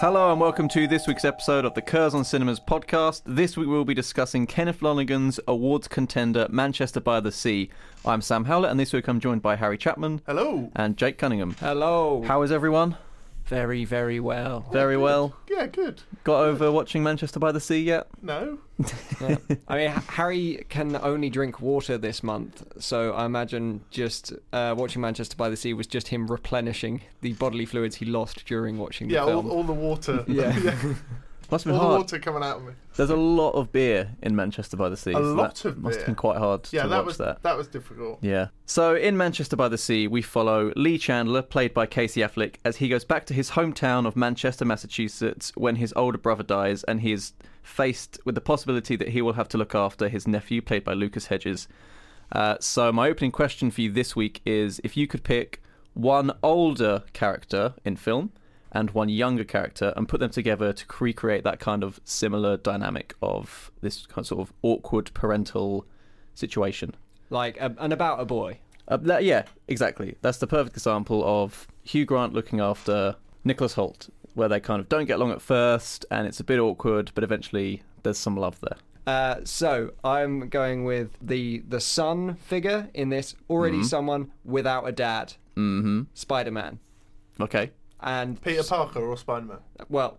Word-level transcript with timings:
Hello 0.00 0.30
and 0.30 0.40
welcome 0.40 0.68
to 0.68 0.86
this 0.86 1.08
week's 1.08 1.24
episode 1.24 1.64
of 1.64 1.74
the 1.74 1.82
Curzon 1.82 2.22
Cinemas 2.22 2.60
podcast. 2.60 3.22
This 3.26 3.56
week 3.56 3.66
we'll 3.66 3.84
be 3.84 3.94
discussing 3.94 4.46
Kenneth 4.46 4.80
Lonergan's 4.80 5.40
awards 5.48 5.88
contender 5.88 6.46
Manchester 6.50 7.00
by 7.00 7.18
the 7.18 7.32
Sea. 7.32 7.68
I'm 8.04 8.20
Sam 8.22 8.44
Howlett 8.44 8.70
and 8.70 8.78
this 8.78 8.92
week 8.92 9.08
I'm 9.08 9.18
joined 9.18 9.42
by 9.42 9.56
Harry 9.56 9.76
Chapman 9.76 10.20
Hello. 10.24 10.70
and 10.76 10.96
Jake 10.96 11.18
Cunningham. 11.18 11.56
Hello. 11.58 12.22
How 12.22 12.42
is 12.42 12.52
everyone? 12.52 12.96
Very, 13.48 13.84
very 13.86 14.20
well. 14.20 14.66
Very 14.72 14.96
well. 14.96 15.34
Yeah, 15.50 15.66
good. 15.66 16.02
Got 16.24 16.40
over 16.44 16.70
watching 16.70 17.02
Manchester 17.02 17.40
by 17.40 17.50
the 17.50 17.60
Sea 17.60 17.80
yet? 17.80 18.06
No. 18.22 18.58
Yeah. 19.20 19.36
I 19.66 19.76
mean, 19.76 19.90
H- 19.90 20.02
Harry 20.10 20.64
can 20.68 20.94
only 20.94 21.28
drink 21.30 21.60
water 21.60 21.98
this 21.98 22.22
month, 22.22 22.62
so 22.78 23.12
I 23.12 23.24
imagine 23.26 23.80
just 23.90 24.32
uh, 24.52 24.74
watching 24.78 25.02
Manchester 25.02 25.34
by 25.36 25.48
the 25.48 25.56
Sea 25.56 25.72
was 25.74 25.88
just 25.88 26.08
him 26.08 26.28
replenishing 26.28 27.00
the 27.20 27.32
bodily 27.32 27.66
fluids 27.66 27.96
he 27.96 28.04
lost 28.06 28.44
during 28.46 28.78
watching 28.78 29.08
the 29.08 29.14
Yeah, 29.14 29.22
all, 29.22 29.28
film. 29.42 29.50
all 29.50 29.64
the 29.64 29.72
water. 29.72 30.24
Yeah. 30.28 30.54
Must 31.50 31.64
have 31.64 31.72
all 31.74 31.78
been 31.78 31.84
the 31.84 31.88
hard. 31.88 32.00
water 32.02 32.18
coming 32.18 32.42
out 32.42 32.56
of 32.58 32.64
me. 32.64 32.72
There's 32.96 33.10
a 33.10 33.16
lot 33.16 33.52
of 33.52 33.72
beer 33.72 34.10
in 34.22 34.36
Manchester 34.36 34.76
by 34.76 34.88
the 34.90 34.96
Sea. 34.96 35.12
A 35.12 35.14
so 35.14 35.20
lot 35.34 35.54
that 35.54 35.64
of 35.64 35.78
Must 35.78 35.96
have 35.96 36.06
been 36.06 36.14
quite 36.14 36.36
hard 36.36 36.68
Yeah, 36.72 36.82
to 36.82 36.88
that 36.88 36.96
watch 36.98 37.06
was 37.06 37.16
that. 37.18 37.56
was 37.56 37.68
difficult. 37.68 38.18
Yeah. 38.22 38.48
So 38.66 38.94
in 38.94 39.16
Manchester 39.16 39.56
by 39.56 39.68
the 39.68 39.78
Sea, 39.78 40.08
we 40.08 40.20
follow 40.20 40.72
Lee 40.76 40.98
Chandler, 40.98 41.40
played 41.40 41.72
by 41.72 41.86
Casey 41.86 42.20
Affleck, 42.20 42.56
as 42.64 42.76
he 42.76 42.88
goes 42.88 43.04
back 43.04 43.24
to 43.26 43.34
his 43.34 43.50
hometown 43.52 44.06
of 44.06 44.14
Manchester, 44.16 44.64
Massachusetts, 44.64 45.52
when 45.54 45.76
his 45.76 45.94
older 45.96 46.18
brother 46.18 46.42
dies, 46.42 46.84
and 46.84 47.00
he 47.00 47.12
is 47.12 47.32
faced 47.62 48.18
with 48.26 48.34
the 48.34 48.40
possibility 48.42 48.96
that 48.96 49.08
he 49.08 49.22
will 49.22 49.34
have 49.34 49.48
to 49.48 49.58
look 49.58 49.74
after 49.74 50.08
his 50.08 50.28
nephew, 50.28 50.60
played 50.60 50.84
by 50.84 50.92
Lucas 50.92 51.26
Hedges. 51.26 51.66
Uh, 52.30 52.56
so 52.60 52.92
my 52.92 53.08
opening 53.08 53.30
question 53.32 53.70
for 53.70 53.80
you 53.80 53.90
this 53.90 54.14
week 54.14 54.42
is: 54.44 54.80
if 54.84 54.96
you 54.98 55.06
could 55.06 55.24
pick 55.24 55.62
one 55.94 56.30
older 56.42 57.04
character 57.14 57.74
in 57.86 57.96
film 57.96 58.32
and 58.72 58.90
one 58.90 59.08
younger 59.08 59.44
character 59.44 59.92
and 59.96 60.08
put 60.08 60.20
them 60.20 60.30
together 60.30 60.72
to 60.72 60.84
recreate 61.00 61.44
that 61.44 61.58
kind 61.58 61.82
of 61.82 62.00
similar 62.04 62.56
dynamic 62.56 63.14
of 63.22 63.70
this 63.80 64.06
kind 64.06 64.18
of 64.18 64.26
sort 64.26 64.40
of 64.40 64.52
awkward 64.62 65.12
parental 65.14 65.86
situation. 66.34 66.94
like, 67.30 67.56
a, 67.60 67.74
and 67.78 67.92
about 67.92 68.20
a 68.20 68.24
boy. 68.24 68.58
Uh, 68.86 68.96
that, 68.96 69.24
yeah, 69.24 69.44
exactly. 69.66 70.16
That's 70.22 70.38
the 70.38 70.46
perfect 70.46 70.76
example 70.76 71.22
of 71.24 71.66
Hugh 71.82 72.04
Grant 72.06 72.32
looking 72.32 72.60
after 72.60 73.16
Nicholas 73.44 73.74
Hoult, 73.74 74.08
where 74.34 74.48
they 74.48 74.60
kind 74.60 74.80
of 74.80 74.88
don't 74.88 75.04
get 75.04 75.16
along 75.16 75.32
at 75.32 75.42
first, 75.42 76.06
and 76.10 76.26
it's 76.26 76.40
a 76.40 76.44
bit 76.44 76.58
awkward, 76.58 77.10
but 77.14 77.22
eventually 77.24 77.82
there's 78.02 78.18
some 78.18 78.36
love 78.36 78.58
there. 78.60 78.76
Uh, 79.06 79.40
so 79.44 79.92
I'm 80.04 80.48
going 80.50 80.84
with 80.84 81.16
the 81.22 81.62
the 81.66 81.80
son 81.80 82.34
figure 82.34 82.88
in 82.92 83.08
this. 83.08 83.34
Already 83.48 83.82
someone 83.82 84.30
without 84.44 84.86
a 84.86 84.92
dad. 84.92 85.32
Mm-hmm. 85.56 86.02
Spider-Man. 86.12 86.78
Okay. 87.40 87.70
And 88.00 88.40
Peter 88.42 88.62
Parker 88.62 89.00
or 89.00 89.16
Spider 89.16 89.46
Man? 89.46 89.58
well, 89.88 90.18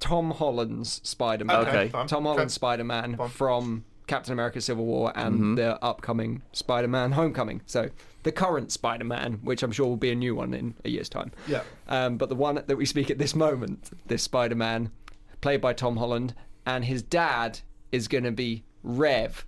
Tom 0.00 0.30
Holland's 0.30 1.00
Spider-Man. 1.02 1.56
Okay. 1.66 1.88
fine. 1.88 2.06
Tom 2.06 2.24
Okay. 2.26 2.34
Holland's 2.34 2.54
Spider-Man 2.54 3.18
from 3.30 3.84
Captain 4.06 4.32
America: 4.32 4.60
Civil 4.60 4.84
War 4.86 5.12
and 5.16 5.34
Mm-hmm. 5.34 5.54
the 5.56 5.82
upcoming 5.84 6.42
Spider-Man: 6.52 7.12
Homecoming. 7.12 7.62
So 7.66 7.88
the 8.22 8.30
current 8.32 8.70
Spider-Man, 8.70 9.40
which 9.42 9.62
I'm 9.62 9.72
sure 9.72 9.86
will 9.86 9.96
be 9.96 10.10
a 10.10 10.14
new 10.14 10.34
one 10.36 10.54
in 10.54 10.74
a 10.84 10.88
year's 10.90 11.08
time. 11.08 11.32
Yeah. 11.48 11.62
Um, 11.88 12.16
but 12.18 12.28
the 12.28 12.34
one 12.36 12.62
that 12.66 12.76
we 12.76 12.84
speak 12.86 13.10
at 13.10 13.18
this 13.18 13.34
moment, 13.34 13.90
this 14.06 14.22
Spider-Man, 14.22 14.92
played 15.40 15.60
by 15.60 15.72
Tom 15.72 15.96
Holland, 15.96 16.34
and 16.64 16.84
his 16.84 17.02
dad 17.02 17.60
is 17.90 18.06
going 18.06 18.24
to 18.24 18.30
be 18.32 18.64
Rev, 18.84 19.44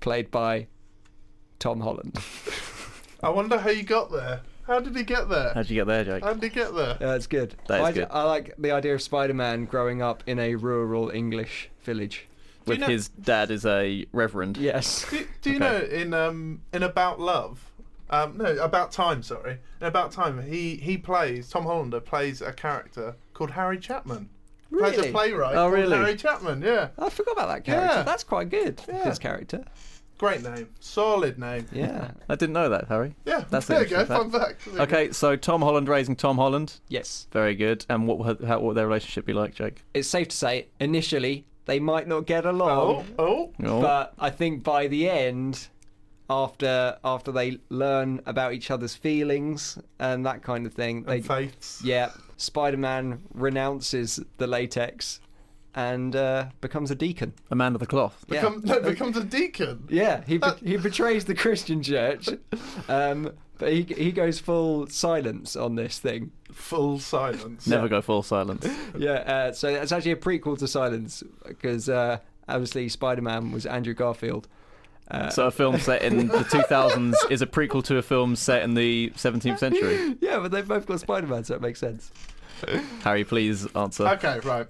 played 0.00 0.30
by 0.32 0.66
Tom 1.60 1.80
Hollander. 1.80 2.20
I 3.22 3.28
wonder 3.28 3.58
how 3.58 3.70
you 3.70 3.82
got 3.84 4.10
there. 4.10 4.40
How 4.66 4.80
did 4.80 4.96
he 4.96 5.04
get 5.04 5.28
there? 5.28 5.52
How'd 5.54 5.68
you 5.68 5.76
get 5.76 5.86
there, 5.86 6.04
Jake? 6.04 6.24
How 6.24 6.32
did 6.32 6.42
he 6.42 6.48
get 6.48 6.74
there? 6.74 6.96
Yeah, 7.00 7.06
that's 7.08 7.26
good. 7.26 7.54
That 7.68 7.80
is 7.80 7.86
I, 7.86 7.92
good. 7.92 8.08
I 8.10 8.22
like 8.22 8.54
the 8.58 8.70
idea 8.70 8.94
of 8.94 9.02
Spider-Man 9.02 9.66
growing 9.66 10.00
up 10.02 10.22
in 10.26 10.38
a 10.38 10.54
rural 10.54 11.10
English 11.10 11.70
village. 11.82 12.26
With 12.66 12.80
know- 12.80 12.86
his 12.86 13.08
dad 13.10 13.50
as 13.50 13.66
a 13.66 14.06
reverend. 14.12 14.56
Yes. 14.56 15.04
Do, 15.10 15.26
do 15.42 15.50
you 15.50 15.56
Okay. 15.56 15.64
know 15.64 15.78
in 15.84 16.14
um 16.14 16.62
in 16.72 16.82
About 16.82 17.20
Love? 17.20 17.70
Um, 18.08 18.38
no, 18.38 18.56
About 18.56 18.90
Time. 18.90 19.22
Sorry, 19.22 19.58
in 19.82 19.86
About 19.86 20.12
Time, 20.12 20.40
he 20.46 20.76
he 20.76 20.96
plays 20.96 21.50
Tom 21.50 21.64
Hollander 21.64 22.00
plays 22.00 22.40
a 22.40 22.52
character 22.54 23.16
called 23.34 23.50
Harry 23.50 23.78
Chapman. 23.78 24.30
Plays 24.70 24.96
Really? 24.96 25.08
a 25.10 25.12
playwright. 25.12 25.52
Oh, 25.56 25.64
called 25.68 25.74
really? 25.74 25.96
Harry 25.98 26.16
Chapman. 26.16 26.62
Yeah, 26.62 26.88
I 26.98 27.10
forgot 27.10 27.32
about 27.32 27.48
that 27.48 27.64
character. 27.64 27.96
Yeah. 27.98 28.02
That's 28.02 28.24
quite 28.24 28.48
good. 28.48 28.80
Yeah. 28.88 29.04
His 29.04 29.18
character. 29.18 29.64
Great 30.18 30.42
name, 30.42 30.68
solid 30.80 31.38
name. 31.38 31.66
Yeah. 31.72 32.12
I 32.28 32.34
didn't 32.36 32.52
know 32.54 32.68
that, 32.68 32.88
Harry. 32.88 33.14
Yeah, 33.24 33.44
That's 33.50 33.66
there 33.66 33.82
you 33.82 33.88
go. 33.88 34.00
interesting 34.00 34.30
Fun 34.30 34.40
fact. 34.40 34.64
There 34.72 34.82
Okay, 34.82 35.12
so 35.12 35.36
Tom 35.36 35.60
Holland 35.62 35.88
raising 35.88 36.16
Tom 36.16 36.36
Holland. 36.36 36.80
yes. 36.88 37.26
Very 37.32 37.54
good. 37.54 37.84
And 37.88 38.06
what 38.06 38.18
would- 38.18 38.40
how, 38.46 38.54
what 38.56 38.62
would 38.64 38.76
their 38.76 38.86
relationship 38.86 39.26
be 39.26 39.32
like, 39.32 39.54
Jake? 39.54 39.84
It's 39.94 40.08
safe 40.08 40.28
to 40.28 40.36
say 40.36 40.68
initially 40.80 41.46
they 41.66 41.80
might 41.80 42.06
not 42.06 42.26
get 42.26 42.44
along, 42.46 43.06
Oh, 43.18 43.50
oh, 43.58 43.64
Oh. 43.64 43.80
but 43.80 44.14
I 44.18 44.30
think 44.30 44.62
by 44.62 44.86
the 44.86 45.08
end, 45.08 45.68
after 46.30 46.96
after 47.04 47.30
they 47.32 47.58
learn 47.68 48.20
about 48.26 48.52
each 48.54 48.70
other's 48.70 48.94
feelings 48.94 49.78
and 49.98 50.24
that 50.24 50.42
kind 50.42 50.66
of 50.66 50.72
thing, 50.72 51.02
they 51.04 51.16
and 51.16 51.26
faiths. 51.26 51.82
yeah, 51.84 52.10
Spider-Man 52.38 53.22
renounces 53.34 54.20
the 54.38 54.46
latex 54.46 55.20
and 55.74 56.14
uh, 56.14 56.46
becomes 56.60 56.90
a 56.90 56.94
deacon. 56.94 57.32
a 57.50 57.54
man 57.54 57.74
of 57.74 57.80
the 57.80 57.86
cloth. 57.86 58.24
Yeah. 58.28 58.40
Become, 58.42 58.62
no, 58.64 58.80
becomes 58.80 59.16
a 59.16 59.24
deacon. 59.24 59.86
Yeah, 59.90 60.22
he 60.26 60.38
be- 60.38 60.46
he 60.64 60.76
betrays 60.76 61.24
the 61.24 61.34
Christian 61.34 61.82
church, 61.82 62.28
um, 62.88 63.32
but 63.58 63.72
he 63.72 63.82
he 63.82 64.12
goes 64.12 64.38
full 64.38 64.86
silence 64.88 65.56
on 65.56 65.74
this 65.74 65.98
thing. 65.98 66.30
Full 66.52 67.00
silence. 67.00 67.66
Never 67.66 67.88
go 67.88 68.00
full 68.00 68.22
silence. 68.22 68.66
Yeah, 68.96 69.12
uh, 69.12 69.52
so 69.52 69.68
it's 69.68 69.90
actually 69.90 70.12
a 70.12 70.16
prequel 70.16 70.56
to 70.58 70.68
Silence 70.68 71.24
because 71.44 71.88
uh, 71.88 72.18
obviously 72.48 72.88
Spider-Man 72.88 73.50
was 73.50 73.66
Andrew 73.66 73.92
Garfield. 73.94 74.46
Uh, 75.10 75.28
So 75.30 75.48
a 75.48 75.50
film 75.50 75.78
set 75.80 76.02
in 76.02 76.28
the 76.28 76.38
2000s 76.44 77.14
is 77.28 77.42
a 77.42 77.46
prequel 77.46 77.82
to 77.84 77.96
a 77.98 78.02
film 78.02 78.36
set 78.36 78.62
in 78.62 78.74
the 78.74 79.10
17th 79.16 79.58
century. 79.58 80.16
yeah, 80.20 80.38
but 80.38 80.52
they've 80.52 80.66
both 80.68 80.86
got 80.86 81.00
Spider-Man, 81.00 81.42
so 81.42 81.56
it 81.56 81.60
makes 81.60 81.80
sense. 81.80 82.12
Harry, 83.02 83.24
please 83.24 83.66
answer. 83.74 84.06
Okay, 84.10 84.38
right. 84.44 84.68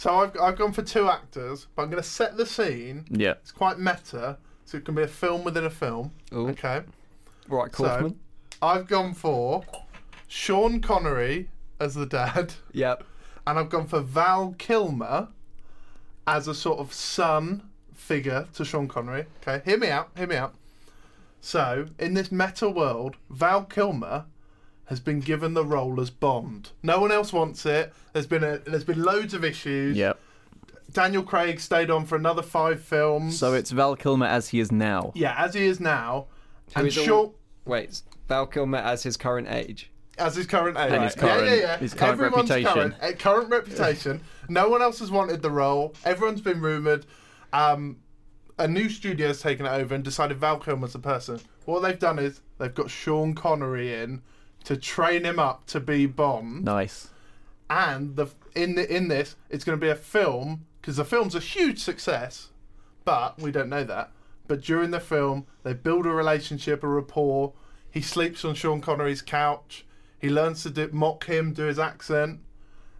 So 0.00 0.14
I've 0.20 0.34
I've 0.40 0.56
gone 0.56 0.72
for 0.72 0.80
two 0.80 1.10
actors, 1.10 1.66
but 1.76 1.82
I'm 1.82 1.90
going 1.90 2.02
to 2.02 2.08
set 2.08 2.38
the 2.38 2.46
scene. 2.46 3.04
Yeah. 3.10 3.32
It's 3.32 3.52
quite 3.52 3.78
meta, 3.78 4.38
so 4.64 4.78
it 4.78 4.86
can 4.86 4.94
be 4.94 5.02
a 5.02 5.06
film 5.06 5.44
within 5.44 5.66
a 5.66 5.70
film. 5.70 6.12
Ooh. 6.32 6.48
Okay. 6.48 6.80
Right, 7.48 7.74
So- 7.74 8.14
I've 8.62 8.86
gone 8.86 9.12
for 9.12 9.62
Sean 10.26 10.80
Connery 10.80 11.50
as 11.78 11.94
the 11.96 12.06
dad, 12.06 12.54
Yep. 12.72 13.04
and 13.46 13.58
I've 13.58 13.68
gone 13.68 13.86
for 13.86 14.00
Val 14.00 14.54
Kilmer 14.56 15.28
as 16.26 16.48
a 16.48 16.54
sort 16.54 16.78
of 16.78 16.94
son 16.94 17.68
figure 17.92 18.48
to 18.54 18.64
Sean 18.64 18.88
Connery. 18.88 19.26
Okay, 19.42 19.60
hear 19.66 19.76
me 19.76 19.88
out. 19.90 20.08
Hear 20.16 20.28
me 20.28 20.36
out. 20.36 20.54
So 21.42 21.84
in 21.98 22.14
this 22.14 22.32
meta 22.32 22.70
world, 22.70 23.16
Val 23.28 23.64
Kilmer 23.64 24.24
has 24.90 25.00
been 25.00 25.20
given 25.20 25.54
the 25.54 25.64
role 25.64 26.00
as 26.00 26.10
Bond. 26.10 26.70
No 26.82 27.00
one 27.00 27.12
else 27.12 27.32
wants 27.32 27.64
it. 27.64 27.94
There's 28.12 28.26
been 28.26 28.42
a 28.44 28.58
there's 28.58 28.84
been 28.84 29.02
loads 29.02 29.32
of 29.32 29.44
issues. 29.44 29.96
Yep. 29.96 30.18
Daniel 30.92 31.22
Craig 31.22 31.60
stayed 31.60 31.88
on 31.90 32.04
for 32.04 32.16
another 32.16 32.42
five 32.42 32.82
films. 32.82 33.38
So 33.38 33.54
it's 33.54 33.70
Val 33.70 33.94
Kilmer 33.94 34.26
as 34.26 34.48
he 34.48 34.58
is 34.58 34.72
now. 34.72 35.12
yeah, 35.14 35.34
as 35.38 35.54
he 35.54 35.64
is 35.66 35.78
now, 35.78 36.26
Who 36.74 36.80
and 36.80 36.88
is 36.88 37.08
all- 37.08 37.36
Wait, 37.64 38.02
Val 38.28 38.46
Kilmer 38.48 38.78
as 38.78 39.04
his 39.04 39.16
current 39.16 39.46
age. 39.48 39.90
as 40.18 40.34
his 40.34 40.46
current 40.48 40.76
age. 40.76 40.90
And 40.92 41.04
his 41.04 41.14
yeah, 41.14 41.22
current- 41.22 41.46
yeah, 41.48 41.54
yeah. 41.54 41.76
his 41.78 41.94
current 41.94 42.12
Everyone's 42.14 42.50
reputation. 42.50 42.74
Current, 42.74 42.94
uh, 43.00 43.12
current 43.16 43.48
reputation. 43.50 44.20
no 44.48 44.68
one 44.68 44.82
else 44.82 44.98
has 44.98 45.12
wanted 45.12 45.40
the 45.42 45.50
role. 45.52 45.94
Everyone's 46.04 46.40
been 46.40 46.60
rumored. 46.60 47.06
Um, 47.52 47.98
a 48.58 48.66
new 48.66 48.88
studio's 48.88 49.40
taken 49.40 49.66
it 49.66 49.70
over 49.70 49.94
and 49.94 50.02
decided 50.02 50.38
Val 50.38 50.58
Kilmer's 50.58 50.92
the 50.94 50.98
person. 50.98 51.38
What 51.66 51.80
they've 51.82 51.98
done 51.98 52.18
is 52.18 52.40
they've 52.58 52.74
got 52.74 52.90
Sean 52.90 53.34
Connery 53.34 53.94
in 53.94 54.22
to 54.64 54.76
train 54.76 55.24
him 55.24 55.38
up 55.38 55.66
to 55.66 55.80
be 55.80 56.06
Bond. 56.06 56.64
Nice. 56.64 57.08
and 57.68 58.16
the 58.16 58.26
in 58.54 58.74
the 58.74 58.94
in 58.94 59.08
this 59.08 59.36
it's 59.48 59.64
going 59.64 59.78
to 59.78 59.84
be 59.84 59.90
a 59.90 59.94
film 59.94 60.66
because 60.80 60.96
the 60.96 61.04
film's 61.04 61.34
a 61.34 61.40
huge 61.40 61.78
success 61.78 62.48
but 63.04 63.38
we 63.40 63.50
don't 63.52 63.68
know 63.68 63.84
that 63.84 64.10
but 64.48 64.60
during 64.60 64.90
the 64.90 65.00
film 65.00 65.46
they 65.62 65.72
build 65.72 66.04
a 66.06 66.10
relationship 66.10 66.82
a 66.82 66.88
rapport 66.88 67.52
he 67.90 68.00
sleeps 68.00 68.44
on 68.44 68.54
sean 68.54 68.80
connery's 68.80 69.22
couch 69.22 69.86
he 70.18 70.28
learns 70.28 70.62
to 70.64 70.70
do, 70.70 70.88
mock 70.92 71.24
him 71.26 71.52
do 71.52 71.64
his 71.64 71.78
accent 71.78 72.40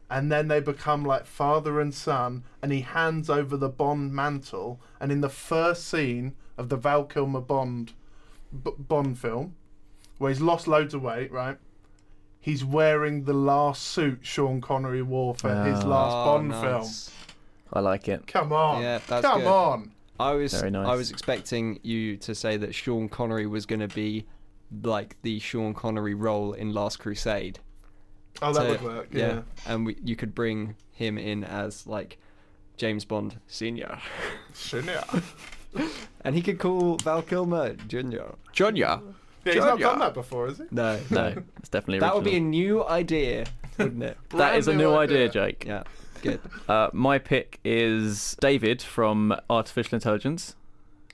and 0.09 0.31
then 0.31 0.49
they 0.49 0.61
become 0.61 1.05
like 1.05 1.27
father 1.27 1.81
and 1.81 1.93
son 1.93 2.45
and 2.63 2.71
he 2.73 2.81
hands 2.83 3.29
over 3.29 3.57
the 3.57 3.69
bond 3.69 4.13
mantle 4.13 4.81
and 5.01 5.11
in 5.11 5.21
the 5.21 5.29
first 5.29 5.87
scene 5.87 6.35
of 6.57 6.69
the 6.69 6.77
val 6.77 7.05
kilmer 7.05 7.41
bond 7.41 7.93
B- 8.65 8.71
bond 8.79 9.19
film 9.19 9.57
where 10.21 10.31
he's 10.31 10.41
lost 10.41 10.69
loads 10.69 10.93
of 10.95 11.03
weight 11.03 11.33
right 11.33 11.57
he's 12.41 12.65
wearing 12.65 13.25
the 13.25 13.33
last 13.33 13.83
suit 13.83 14.19
Sean 14.23 14.61
Connery 14.61 15.03
wore 15.03 15.35
for 15.35 15.49
his 15.65 15.81
Ah. 15.85 15.89
last 15.89 16.15
Oh, 16.15 16.25
Bond 16.25 16.49
nice. 16.51 16.61
film. 17.09 17.17
I 17.73 17.81
like 17.81 18.09
it. 18.09 18.27
Come 18.27 18.53
on. 18.53 18.83
Yeah, 18.83 18.99
that's 19.07 19.27
Come 19.27 19.41
good. 19.43 19.47
on. 19.49 19.93
I 20.19 20.33
was 20.33 20.53
Very 20.55 20.71
nice. 20.71 20.89
I 20.89 20.95
was 20.95 21.11
expecting 21.11 21.79
you 21.83 22.17
to 22.19 22.35
say 22.35 22.57
that 22.57 22.75
Sean 22.75 23.09
Connery 23.09 23.47
was 23.47 23.65
going 23.67 23.81
to 23.81 23.89
be 23.95 24.27
like 24.83 25.17
the 25.23 25.39
Sean 25.39 25.75
Connery 25.75 26.15
role 26.15 26.53
in 26.55 26.73
Last 26.73 26.99
Crusade. 26.99 27.59
Oh, 28.43 28.53
that 28.53 28.63
So, 28.63 28.69
would 28.71 28.83
work. 28.83 29.09
Yeah. 29.13 29.43
and 29.67 29.85
we, 29.87 29.97
you 30.03 30.17
could 30.17 30.35
bring 30.35 30.77
him 30.93 31.19
in 31.19 31.45
as 31.45 31.87
like 31.87 32.19
James 32.79 33.05
Bond 33.05 33.39
Senior, 33.47 33.99
Shouldn't 34.55 34.99
and 36.23 36.35
he 36.35 36.41
could 36.43 36.59
call 36.59 36.97
Val 36.97 37.21
Kilmer 37.23 37.75
Junior. 37.87 38.35
Junior. 38.53 39.01
Yeah, 39.45 39.53
he's 39.55 39.63
not 39.63 39.71
Junior. 39.79 39.85
done 39.87 39.99
that 40.01 40.15
before, 40.15 40.47
has 40.49 40.59
he? 40.59 40.65
No, 40.71 40.99
No, 41.11 41.35
it's 41.59 41.69
definitely 41.69 42.01
that 42.01 42.15
would 42.15 42.25
be 42.25 42.31
a 42.31 42.35
original. 42.35 42.51
new 42.51 42.85
idea, 42.87 43.47
wouldn't 43.79 44.03
it? 44.03 44.17
That 44.31 44.57
is 44.57 44.69
a 44.69 44.73
new 44.73 44.79
new 44.85 44.95
idea, 44.95 45.25
idea. 45.27 45.29
Jake. 45.29 45.65
yeah, 45.67 45.83
good. 46.23 46.41
Uh, 46.69 46.89
my 46.93 47.19
pick 47.19 47.59
is 47.65 48.37
David 48.41 48.83
from 48.83 49.35
Artificial 49.49 49.97
Intelligence. 49.97 50.57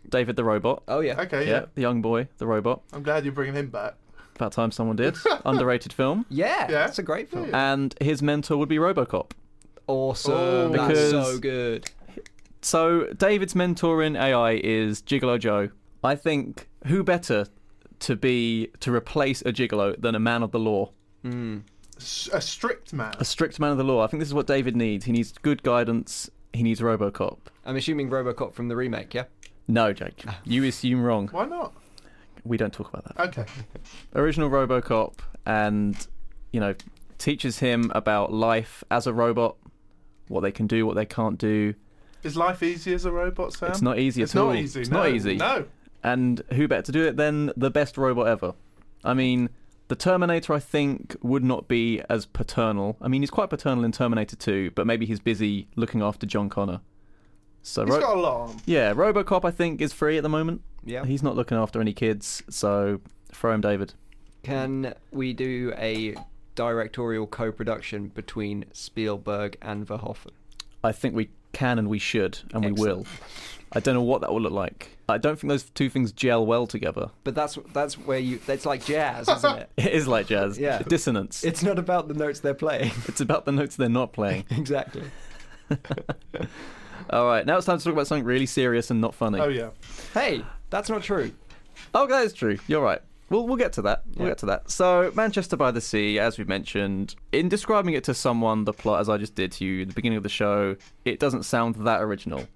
David 0.08 0.36
the 0.36 0.44
robot. 0.44 0.82
Oh 0.88 1.00
yeah, 1.00 1.20
Okay, 1.22 1.44
yeah. 1.46 1.50
yeah. 1.52 1.64
the 1.74 1.80
young 1.82 2.00
boy, 2.02 2.28
the 2.38 2.46
robot. 2.46 2.82
I'm 2.92 3.02
glad 3.02 3.24
you're 3.24 3.32
bringing 3.34 3.54
him 3.54 3.70
back. 3.70 3.94
About 4.36 4.52
time 4.52 4.70
someone 4.70 4.96
did. 4.96 5.16
Underrated 5.44 5.92
film. 5.92 6.26
yeah, 6.28 6.62
Yeah. 6.62 6.66
that's 6.84 6.98
a 6.98 7.02
great 7.02 7.30
film. 7.30 7.54
And 7.54 7.94
his 8.00 8.20
mentor 8.22 8.56
would 8.58 8.68
be 8.68 8.76
RoboCop. 8.76 9.30
Awesome, 9.86 10.34
Oh. 10.34 10.68
that's 10.68 10.88
Because- 10.88 11.10
so 11.32 11.38
good. 11.38 11.90
So 12.62 13.06
David's 13.16 13.54
mentor 13.54 14.02
in 14.02 14.16
AI 14.16 14.52
is 14.62 15.00
Gigolo 15.02 15.38
Joe. 15.38 15.70
I 16.02 16.16
think 16.16 16.68
who 16.86 17.02
better 17.04 17.46
to 18.00 18.16
be 18.16 18.68
to 18.80 18.92
replace 18.92 19.42
a 19.42 19.52
gigolo 19.52 20.00
than 20.00 20.14
a 20.14 20.20
man 20.20 20.42
of 20.42 20.50
the 20.50 20.58
law, 20.58 20.90
a 21.24 22.40
strict 22.40 22.92
man. 22.92 23.14
a 23.18 23.24
strict 23.24 23.58
man 23.58 23.70
of 23.70 23.78
the 23.78 23.84
law. 23.84 24.02
I 24.02 24.06
think 24.06 24.20
this 24.20 24.28
is 24.28 24.34
what 24.34 24.46
David 24.46 24.76
needs. 24.76 25.04
He 25.04 25.12
needs 25.12 25.32
good 25.32 25.62
guidance. 25.62 26.30
He 26.52 26.62
needs 26.62 26.80
RoboCop. 26.80 27.38
I'm 27.64 27.76
assuming 27.76 28.08
RoboCop 28.10 28.54
from 28.54 28.68
the 28.68 28.76
remake, 28.76 29.12
yeah. 29.14 29.24
No, 29.68 29.92
Jake, 29.92 30.22
ah. 30.28 30.38
you 30.44 30.64
assume 30.64 31.02
wrong. 31.02 31.28
Why 31.28 31.44
not? 31.46 31.74
We 32.44 32.56
don't 32.56 32.72
talk 32.72 32.88
about 32.88 33.04
that. 33.16 33.28
Okay. 33.28 33.50
original 34.14 34.48
RoboCop 34.48 35.14
and 35.44 36.06
you 36.52 36.60
know 36.60 36.74
teaches 37.18 37.58
him 37.58 37.90
about 37.94 38.32
life 38.32 38.84
as 38.90 39.06
a 39.06 39.12
robot, 39.12 39.56
what 40.28 40.40
they 40.40 40.52
can 40.52 40.66
do, 40.66 40.86
what 40.86 40.94
they 40.94 41.06
can't 41.06 41.38
do. 41.38 41.74
Is 42.22 42.36
life 42.36 42.62
easy 42.62 42.92
as 42.94 43.04
a 43.04 43.12
robot, 43.12 43.52
Sam? 43.52 43.70
It's 43.70 43.82
not 43.82 43.98
easy 43.98 44.22
It's 44.22 44.34
at 44.34 44.40
not 44.40 44.46
all. 44.48 44.54
easy. 44.56 44.80
It's 44.80 44.90
no. 44.90 44.98
not 45.02 45.08
easy. 45.10 45.36
No. 45.36 45.64
And 46.02 46.42
who 46.52 46.68
better 46.68 46.82
to 46.82 46.92
do 46.92 47.04
it 47.06 47.16
than 47.16 47.52
the 47.56 47.70
best 47.70 47.96
robot 47.98 48.26
ever? 48.28 48.54
I 49.04 49.14
mean, 49.14 49.48
the 49.88 49.96
Terminator, 49.96 50.52
I 50.52 50.58
think, 50.60 51.16
would 51.22 51.44
not 51.44 51.68
be 51.68 52.00
as 52.08 52.26
paternal. 52.26 52.96
I 53.00 53.08
mean, 53.08 53.22
he's 53.22 53.30
quite 53.30 53.50
paternal 53.50 53.84
in 53.84 53.92
Terminator 53.92 54.36
2, 54.36 54.72
but 54.74 54.86
maybe 54.86 55.06
he's 55.06 55.20
busy 55.20 55.68
looking 55.76 56.02
after 56.02 56.26
John 56.26 56.48
Connor. 56.48 56.80
So, 57.62 57.84
He's 57.84 57.94
Ro- 57.94 58.00
got 58.00 58.16
a 58.16 58.20
lot 58.20 58.40
on. 58.50 58.56
yeah, 58.66 58.92
RoboCop, 58.94 59.44
I 59.44 59.50
think, 59.50 59.80
is 59.80 59.92
free 59.92 60.16
at 60.16 60.22
the 60.22 60.28
moment. 60.28 60.62
Yeah. 60.84 61.04
He's 61.04 61.22
not 61.22 61.34
looking 61.34 61.56
after 61.56 61.80
any 61.80 61.92
kids, 61.92 62.42
so 62.48 63.00
throw 63.32 63.52
him, 63.52 63.60
David. 63.60 63.92
Can 64.44 64.94
we 65.10 65.32
do 65.32 65.72
a 65.76 66.14
directorial 66.54 67.26
co-production 67.26 68.08
between 68.08 68.64
Spielberg 68.72 69.56
and 69.60 69.84
Verhoeven? 69.86 70.30
I 70.84 70.92
think 70.92 71.14
we 71.16 71.30
can 71.56 71.78
and 71.78 71.88
we 71.88 71.98
should, 71.98 72.38
and 72.52 72.64
we 72.64 72.70
Excellent. 72.72 72.98
will. 72.98 73.06
I 73.72 73.80
don't 73.80 73.94
know 73.94 74.02
what 74.02 74.20
that 74.20 74.30
will 74.32 74.40
look 74.40 74.52
like. 74.52 74.96
I 75.08 75.18
don't 75.18 75.38
think 75.38 75.50
those 75.50 75.64
two 75.64 75.88
things 75.88 76.12
gel 76.12 76.44
well 76.44 76.66
together. 76.66 77.10
But 77.24 77.34
that's 77.34 77.58
that's 77.72 77.94
where 77.96 78.18
you. 78.18 78.38
That's 78.46 78.66
like 78.66 78.84
jazz, 78.84 79.28
isn't 79.28 79.58
it? 79.58 79.70
It 79.76 79.92
is 79.92 80.06
like 80.06 80.26
jazz. 80.26 80.58
Yeah. 80.58 80.82
Dissonance. 80.82 81.44
It's 81.44 81.62
not 81.62 81.78
about 81.78 82.08
the 82.08 82.14
notes 82.14 82.40
they're 82.40 82.54
playing. 82.54 82.92
It's 83.08 83.20
about 83.20 83.44
the 83.44 83.52
notes 83.52 83.76
they're 83.76 83.88
not 83.88 84.12
playing. 84.12 84.44
exactly. 84.50 85.04
All 87.10 87.26
right, 87.26 87.46
now 87.46 87.56
it's 87.56 87.66
time 87.66 87.78
to 87.78 87.84
talk 87.84 87.92
about 87.92 88.06
something 88.06 88.24
really 88.24 88.46
serious 88.46 88.90
and 88.90 89.00
not 89.00 89.14
funny. 89.14 89.40
Oh 89.40 89.48
yeah. 89.48 89.70
Hey, 90.12 90.44
that's 90.70 90.88
not 90.88 91.02
true. 91.02 91.32
Oh, 91.94 92.06
that 92.06 92.24
is 92.24 92.32
true. 92.32 92.58
You're 92.66 92.82
right. 92.82 93.00
We'll, 93.28 93.46
we'll 93.46 93.56
get 93.56 93.72
to 93.74 93.82
that. 93.82 94.02
We'll 94.14 94.26
Yeah. 94.26 94.30
get 94.32 94.38
to 94.38 94.46
that. 94.46 94.70
So, 94.70 95.10
Manchester 95.14 95.56
by 95.56 95.70
the 95.72 95.80
Sea, 95.80 96.18
as 96.18 96.38
we 96.38 96.44
mentioned, 96.44 97.16
in 97.32 97.48
describing 97.48 97.94
it 97.94 98.04
to 98.04 98.14
someone, 98.14 98.64
the 98.64 98.72
plot, 98.72 99.00
as 99.00 99.08
I 99.08 99.16
just 99.16 99.34
did 99.34 99.52
to 99.52 99.64
you 99.64 99.82
at 99.82 99.88
the 99.88 99.94
beginning 99.94 100.16
of 100.16 100.22
the 100.22 100.28
show, 100.28 100.76
it 101.04 101.18
doesn't 101.18 101.42
sound 101.44 101.74
that 101.76 102.00
original. 102.02 102.46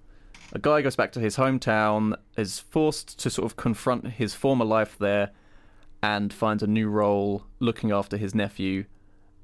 A 0.53 0.59
guy 0.59 0.81
goes 0.81 0.95
back 0.95 1.11
to 1.13 1.19
his 1.19 1.37
hometown, 1.37 2.15
is 2.37 2.59
forced 2.59 3.19
to 3.19 3.29
sort 3.29 3.45
of 3.45 3.57
confront 3.57 4.07
his 4.11 4.33
former 4.33 4.65
life 4.65 4.97
there, 4.97 5.31
and 6.03 6.33
finds 6.33 6.63
a 6.63 6.67
new 6.67 6.89
role 6.89 7.43
looking 7.59 7.91
after 7.91 8.17
his 8.17 8.33
nephew. 8.33 8.85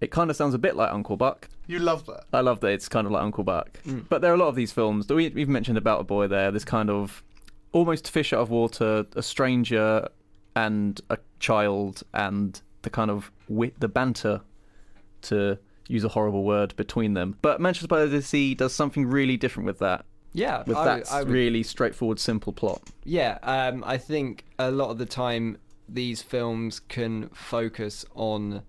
It 0.02 0.12
kind 0.12 0.30
of 0.30 0.36
sounds 0.36 0.54
a 0.54 0.58
bit 0.60 0.76
like 0.76 0.92
Uncle 0.92 1.18
Buck. 1.18 1.50
You 1.66 1.80
love 1.80 2.06
that. 2.06 2.24
I 2.32 2.42
love 2.42 2.60
that 2.62 2.68
it's 2.70 2.88
kind 2.88 3.06
of 3.06 3.12
like 3.14 3.24
Uncle 3.24 3.44
Buck. 3.44 3.80
Mm. 3.86 4.06
But 4.10 4.22
there 4.22 4.32
are 4.32 4.36
a 4.36 4.38
lot 4.38 4.48
of 4.48 4.56
these 4.56 4.72
films. 4.72 5.08
We, 5.10 5.30
we've 5.30 5.50
mentioned 5.50 5.78
About 5.78 6.02
a 6.02 6.04
Boy 6.04 6.28
there, 6.28 6.52
this 6.52 6.64
kind 6.66 6.90
of 6.90 7.24
almost 7.74 8.10
fish 8.10 8.32
out 8.34 8.40
of 8.42 8.50
water, 8.50 9.06
a 9.16 9.22
stranger 9.24 10.08
and 10.58 11.00
a 11.10 11.18
child, 11.40 12.04
and 12.14 12.60
the 12.82 12.90
kind 12.90 13.12
of 13.12 13.32
wit, 13.48 13.80
the 13.80 13.88
banter, 13.88 14.42
to 15.24 15.58
use 15.88 16.04
a 16.04 16.10
horrible 16.10 16.44
word, 16.44 16.76
between 16.76 17.14
them. 17.14 17.38
But 17.42 17.62
Manchester 17.62 17.88
by 17.88 18.06
the 18.06 18.22
Sea 18.22 18.56
does 18.56 18.74
something 18.74 19.06
really 19.08 19.38
different 19.38 19.68
with 19.68 19.80
that, 19.80 20.06
Yeah, 20.34 20.64
with 20.66 20.78
I, 20.78 20.86
that 20.86 21.12
I 21.12 21.24
would- 21.24 21.32
really 21.32 21.64
straightforward, 21.64 22.20
simple 22.20 22.54
plot. 22.54 22.82
Yeah, 23.04 23.38
um, 23.44 23.84
I 23.86 23.98
think 23.98 24.46
a 24.60 24.72
lot 24.72 24.90
of 24.90 24.98
the 24.98 25.06
time 25.06 25.58
these 25.88 26.22
films 26.22 26.80
can 26.80 27.30
focus 27.30 28.06
on 28.16 28.64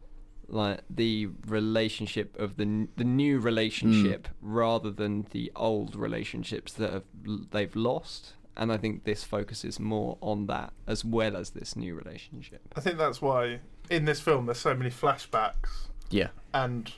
like 0.51 0.81
the 0.89 1.29
relationship 1.47 2.39
of 2.39 2.57
the 2.57 2.63
n- 2.63 2.89
the 2.97 3.05
new 3.05 3.39
relationship 3.39 4.29
rather 4.41 4.91
than 4.91 5.27
the 5.33 5.53
old 5.55 5.95
relationships 5.95 6.73
that 6.75 6.91
have, 6.93 7.03
they've 7.51 7.77
lost. 7.77 8.33
And 8.59 8.73
I 8.73 8.77
think 8.77 9.05
this 9.05 9.23
focuses 9.25 9.79
more 9.79 10.19
on 10.21 10.47
that 10.47 10.73
as 10.87 11.05
well 11.05 11.37
as 11.37 11.51
this 11.51 11.77
new 11.77 11.95
relationship. 11.95 12.61
I 12.77 12.81
think 12.81 12.99
that's 12.99 13.23
why 13.23 13.61
in 13.89 14.05
this 14.05 14.21
film 14.21 14.47
there's 14.47 14.59
so 14.59 14.75
many 14.75 14.91
flashbacks 14.91 15.87
Yeah. 16.11 16.29
and 16.53 16.93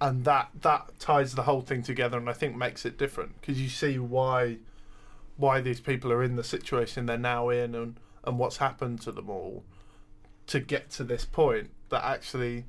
and 0.00 0.24
that 0.24 0.50
that 0.60 0.98
ties 1.00 1.34
the 1.34 1.42
whole 1.42 1.62
thing 1.62 1.82
together 1.82 2.16
and 2.18 2.28
I 2.30 2.32
think 2.34 2.54
makes 2.56 2.84
it 2.84 2.96
different 2.98 3.40
because 3.40 3.60
you 3.60 3.68
see 3.68 3.98
why 3.98 4.58
why 5.36 5.60
these 5.60 5.80
people 5.80 6.12
are 6.12 6.22
in 6.22 6.36
the 6.36 6.44
situation 6.44 7.06
they're 7.06 7.18
now 7.18 7.48
in 7.48 7.74
and 7.74 7.96
and 8.24 8.38
what's 8.38 8.58
happened 8.58 9.00
to 9.02 9.10
them 9.12 9.28
all 9.30 9.64
to 10.46 10.60
get 10.60 10.90
to 10.90 11.02
this 11.04 11.24
point 11.24 11.70
that 11.88 12.04
actually 12.04 12.64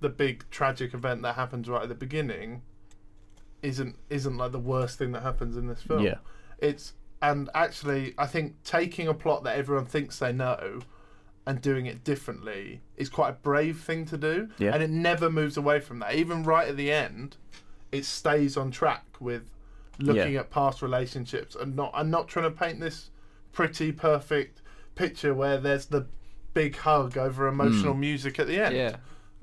the 0.00 0.08
big 0.10 0.44
tragic 0.50 0.92
event 0.92 1.22
that 1.22 1.34
happens 1.36 1.66
right 1.68 1.84
at 1.84 1.88
the 1.88 1.94
beginning 1.94 2.60
isn't 3.62 3.96
isn't 4.10 4.36
like 4.36 4.52
the 4.52 4.58
worst 4.58 4.98
thing 4.98 5.12
that 5.12 5.22
happens 5.22 5.56
in 5.56 5.68
this 5.68 5.82
film 5.82 6.02
Yeah. 6.02 6.16
it's 6.58 6.92
and 7.22 7.48
actually 7.54 8.14
i 8.18 8.26
think 8.26 8.62
taking 8.62 9.08
a 9.08 9.14
plot 9.14 9.44
that 9.44 9.56
everyone 9.56 9.86
thinks 9.86 10.18
they 10.18 10.32
know 10.32 10.80
and 11.46 11.60
doing 11.62 11.86
it 11.86 12.02
differently 12.04 12.80
is 12.96 13.08
quite 13.08 13.30
a 13.30 13.32
brave 13.32 13.80
thing 13.80 14.04
to 14.04 14.16
do 14.18 14.48
Yeah. 14.58 14.74
and 14.74 14.82
it 14.82 14.90
never 14.90 15.30
moves 15.30 15.56
away 15.56 15.80
from 15.80 16.00
that 16.00 16.14
even 16.14 16.42
right 16.42 16.68
at 16.68 16.76
the 16.76 16.90
end 16.92 17.36
it 17.92 18.04
stays 18.04 18.56
on 18.56 18.70
track 18.70 19.04
with 19.20 19.48
looking 19.98 20.34
Yeah. 20.34 20.40
at 20.40 20.50
past 20.50 20.82
relationships 20.82 21.54
and 21.56 21.74
not 21.76 21.92
and 21.94 22.10
not 22.10 22.28
trying 22.28 22.44
to 22.44 22.50
paint 22.50 22.80
this 22.80 23.10
pretty 23.52 23.92
perfect 23.92 24.60
picture 24.94 25.32
where 25.32 25.56
there's 25.58 25.86
the 25.86 26.06
big 26.52 26.76
hug 26.76 27.16
over 27.16 27.46
emotional 27.46 27.94
Mm. 27.94 27.98
music 28.00 28.38
at 28.38 28.46
the 28.46 28.58
end. 28.60 28.74
Yeah. 28.76 28.96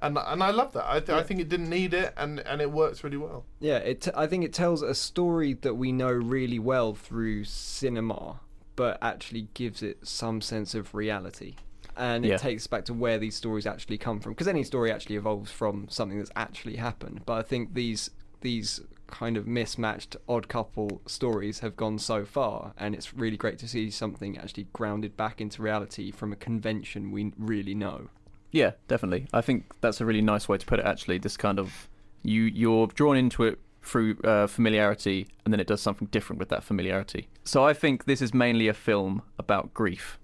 And 0.04 0.18
and 0.18 0.44
I 0.44 0.52
love 0.52 0.74
that. 0.74 0.86
I, 0.86 1.00
th- 1.00 1.18
I 1.18 1.24
think 1.24 1.40
it 1.40 1.48
didn't 1.48 1.70
need 1.70 1.94
it, 1.94 2.14
and, 2.18 2.42
and 2.42 2.62
it 2.62 2.70
works 2.70 3.06
really 3.06 3.18
well. 3.18 3.46
Yeah, 3.62 3.78
it. 3.78 4.06
I 4.14 4.28
think 4.28 4.44
it 4.44 4.52
tells 4.54 4.82
a 4.82 4.94
story 4.94 5.54
that 5.54 5.76
we 5.76 5.94
know 5.94 6.12
really 6.12 6.60
well 6.60 6.94
through 6.94 7.46
cinema, 7.46 8.42
but 8.76 8.98
actually 9.02 9.48
gives 9.54 9.82
it 9.82 10.06
some 10.06 10.42
sense 10.42 10.76
of 10.76 10.94
reality, 10.94 11.56
and 11.96 12.26
it 12.26 12.38
takes 12.38 12.68
back 12.68 12.84
to 12.86 12.94
where 12.94 13.18
these 13.18 13.38
stories 13.38 13.66
actually 13.66 13.98
come 13.98 14.20
from. 14.20 14.34
Because 14.34 14.50
any 14.50 14.66
story 14.66 14.92
actually 14.92 15.16
evolves 15.16 15.52
from 15.52 15.88
something 15.90 16.18
that's 16.18 16.32
actually 16.36 16.76
happened. 16.76 17.22
But 17.26 17.36
I 17.36 17.42
think 17.44 17.74
these 17.74 18.10
these 18.42 18.82
kind 19.08 19.38
of 19.38 19.48
mismatched 19.48 20.18
odd 20.28 20.50
couple 20.50 21.02
stories 21.06 21.60
have 21.60 21.78
gone 21.78 21.98
so 21.98 22.26
far, 22.26 22.74
and 22.78 22.94
it's 22.94 23.14
really 23.14 23.38
great 23.38 23.58
to 23.60 23.70
see 23.70 23.90
something 23.90 24.38
actually 24.38 24.68
grounded 24.74 25.16
back 25.16 25.40
into 25.40 25.62
reality 25.62 26.12
from 26.12 26.34
a 26.34 26.36
convention 26.36 27.10
we 27.12 27.32
really 27.38 27.74
know. 27.76 28.10
Yeah, 28.54 28.72
definitely. 28.88 29.28
I 29.34 29.42
think 29.42 29.66
that's 29.82 30.00
a 30.00 30.06
really 30.06 30.22
nice 30.22 30.48
way 30.48 30.58
to 30.58 30.66
put 30.66 30.80
it. 30.80 30.86
Actually, 30.86 31.18
this 31.18 31.36
kind 31.36 31.60
of 31.60 31.90
you 32.24 32.44
you're 32.44 32.88
drawn 32.88 33.18
into 33.18 33.44
it 33.44 33.60
through 33.82 34.16
uh, 34.24 34.48
familiarity, 34.48 35.28
and 35.44 35.54
then 35.54 35.60
it 35.60 35.68
does 35.68 35.82
something 35.82 36.08
different 36.12 36.40
with 36.40 36.48
that 36.50 36.64
familiarity. 36.64 37.28
So 37.44 37.66
I 37.66 37.74
think 37.74 38.06
this 38.06 38.22
is 38.22 38.34
mainly 38.34 38.70
a 38.70 38.74
film 38.74 39.24
about 39.38 39.74
grief 39.74 40.20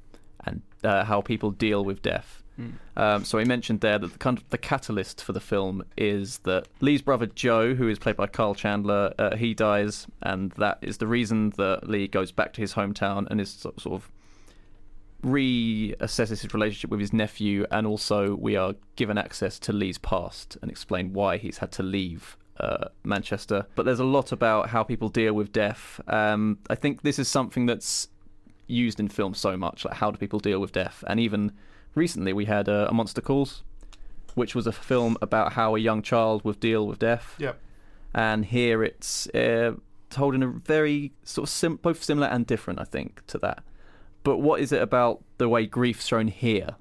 and 0.45 0.61
uh, 0.83 1.03
how 1.03 1.19
people 1.19 1.51
deal 1.51 1.83
with 1.83 2.01
death. 2.01 2.41
Um, 2.97 3.23
so 3.23 3.39
I 3.39 3.45
mentioned 3.45 3.79
there 3.79 3.97
that 3.97 4.11
the 4.11 4.17
kind 4.17 4.37
of 4.37 4.43
the 4.49 4.57
catalyst 4.57 5.23
for 5.23 5.31
the 5.31 5.39
film 5.39 5.81
is 5.97 6.39
that 6.39 6.67
Lee's 6.81 7.01
brother 7.01 7.25
Joe, 7.25 7.73
who 7.73 7.87
is 7.87 7.97
played 7.97 8.17
by 8.17 8.27
Kyle 8.27 8.53
Chandler, 8.53 9.13
uh, 9.17 9.37
he 9.37 9.53
dies, 9.53 10.07
and 10.21 10.51
that 10.57 10.77
is 10.81 10.97
the 10.97 11.07
reason 11.07 11.51
that 11.51 11.87
Lee 11.89 12.09
goes 12.09 12.33
back 12.33 12.51
to 12.53 12.61
his 12.61 12.73
hometown 12.73 13.27
and 13.31 13.39
is 13.39 13.49
so- 13.49 13.73
sort 13.77 13.95
of 14.01 14.11
reassesses 15.23 16.41
his 16.41 16.53
relationship 16.53 16.89
with 16.89 16.99
his 16.99 17.13
nephew, 17.13 17.65
and 17.71 17.85
also 17.87 18.35
we 18.35 18.55
are 18.55 18.75
given 18.95 19.17
access 19.17 19.59
to 19.59 19.73
Lee's 19.73 19.97
past 19.97 20.57
and 20.61 20.69
explain 20.71 21.13
why 21.13 21.37
he's 21.37 21.57
had 21.59 21.71
to 21.73 21.83
leave 21.83 22.37
uh, 22.59 22.85
Manchester. 23.03 23.65
But 23.75 23.85
there's 23.85 23.99
a 23.99 24.05
lot 24.05 24.31
about 24.31 24.69
how 24.69 24.83
people 24.83 25.09
deal 25.09 25.33
with 25.33 25.51
death. 25.51 26.01
Um, 26.07 26.59
I 26.69 26.75
think 26.75 27.01
this 27.01 27.19
is 27.19 27.27
something 27.27 27.65
that's 27.65 28.07
used 28.67 28.99
in 28.99 29.07
film 29.07 29.33
so 29.33 29.57
much, 29.57 29.85
like 29.85 29.95
how 29.95 30.11
do 30.11 30.17
people 30.17 30.39
deal 30.39 30.59
with 30.59 30.71
death? 30.71 31.03
And 31.07 31.19
even 31.19 31.51
recently, 31.95 32.33
we 32.33 32.45
had 32.45 32.69
uh, 32.69 32.87
a 32.89 32.93
Monster 32.93 33.21
Calls, 33.21 33.63
which 34.35 34.53
was 34.55 34.67
a 34.67 34.71
film 34.71 35.17
about 35.21 35.53
how 35.53 35.75
a 35.75 35.79
young 35.79 36.01
child 36.01 36.43
would 36.43 36.59
deal 36.59 36.85
with 36.87 36.99
death 36.99 37.35
Yep. 37.39 37.59
and 38.13 38.45
here 38.45 38.83
it's 38.83 39.27
uh, 39.29 39.73
told 40.09 40.35
in 40.35 40.43
a 40.43 40.47
very 40.47 41.13
sort 41.23 41.47
of 41.47 41.49
sim- 41.49 41.77
both 41.77 42.03
similar 42.03 42.27
and 42.27 42.45
different, 42.45 42.79
I 42.79 42.83
think, 42.83 43.25
to 43.27 43.37
that. 43.39 43.63
But 44.23 44.37
what 44.37 44.59
is 44.61 44.71
it 44.71 44.81
about 44.81 45.23
the 45.37 45.47
way 45.49 45.65
grief's 45.65 46.05
shown 46.05 46.27
here 46.27 46.75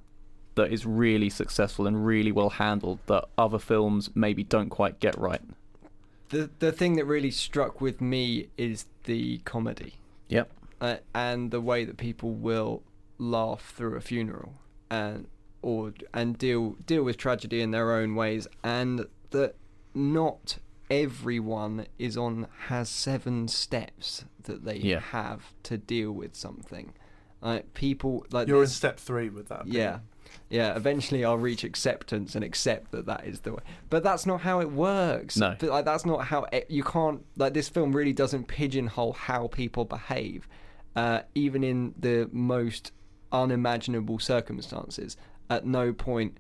that 0.57 0.73
is 0.73 0.85
really 0.85 1.31
successful 1.31 1.87
and 1.87 2.05
really 2.05 2.33
well 2.33 2.51
handled 2.51 2.99
that 3.07 3.25
other 3.39 3.59
films 3.59 4.11
maybe 4.15 4.43
don't 4.43 4.71
quite 4.71 4.99
get 5.01 5.17
right? 5.19 5.41
The 6.31 6.51
the 6.59 6.73
thing 6.73 6.97
that 6.97 7.05
really 7.05 7.31
struck 7.31 7.81
with 7.81 8.01
me 8.01 8.49
is 8.59 8.87
the 9.05 9.39
comedy. 9.45 9.95
Yep. 10.29 10.51
uh, 10.81 10.97
and 11.15 11.51
the 11.51 11.61
way 11.61 11.85
that 11.85 11.97
people 11.97 12.33
will 12.33 12.83
laugh 13.19 13.73
through 13.75 13.97
a 13.97 14.01
funeral 14.01 14.53
and 14.91 15.27
or 15.63 15.93
and 16.13 16.37
deal 16.39 16.77
deal 16.87 17.03
with 17.03 17.17
tragedy 17.17 17.61
in 17.63 17.71
their 17.73 17.93
own 17.93 18.15
ways 18.15 18.47
and 18.63 19.07
that 19.31 19.55
not 19.95 20.59
everyone 20.91 21.87
is 21.99 22.17
on 22.17 22.47
has 22.67 22.89
seven 22.89 23.49
steps 23.49 24.25
that 24.45 24.65
they 24.65 24.77
Yeah. 24.77 25.01
have 25.01 25.53
to 25.65 25.77
deal 25.79 26.13
with 26.13 26.35
something 26.37 26.93
like 27.41 27.73
people 27.75 28.25
like 28.33 28.49
You're 28.49 28.63
in 28.63 28.69
step 28.69 28.99
three 28.99 29.29
with 29.29 29.49
that. 29.49 29.67
yeah 29.67 29.99
yeah 30.51 30.75
eventually 30.77 31.25
i'll 31.25 31.39
reach 31.39 31.63
acceptance 31.65 32.35
and 32.35 32.43
accept 32.45 32.91
that 32.93 33.07
that 33.07 33.27
is 33.27 33.41
the 33.41 33.53
way 33.53 33.63
but 33.91 34.03
that's 34.03 34.27
not 34.27 34.41
how 34.43 34.61
it 34.61 34.71
works 34.71 35.37
No. 35.37 35.55
but 35.59 35.69
like 35.71 35.85
that's 35.85 36.05
not 36.05 36.25
how 36.27 36.45
it, 36.53 36.67
you 36.71 36.83
can't 36.83 37.25
like 37.37 37.55
this 37.55 37.69
film 37.69 37.93
really 37.95 38.13
doesn't 38.13 38.49
pigeonhole 38.49 39.13
how 39.15 39.47
people 39.49 39.85
behave 39.85 40.49
uh, 40.97 41.21
even 41.35 41.63
in 41.63 41.95
the 41.99 42.29
most 42.33 42.93
unimaginable 43.31 44.19
circumstances 44.19 45.17
at 45.49 45.65
no 45.65 45.93
point 45.93 46.37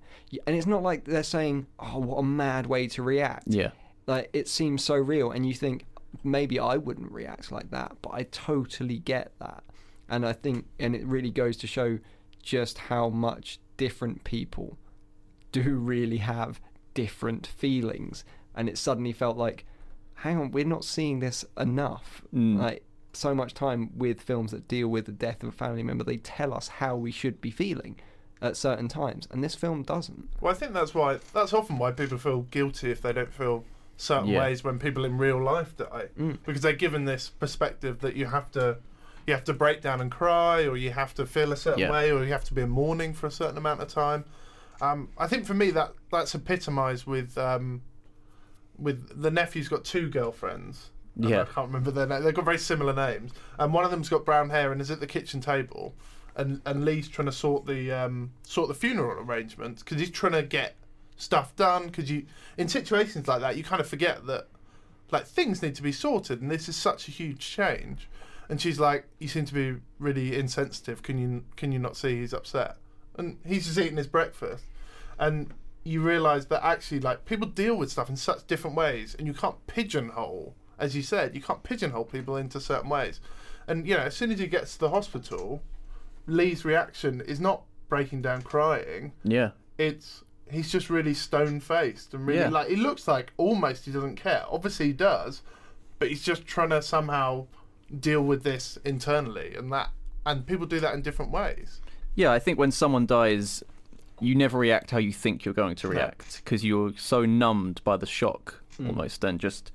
and 0.46 0.56
it's 0.56 0.66
not 0.66 0.82
like 0.82 1.04
they're 1.04 1.22
saying 1.22 1.66
oh 1.78 1.98
what 1.98 2.16
a 2.18 2.22
mad 2.22 2.66
way 2.66 2.86
to 2.88 3.02
react 3.02 3.44
Yeah. 3.46 3.70
like 4.06 4.28
it 4.32 4.48
seems 4.48 4.82
so 4.84 4.94
real 4.96 5.30
and 5.30 5.46
you 5.46 5.54
think 5.54 5.84
maybe 6.24 6.58
i 6.58 6.76
wouldn't 6.76 7.12
react 7.12 7.52
like 7.52 7.70
that 7.70 7.96
but 8.02 8.10
i 8.14 8.24
totally 8.24 8.98
get 8.98 9.32
that 9.38 9.62
and 10.08 10.26
i 10.26 10.32
think 10.32 10.66
and 10.78 10.94
it 10.94 11.04
really 11.06 11.30
goes 11.30 11.56
to 11.56 11.66
show 11.66 11.98
just 12.42 12.78
how 12.78 13.08
much 13.08 13.58
different 13.76 14.24
people 14.24 14.78
do 15.52 15.76
really 15.76 16.18
have 16.18 16.60
different 16.94 17.46
feelings 17.46 18.24
and 18.54 18.68
it 18.68 18.76
suddenly 18.78 19.12
felt 19.12 19.36
like 19.36 19.64
hang 20.14 20.38
on 20.38 20.50
we're 20.50 20.64
not 20.64 20.84
seeing 20.84 21.20
this 21.20 21.44
enough 21.58 22.22
Mm. 22.34 22.58
like 22.58 22.84
so 23.12 23.34
much 23.34 23.54
time 23.54 23.90
with 23.96 24.20
films 24.20 24.50
that 24.52 24.68
deal 24.68 24.88
with 24.88 25.06
the 25.06 25.12
death 25.12 25.42
of 25.42 25.48
a 25.48 25.52
family 25.52 25.82
member 25.82 26.04
they 26.04 26.18
tell 26.18 26.52
us 26.52 26.68
how 26.68 26.96
we 26.96 27.10
should 27.10 27.40
be 27.40 27.50
feeling 27.50 27.98
at 28.40 28.56
certain 28.56 28.86
times 28.88 29.26
and 29.30 29.42
this 29.42 29.54
film 29.54 29.82
doesn't 29.82 30.28
Well, 30.40 30.52
I 30.52 30.56
think 30.56 30.72
that's 30.72 30.94
why 30.94 31.18
that's 31.32 31.52
often 31.52 31.78
why 31.78 31.90
people 31.92 32.18
feel 32.18 32.42
guilty 32.42 32.90
if 32.90 33.00
they 33.02 33.12
don't 33.12 33.32
feel 33.32 33.64
certain 33.96 34.28
Yeah. 34.28 34.40
ways 34.40 34.62
when 34.62 34.78
people 34.78 35.04
in 35.04 35.18
real 35.18 35.42
life 35.42 35.76
die, 35.76 36.08
Mm. 36.18 36.38
because 36.46 36.62
they're 36.62 36.72
given 36.74 37.04
this 37.04 37.30
perspective 37.30 37.98
that 38.00 38.14
you 38.14 38.26
have 38.26 38.50
to 38.52 38.78
you 39.28 39.35
have 39.35 39.44
to 39.44 39.52
break 39.52 39.80
down 39.82 40.00
and 40.00 40.11
cry, 40.11 40.66
or 40.66 40.76
you 40.76 40.90
have 40.90 41.14
to 41.14 41.26
feel 41.26 41.52
a 41.52 41.56
certain 41.56 41.80
Yeah. 41.80 41.90
way, 41.92 42.11
or 42.11 42.25
you 42.25 42.32
have 42.32 42.44
to 42.44 42.54
be 42.54 42.62
in 42.62 42.70
mourning 42.70 43.12
for 43.12 43.26
a 43.26 43.30
certain 43.30 43.58
amount 43.58 43.80
of 43.80 43.88
time. 43.88 44.25
Um, 44.80 45.08
I 45.18 45.26
think 45.28 45.44
for 45.47 45.54
me 45.54 45.70
that 45.73 45.92
that's 46.11 46.35
epitomised 46.35 47.06
with 47.06 47.37
um, 47.38 47.82
with 48.78 49.20
the 49.23 49.30
nephew's 49.30 49.68
got 49.68 49.85
two 49.85 50.08
girlfriends. 50.08 50.90
Yeah. 51.16 51.42
I 51.42 51.44
can't 51.47 51.66
remember 51.66 51.90
their 51.90 52.06
name. 52.06 52.23
They've 52.23 52.35
got 52.35 52.44
very 52.44 52.58
similar 52.58 52.92
names, 52.92 53.32
and 53.58 53.73
one 53.73 53.85
of 53.85 53.90
them's 53.90 54.08
got 54.08 54.25
brown 54.25 54.50
hair 54.50 54.73
and 54.73 54.80
is 54.80 54.90
at 54.90 55.00
the 55.00 55.06
kitchen 55.06 55.40
table, 55.40 55.94
and 56.37 56.61
and 56.64 56.85
Lee's 56.85 57.08
trying 57.08 57.26
to 57.26 57.32
sort 57.32 57.66
the 57.66 57.90
um, 57.92 58.32
sort 58.44 58.68
the 58.68 58.75
funeral 58.75 59.20
arrangements 59.23 59.82
because 59.82 60.00
he's 60.00 60.11
trying 60.11 60.32
to 60.32 60.42
get 60.42 60.76
stuff 61.16 61.54
done. 61.56 61.87
Because 61.87 62.11
you 62.11 62.25
in 62.56 62.68
situations 62.68 63.26
like 63.28 63.40
that, 63.40 63.56
you 63.56 63.64
kind 63.64 63.80
of 63.80 63.88
forget 63.88 64.26
that 64.26 64.47
like 65.11 65.26
things 65.26 65.61
need 65.61 65.75
to 65.75 65.82
be 65.82 65.92
sorted, 65.92 66.40
and 66.40 66.50
this 66.50 66.68
is 66.68 66.76
such 66.76 67.08
a 67.08 67.11
huge 67.11 67.40
change. 67.40 68.08
And 68.48 68.60
she's 68.60 68.80
like, 68.80 69.06
"You 69.18 69.28
seem 69.28 69.44
to 69.46 69.54
be 69.54 69.76
really 69.98 70.36
insensitive. 70.36 71.02
Can 71.02 71.18
you 71.18 71.44
can 71.56 71.70
you 71.72 71.78
not 71.78 71.96
see 71.96 72.20
he's 72.20 72.32
upset?" 72.32 72.76
And 73.16 73.38
he's 73.44 73.66
just 73.66 73.78
eating 73.78 73.96
his 73.96 74.06
breakfast, 74.06 74.64
and 75.18 75.52
you 75.84 76.00
realise 76.02 76.46
that 76.46 76.64
actually, 76.64 77.00
like, 77.00 77.24
people 77.24 77.46
deal 77.48 77.74
with 77.74 77.90
stuff 77.90 78.08
in 78.10 78.16
such 78.16 78.46
different 78.46 78.76
ways, 78.76 79.14
and 79.18 79.26
you 79.26 79.32
can't 79.34 79.66
pigeonhole, 79.66 80.54
as 80.78 80.94
you 80.94 81.02
said, 81.02 81.34
you 81.34 81.40
can't 81.40 81.62
pigeonhole 81.62 82.04
people 82.04 82.36
into 82.36 82.60
certain 82.60 82.88
ways. 82.90 83.20
And 83.66 83.86
you 83.86 83.94
know, 83.96 84.02
as 84.04 84.16
soon 84.16 84.30
as 84.32 84.38
he 84.38 84.46
gets 84.46 84.74
to 84.74 84.78
the 84.80 84.90
hospital, 84.90 85.62
Lee's 86.26 86.64
reaction 86.64 87.20
is 87.22 87.40
not 87.40 87.62
breaking 87.88 88.22
down 88.22 88.42
crying. 88.42 89.12
Yeah. 89.24 89.50
It's 89.78 90.24
he's 90.50 90.70
just 90.72 90.88
really 90.88 91.12
stone 91.14 91.60
faced 91.60 92.14
and 92.14 92.26
really 92.26 92.40
Yeah. 92.40 92.48
like 92.48 92.68
he 92.68 92.76
looks 92.76 93.06
like 93.06 93.32
almost 93.36 93.84
he 93.84 93.90
doesn't 93.92 94.16
care. 94.16 94.44
Obviously 94.50 94.86
he 94.86 94.92
does, 94.94 95.42
but 95.98 96.08
he's 96.08 96.22
just 96.22 96.46
trying 96.46 96.70
to 96.70 96.80
somehow 96.82 97.46
deal 97.99 98.23
with 98.23 98.42
this 98.42 98.78
internally, 98.85 99.54
and 99.54 99.73
that 99.73 99.90
and 100.26 100.47
people 100.47 100.66
do 100.66 100.80
that 100.80 100.95
in 100.95 101.02
different 101.02 101.30
ways. 101.30 101.80
Yeah, 102.14 102.33
I 102.33 102.38
think 102.38 102.59
when 102.59 102.71
someone 102.71 103.07
dies, 103.07 103.62
you 104.21 104.35
never 104.35 104.59
react 104.59 104.90
how 104.90 104.99
you 104.99 105.12
think 105.12 105.45
you're 105.45 105.54
going 105.54 105.76
to 105.76 105.88
react 105.88 106.42
because 106.45 106.64
you're 106.64 106.92
so 106.97 107.25
numbed 107.25 107.83
by 107.85 107.97
the 107.97 108.07
shock 108.07 108.62
mm. 108.78 108.88
almost, 108.88 109.25
and 109.25 109.38
just 109.40 109.73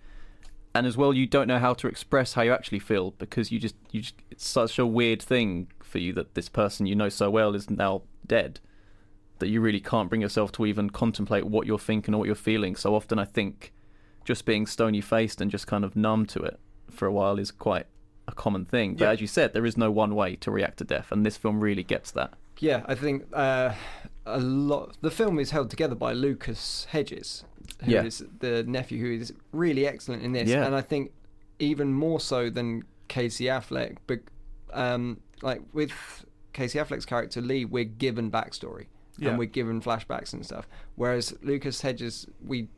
and 0.76 0.88
as 0.88 0.98
well, 0.98 1.14
you 1.14 1.28
don't 1.28 1.48
know 1.48 1.60
how 1.60 1.74
to 1.76 1.88
express 1.88 2.34
how 2.34 2.42
you 2.42 2.52
actually 2.52 2.80
feel 2.80 3.12
because 3.12 3.52
you 3.52 3.60
just 3.60 3.76
you 3.92 4.02
just 4.02 4.16
it's 4.32 4.48
such 4.48 4.80
a 4.80 4.86
weird 4.86 5.22
thing 5.22 5.68
for 5.82 6.00
you 6.00 6.14
that 6.14 6.34
this 6.34 6.50
person 6.50 6.86
you 6.88 6.96
know 6.96 7.10
so 7.10 7.30
well 7.30 7.54
is 7.54 7.70
now 7.70 8.02
dead 8.26 8.60
that 9.40 9.50
you 9.50 9.60
really 9.62 9.80
can't 9.80 10.10
bring 10.10 10.22
yourself 10.22 10.52
to 10.54 10.66
even 10.66 10.90
contemplate 10.90 11.46
what 11.46 11.68
you're 11.68 11.78
thinking 11.78 12.14
or 12.14 12.20
what 12.20 12.26
you're 12.26 12.36
feeling. 12.36 12.76
So 12.76 12.96
often, 12.96 13.20
I 13.20 13.26
think 13.26 13.74
just 14.24 14.46
being 14.46 14.66
stony 14.66 15.02
faced 15.02 15.42
and 15.42 15.52
just 15.52 15.68
kind 15.68 15.84
of 15.84 15.96
numb 15.96 16.26
to 16.28 16.40
it 16.42 16.60
for 16.90 17.08
a 17.08 17.12
while 17.12 17.38
is 17.38 17.52
quite 17.52 17.86
a 18.28 18.32
common 18.34 18.66
thing. 18.66 18.96
But 18.96 19.06
Yeah. 19.06 19.12
as 19.12 19.22
you 19.22 19.28
said, 19.28 19.54
there 19.54 19.66
is 19.66 19.78
no 19.78 19.92
one 19.92 20.16
way 20.16 20.36
to 20.38 20.52
react 20.52 20.78
to 20.78 20.84
death, 20.84 21.12
and 21.12 21.26
this 21.26 21.38
film 21.38 21.60
really 21.62 21.84
gets 21.84 22.12
that. 22.12 22.34
Yeah, 22.60 22.84
I 22.86 22.96
think 22.96 23.26
uh, 23.34 23.74
a 24.26 24.40
lot. 24.40 24.98
The 25.02 25.12
film 25.12 25.40
is 25.40 25.52
held 25.52 25.70
together 25.70 25.96
by 25.96 26.14
Lucas 26.14 26.86
Hedges, 26.92 27.44
who 27.84 27.92
is 27.98 28.22
Yeah. 28.22 28.28
the 28.40 28.64
nephew, 28.64 29.00
who 29.00 29.12
is 29.22 29.34
really 29.52 29.86
excellent 29.88 30.24
in 30.24 30.32
this, 30.34 30.50
Yeah. 30.50 30.66
and 30.66 30.76
I 30.76 30.82
think 30.82 31.12
even 31.60 31.94
more 31.94 32.20
so 32.20 32.50
than 32.50 32.84
Casey 33.08 33.46
Affleck. 33.46 33.98
But 34.08 34.20
um, 34.72 35.20
like 35.42 35.62
with 35.74 35.92
Casey 36.54 36.80
Affleck's 36.80 37.06
character 37.06 37.42
Lee, 37.42 37.66
we're 37.66 37.84
given 37.84 38.32
backstory 38.32 38.86
Yeah. 39.18 39.30
and 39.30 39.38
we're 39.40 39.46
given 39.46 39.82
flashbacks 39.82 40.34
and 40.34 40.46
stuff. 40.46 40.68
Whereas 40.96 41.36
Lucas 41.44 41.82
Hedges, 41.82 42.28
we 42.44 42.70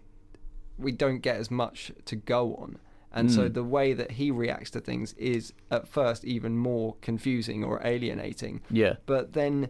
we 0.78 0.92
don't 0.92 1.20
get 1.20 1.38
as 1.38 1.50
much 1.50 1.92
to 2.06 2.16
go 2.18 2.56
on. 2.56 2.78
And 3.18 3.32
so 3.32 3.48
Mm. 3.50 3.54
the 3.54 3.64
way 3.64 3.94
that 3.94 4.12
he 4.12 4.30
reacts 4.30 4.70
to 4.72 4.82
things 4.82 5.14
is 5.14 5.54
at 5.72 5.88
first 5.88 6.26
even 6.26 6.58
more 6.58 6.96
confusing 7.02 7.64
or 7.64 7.82
alienating 7.84 8.62
Yeah. 8.70 8.96
but 9.06 9.34
then 9.34 9.70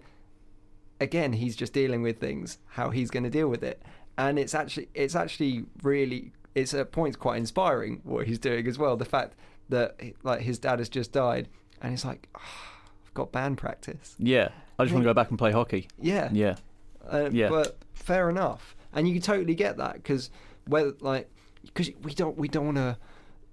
again, 0.99 1.33
he's 1.33 1.55
just 1.55 1.73
dealing 1.73 2.01
with 2.01 2.19
things, 2.19 2.57
how 2.69 2.89
he's 2.89 3.11
going 3.11 3.23
to 3.23 3.29
deal 3.29 3.47
with 3.49 3.63
it, 3.63 3.81
and 4.17 4.39
it's 4.39 4.55
actually 4.55 4.87
it's 4.93 5.15
actually 5.15 5.65
really 5.83 6.31
it's 6.55 6.73
at 6.73 6.91
points 6.91 7.17
quite 7.17 7.37
inspiring 7.37 7.99
what 8.03 8.25
he's 8.27 8.39
doing 8.39 8.65
as 8.67 8.77
well. 8.79 8.95
The 8.97 9.05
fact 9.05 9.35
that 9.69 9.99
like 10.23 10.41
his 10.41 10.57
dad 10.57 10.79
has 10.79 10.89
just 10.89 11.11
died, 11.11 11.49
and 11.81 11.91
he's 11.91 12.05
like, 12.05 12.29
"Ah, 12.35 12.71
I've 13.05 13.13
got 13.13 13.31
band 13.31 13.57
practice. 13.57 14.15
Yeah, 14.17 14.49
I 14.79 14.85
just 14.85 14.93
want 14.93 15.03
to 15.03 15.09
go 15.09 15.13
back 15.13 15.29
and 15.29 15.37
play 15.37 15.51
hockey. 15.51 15.87
Yeah, 16.01 16.29
Yeah, 16.31 16.55
uh, 17.09 17.29
Yeah. 17.31 17.49
But 17.49 17.77
fair 17.93 18.29
enough, 18.29 18.75
and 18.93 19.07
you 19.07 19.13
can 19.13 19.21
totally 19.21 19.55
get 19.55 19.77
that 19.77 19.95
because 19.95 20.29
whether 20.65 20.93
like 21.01 21.29
because 21.65 21.91
we 22.03 22.13
don't 22.13 22.37
we 22.37 22.47
don't 22.47 22.65
want 22.65 22.77
to 22.77 22.97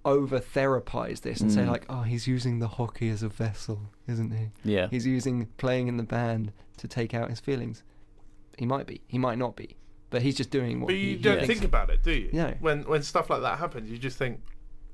over 0.04 0.40
therapize 0.40 1.21
this 1.21 1.40
and 1.40 1.52
say 1.52 1.61
Mm. 1.62 1.68
like 1.68 1.85
oh 1.88 2.02
he's 2.02 2.26
using 2.26 2.59
the 2.59 2.66
hockey 2.68 3.09
as 3.11 3.23
a 3.23 3.28
vessel 3.28 3.80
isn't 4.09 4.32
he 4.32 4.49
yeah, 4.64 4.88
he's 4.90 5.06
using 5.06 5.47
playing 5.59 5.87
in 5.87 5.97
the 5.97 6.02
band 6.02 6.52
to 6.78 6.88
take 6.88 7.14
out 7.14 7.30
his 7.30 7.38
feelings 7.38 7.85
he 8.59 8.66
might 8.66 8.87
be 8.87 9.00
he 9.06 9.16
might 9.18 9.38
not 9.38 9.54
be 9.54 9.76
but 10.11 10.23
he's 10.23 10.37
just 10.37 10.50
doing 10.50 10.80
what 10.80 10.88
But 10.88 10.97
he, 10.97 11.00
you 11.02 11.16
he 11.16 11.23
don't 11.23 11.37
thinks- 11.38 11.49
think 11.54 11.64
about 11.64 11.88
it, 11.88 12.02
do 12.02 12.11
you? 12.12 12.28
No. 12.32 12.52
When 12.61 12.82
when 12.82 13.02
stuff 13.02 13.30
like 13.30 13.40
that 13.40 13.59
happens, 13.59 13.90
you 13.90 13.97
just 13.97 14.18
think, 14.18 14.42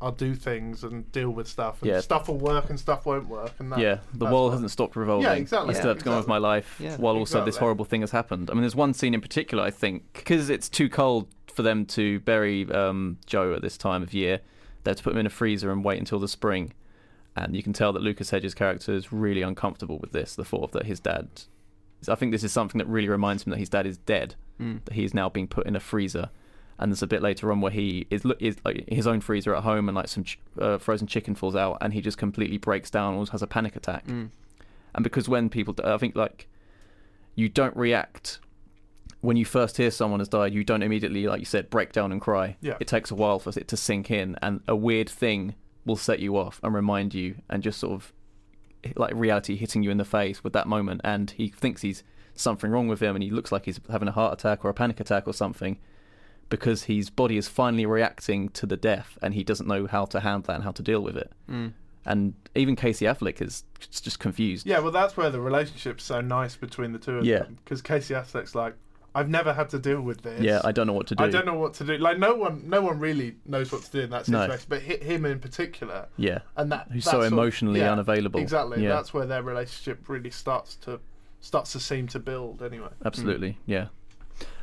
"I'll 0.01 0.13
do 0.13 0.37
things 0.37 0.85
and 0.85 1.11
deal 1.11 1.31
with 1.31 1.49
stuff, 1.49 1.83
and 1.83 1.91
Yeah. 1.91 2.01
stuff 2.01 2.29
will 2.29 2.39
work 2.39 2.71
and 2.71 2.79
stuff 2.79 3.05
won't 3.05 3.27
work." 3.29 3.51
And 3.59 3.73
that, 3.73 3.81
yeah. 3.81 3.99
The 4.13 4.19
that's 4.27 4.33
world 4.33 4.53
hasn't 4.53 4.71
stopped 4.71 4.95
revolving. 4.95 5.25
Yeah, 5.27 5.33
exactly, 5.33 5.75
I 5.75 5.77
still 5.77 5.89
have 5.89 5.99
to 5.99 6.05
go 6.05 6.13
on 6.13 6.19
with 6.19 6.29
my 6.29 6.39
life 6.39 6.77
Yeah. 6.79 6.97
while 6.99 7.17
also 7.17 7.45
this 7.45 7.57
horrible 7.57 7.85
thing 7.85 8.03
has 8.03 8.13
happened. 8.13 8.49
I 8.49 8.53
mean, 8.55 8.61
there's 8.63 8.77
one 8.77 8.95
scene 8.95 9.13
in 9.13 9.21
particular. 9.21 9.65
I 9.65 9.73
think 9.73 10.05
because 10.13 10.51
it's 10.51 10.69
too 10.69 10.89
cold 10.89 11.27
for 11.53 11.63
them 11.65 11.85
to 11.87 12.21
bury 12.21 12.71
um, 12.71 13.19
Joe 13.27 13.55
at 13.55 13.61
this 13.63 13.77
time 13.77 14.05
of 14.05 14.15
year, 14.15 14.39
they 14.85 14.91
have 14.91 14.99
to 14.99 15.03
put 15.03 15.13
him 15.13 15.19
in 15.19 15.27
a 15.27 15.31
freezer 15.31 15.71
and 15.71 15.85
wait 15.85 15.99
until 15.99 16.19
the 16.19 16.29
spring. 16.29 16.73
And 17.37 17.55
you 17.55 17.63
can 17.63 17.73
tell 17.73 17.93
that 17.93 18.03
Lucas 18.03 18.31
Hedges' 18.31 18.55
character 18.55 18.93
is 18.93 19.13
really 19.13 19.43
uncomfortable 19.43 19.99
with 19.99 20.13
this. 20.13 20.35
The 20.35 20.45
thought 20.45 20.65
of 20.65 20.73
that 20.73 20.87
his 20.87 21.01
dad. 21.01 21.29
I 22.09 22.15
think 22.15 22.33
this 22.33 22.45
is 22.45 22.53
something 22.53 22.79
that 22.79 22.87
really 22.87 23.09
reminds 23.09 23.45
him 23.45 23.51
that 23.51 23.59
his 23.59 23.69
dad 23.69 23.87
is 23.87 23.99
dead. 23.99 24.35
Mm. 24.61 24.85
that 24.87 24.95
he 24.95 25.05
is 25.05 25.15
now 25.15 25.29
being 25.29 25.47
put 25.47 25.67
in 25.67 25.77
a 25.77 25.81
freezer. 25.81 26.31
And 26.81 26.93
there's 26.93 27.03
a 27.03 27.07
bit 27.07 27.23
later 27.23 27.51
on 27.51 27.61
where 27.61 27.73
he 27.73 28.07
is, 28.11 28.25
look 28.25 28.41
is 28.41 28.57
like 28.65 28.89
his 28.89 29.07
own 29.07 29.21
freezer 29.21 29.55
at 29.55 29.65
home, 29.65 29.89
and 29.89 29.97
like 29.97 30.09
some 30.09 30.25
ch- 30.25 30.39
uh, 30.61 30.79
frozen 30.79 31.07
chicken 31.07 31.35
falls 31.35 31.57
out, 31.57 31.79
and 31.81 31.93
he 31.93 32.01
just 32.01 32.19
completely 32.19 32.57
breaks 32.57 32.91
down, 32.91 33.15
almost 33.15 33.33
has 33.33 33.43
a 33.43 33.47
panic 33.47 33.75
attack. 33.75 34.07
Mm. 34.07 34.31
And 34.95 35.05
because 35.05 35.29
when 35.29 35.49
people, 35.49 35.75
I 35.83 35.97
think 35.97 36.15
like 36.15 36.49
you 37.35 37.49
don't 37.49 37.77
react 37.77 38.39
when 39.21 39.37
you 39.37 39.45
first 39.45 39.77
hear 39.77 39.91
someone 39.91 40.21
has 40.21 40.29
died, 40.29 40.55
you 40.55 40.63
don't 40.65 40.83
immediately, 40.83 41.27
like 41.27 41.41
you 41.41 41.47
said, 41.47 41.71
break 41.71 41.93
down 41.93 42.13
and 42.13 42.21
cry. 42.21 42.57
Yeah. 42.61 42.77
It 42.81 42.87
takes 42.87 43.11
a 43.11 43.15
while 43.15 43.39
for 43.39 43.51
it 43.51 43.69
to 43.69 43.77
sink 43.77 44.11
in, 44.11 44.37
and 44.43 44.61
a 44.69 44.77
weird 44.77 45.09
thing 45.09 45.55
will 45.85 45.97
set 45.97 46.21
you 46.21 46.37
off 46.37 46.61
and 46.63 46.75
remind 46.75 47.15
you, 47.15 47.37
and 47.49 47.63
just 47.63 47.81
sort 47.81 47.95
of 47.95 48.13
like 48.95 49.13
reality 49.15 49.57
hitting 49.57 49.83
you 49.83 49.91
in 49.91 49.99
the 49.99 50.05
face 50.05 50.45
with 50.45 50.53
that 50.53 50.69
moment. 50.69 51.01
And 51.03 51.31
he 51.33 51.49
thinks 51.49 51.83
he's 51.83 52.05
something 52.35 52.71
wrong 52.71 52.87
with 52.87 53.01
him, 53.01 53.17
and 53.17 53.23
he 53.23 53.31
looks 53.31 53.51
like 53.51 53.65
he's 53.65 53.81
having 53.91 54.09
a 54.09 54.13
heart 54.13 54.35
attack 54.35 54.65
or 54.65 54.69
a 54.69 54.75
panic 54.75 55.01
attack 55.01 55.27
or 55.27 55.33
something, 55.33 55.79
because 56.49 56.85
his 56.85 57.11
body 57.11 57.37
is 57.37 57.49
finally 57.49 57.87
reacting 57.87 58.49
to 58.51 58.67
the 58.67 58.77
death, 58.77 59.19
and 59.21 59.35
he 59.35 59.43
doesn't 59.43 59.67
know 59.67 59.87
how 59.87 60.05
to 60.05 60.21
handle 60.21 60.47
that 60.47 60.55
and 60.55 60.65
how 60.65 60.71
to 60.73 60.83
deal 60.83 61.01
with 61.01 61.17
it. 61.17 61.33
Mm. 61.51 61.73
And 62.07 62.35
even 62.55 62.77
Casey 62.77 63.05
Affleck 63.05 63.43
is 63.43 63.65
just 63.91 64.19
confused. 64.21 64.67
Yeah, 64.67 64.79
well, 64.79 64.93
that's 64.93 65.17
where 65.17 65.29
the 65.29 65.41
relationship's 65.41 66.05
so 66.05 66.21
nice 66.23 66.57
between 66.57 66.93
the 66.93 66.99
two 66.99 67.19
of 67.19 67.25
Yeah. 67.25 67.41
them. 67.41 67.59
Because 67.65 67.83
Casey 67.83 68.15
Affleck's 68.15 68.55
like, 68.55 68.75
I've 69.15 69.29
never 69.29 69.53
had 69.53 69.69
to 69.71 69.79
deal 69.79 70.01
with 70.01 70.23
this. 70.23 70.41
Yeah, 70.41 70.61
I 70.65 70.71
don't 70.73 70.87
know 70.87 70.93
what 70.93 71.07
to 71.09 71.15
do. 71.15 71.25
I 71.25 71.31
don't 71.31 71.47
know 71.47 71.55
what 71.59 71.75
to 71.75 71.85
do. 71.85 71.97
Like 71.99 72.19
no 72.19 72.35
one, 72.35 72.69
no 72.69 72.83
one 72.83 72.99
really 73.01 73.37
knows 73.47 73.73
what 73.73 73.83
to 73.83 73.91
do 73.91 74.01
in 74.01 74.11
that 74.11 74.29
No. 74.29 74.43
situation. 74.43 74.67
But 74.69 74.83
hi- 74.83 75.05
him 75.05 75.25
in 75.25 75.41
particular, 75.41 76.07
Yeah. 76.17 76.41
and 76.57 76.71
that 76.73 76.89
Who's 76.93 77.05
so 77.05 77.13
sort 77.13 77.27
of- 77.27 77.33
emotionally 77.33 77.81
yeah, 77.81 77.93
unavailable. 77.93 78.39
Exactly. 78.41 78.83
Yeah. 78.83 78.91
That's 78.91 79.13
where 79.15 79.27
their 79.27 79.43
relationship 79.43 80.09
really 80.09 80.31
starts 80.31 80.77
to 80.83 81.01
starts 81.41 81.73
to 81.73 81.81
seem 81.81 82.07
to 82.09 82.19
build. 82.19 82.63
Anyway. 82.63 82.89
Absolutely, 83.05 83.59
yeah. 83.67 83.87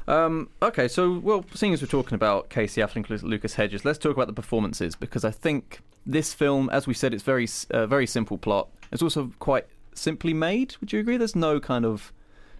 Um, 0.07 0.49
okay, 0.61 0.87
so 0.87 1.17
well, 1.19 1.43
seeing 1.55 1.73
as 1.73 1.81
we're 1.81 1.87
talking 1.87 2.13
about 2.15 2.49
Casey 2.49 2.79
Affleck 2.81 3.09
and 3.09 3.23
Lucas 3.23 3.55
Hedges, 3.55 3.83
let's 3.85 3.97
talk 3.97 4.13
about 4.15 4.27
the 4.27 4.33
performances 4.33 4.95
because 4.95 5.25
I 5.25 5.31
think 5.31 5.79
this 6.05 6.33
film, 6.33 6.69
as 6.69 6.85
we 6.85 6.93
said, 6.93 7.13
it's 7.13 7.23
very 7.23 7.47
uh, 7.71 7.87
very 7.87 8.05
simple 8.05 8.37
plot. 8.37 8.69
It's 8.91 9.01
also 9.01 9.31
quite 9.39 9.65
simply 9.95 10.33
made. 10.33 10.75
Would 10.79 10.93
you 10.93 10.99
agree? 10.99 11.17
There's 11.17 11.35
no 11.35 11.59
kind 11.59 11.85
of 11.85 12.13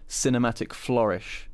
cinematic 0.08 0.72
flourish 0.72 1.45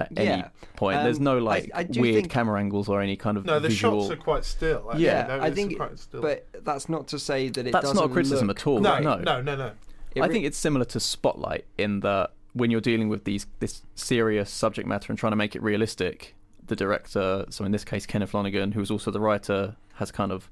at 0.00 0.08
any 0.16 0.26
Yeah. 0.26 0.48
point. 0.76 1.02
There's 1.02 1.18
Um, 1.18 1.24
no 1.24 1.38
like 1.38 1.70
I 1.74 1.84
do 1.84 2.00
weird 2.00 2.14
think- 2.16 2.30
camera 2.30 2.58
angles 2.58 2.88
or 2.88 3.00
any 3.00 3.16
kind 3.16 3.36
of 3.36 3.44
No, 3.46 3.60
the 3.60 3.68
visual. 3.68 4.02
shots 4.08 4.12
are 4.12 4.22
quite 4.22 4.44
still. 4.44 4.86
Actually. 4.90 5.04
Yeah, 5.04 5.38
I 5.40 5.50
think, 5.50 5.76
quite 5.76 5.98
still. 5.98 6.20
but 6.22 6.46
that's 6.64 6.88
not 6.88 7.06
to 7.08 7.18
say 7.18 7.48
that 7.48 7.66
it 7.66 7.72
That's 7.72 7.84
doesn't 7.84 7.96
not 7.96 8.10
a 8.10 8.12
criticism 8.12 8.48
look 8.48 8.58
at 8.58 8.66
all. 8.66 8.80
no, 8.80 8.98
no. 8.98 9.16
no, 9.16 9.40
no, 9.40 9.56
no. 9.56 9.70
It 10.14 10.22
I 10.22 10.28
think 10.28 10.44
it's 10.44 10.58
similar 10.58 10.84
to 10.86 11.00
Spotlight 11.00 11.64
in 11.78 12.00
that 12.00 12.30
when 12.52 12.70
you're 12.70 12.80
dealing 12.80 13.08
with 13.08 13.24
these 13.24 13.46
this 13.60 13.82
serious 13.94 14.50
subject 14.50 14.86
matter 14.88 15.10
and 15.10 15.18
trying 15.18 15.32
to 15.32 15.36
make 15.36 15.56
it 15.56 15.62
realistic, 15.62 16.34
the 16.66 16.76
director, 16.76 17.44
so 17.50 17.64
in 17.64 17.72
this 17.72 17.84
case 17.84 18.06
Kenneth 18.06 18.32
Lonergan, 18.34 18.72
who 18.72 18.80
is 18.80 18.90
also 18.90 19.10
the 19.10 19.20
writer, 19.20 19.76
has 19.94 20.10
kind 20.10 20.32
of 20.32 20.50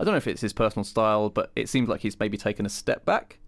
I 0.00 0.04
don't 0.04 0.12
know 0.12 0.18
if 0.18 0.28
it's 0.28 0.40
his 0.42 0.52
personal 0.52 0.84
style, 0.84 1.28
but 1.28 1.50
it 1.56 1.68
seems 1.68 1.88
like 1.88 2.02
he's 2.02 2.18
maybe 2.20 2.36
taken 2.36 2.64
a 2.64 2.68
step 2.68 3.04
back. 3.04 3.38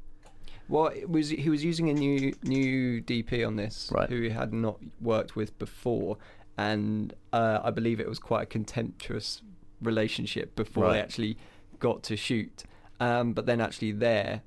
Well, 0.71 0.87
it 0.87 1.11
was 1.11 1.31
he 1.31 1.51
was 1.51 1.65
using 1.65 1.91
a 1.91 1.95
new 1.95 2.33
new 2.45 3.03
DP 3.03 3.45
on 3.47 3.57
this, 3.57 3.91
Right. 3.93 4.09
who 4.09 4.21
he 4.23 4.31
had 4.31 4.53
not 4.53 4.79
worked 5.01 5.35
with 5.35 5.59
before, 5.59 6.17
and 6.57 7.13
uh, 7.33 7.59
I 7.63 7.71
believe 7.71 7.99
it 8.01 8.09
was 8.09 8.21
quite 8.21 8.43
a 8.45 8.47
contemptuous 8.47 9.43
relationship 9.83 10.55
before 10.55 10.85
Right. 10.85 10.93
they 10.95 11.01
actually 11.01 11.37
got 11.81 12.03
to 12.05 12.17
shoot. 12.17 12.63
Um, 13.01 13.33
but 13.33 13.47
then 13.47 13.61
actually 13.61 13.93
there, 13.93 14.43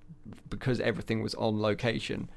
because 0.49 0.79
everything 0.79 1.21
was 1.21 1.33
on 1.36 1.59
location, 1.59 2.29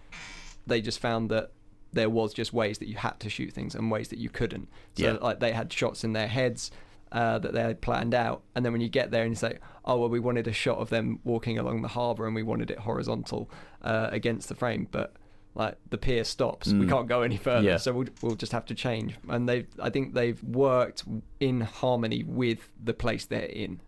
they 0.66 0.80
just 0.80 0.98
found 0.98 1.30
that 1.30 1.52
there 1.92 2.10
was 2.10 2.34
just 2.34 2.52
ways 2.52 2.78
that 2.78 2.88
you 2.88 2.96
had 2.96 3.20
to 3.20 3.30
shoot 3.30 3.52
things 3.52 3.74
and 3.74 3.90
ways 3.90 4.08
that 4.08 4.18
you 4.18 4.28
couldn't. 4.30 4.68
So 4.96 5.04
Yeah. 5.04 5.12
like 5.22 5.38
they 5.40 5.52
had 5.52 5.72
shots 5.72 6.02
in 6.04 6.12
their 6.12 6.26
heads. 6.26 6.70
Uh, 7.12 7.38
that 7.38 7.52
they 7.52 7.60
had 7.62 7.80
planned 7.80 8.14
out, 8.14 8.42
and 8.54 8.64
then 8.64 8.72
when 8.72 8.80
you 8.80 8.88
get 8.88 9.12
there 9.12 9.22
and 9.22 9.30
you 9.30 9.36
say, 9.36 9.58
"Oh 9.84 9.96
well, 9.96 10.08
we 10.08 10.18
wanted 10.18 10.48
a 10.48 10.52
shot 10.52 10.78
of 10.78 10.90
them 10.90 11.20
walking 11.22 11.56
along 11.56 11.82
the 11.82 11.88
harbour, 11.88 12.26
and 12.26 12.34
we 12.34 12.42
wanted 12.42 12.68
it 12.70 12.80
horizontal 12.80 13.48
uh, 13.82 14.08
against 14.10 14.48
the 14.48 14.56
frame, 14.56 14.88
but 14.90 15.14
like 15.54 15.76
the 15.90 15.98
pier 15.98 16.24
stops, 16.24 16.66
we 16.72 16.84
Mm. 16.84 16.88
can't 16.88 17.08
go 17.08 17.22
any 17.22 17.36
further, 17.36 17.66
Yeah. 17.66 17.76
so 17.76 17.92
we'll, 17.92 18.08
we'll 18.22 18.34
just 18.34 18.50
have 18.52 18.66
to 18.66 18.74
change." 18.74 19.14
And 19.28 19.48
they, 19.48 19.66
I 19.80 19.88
think 19.88 20.14
they've 20.14 20.42
worked 20.42 21.04
in 21.38 21.60
harmony 21.60 22.24
with 22.24 22.68
the 22.82 22.92
place 22.92 23.24
they're 23.24 23.42
in. 23.44 23.80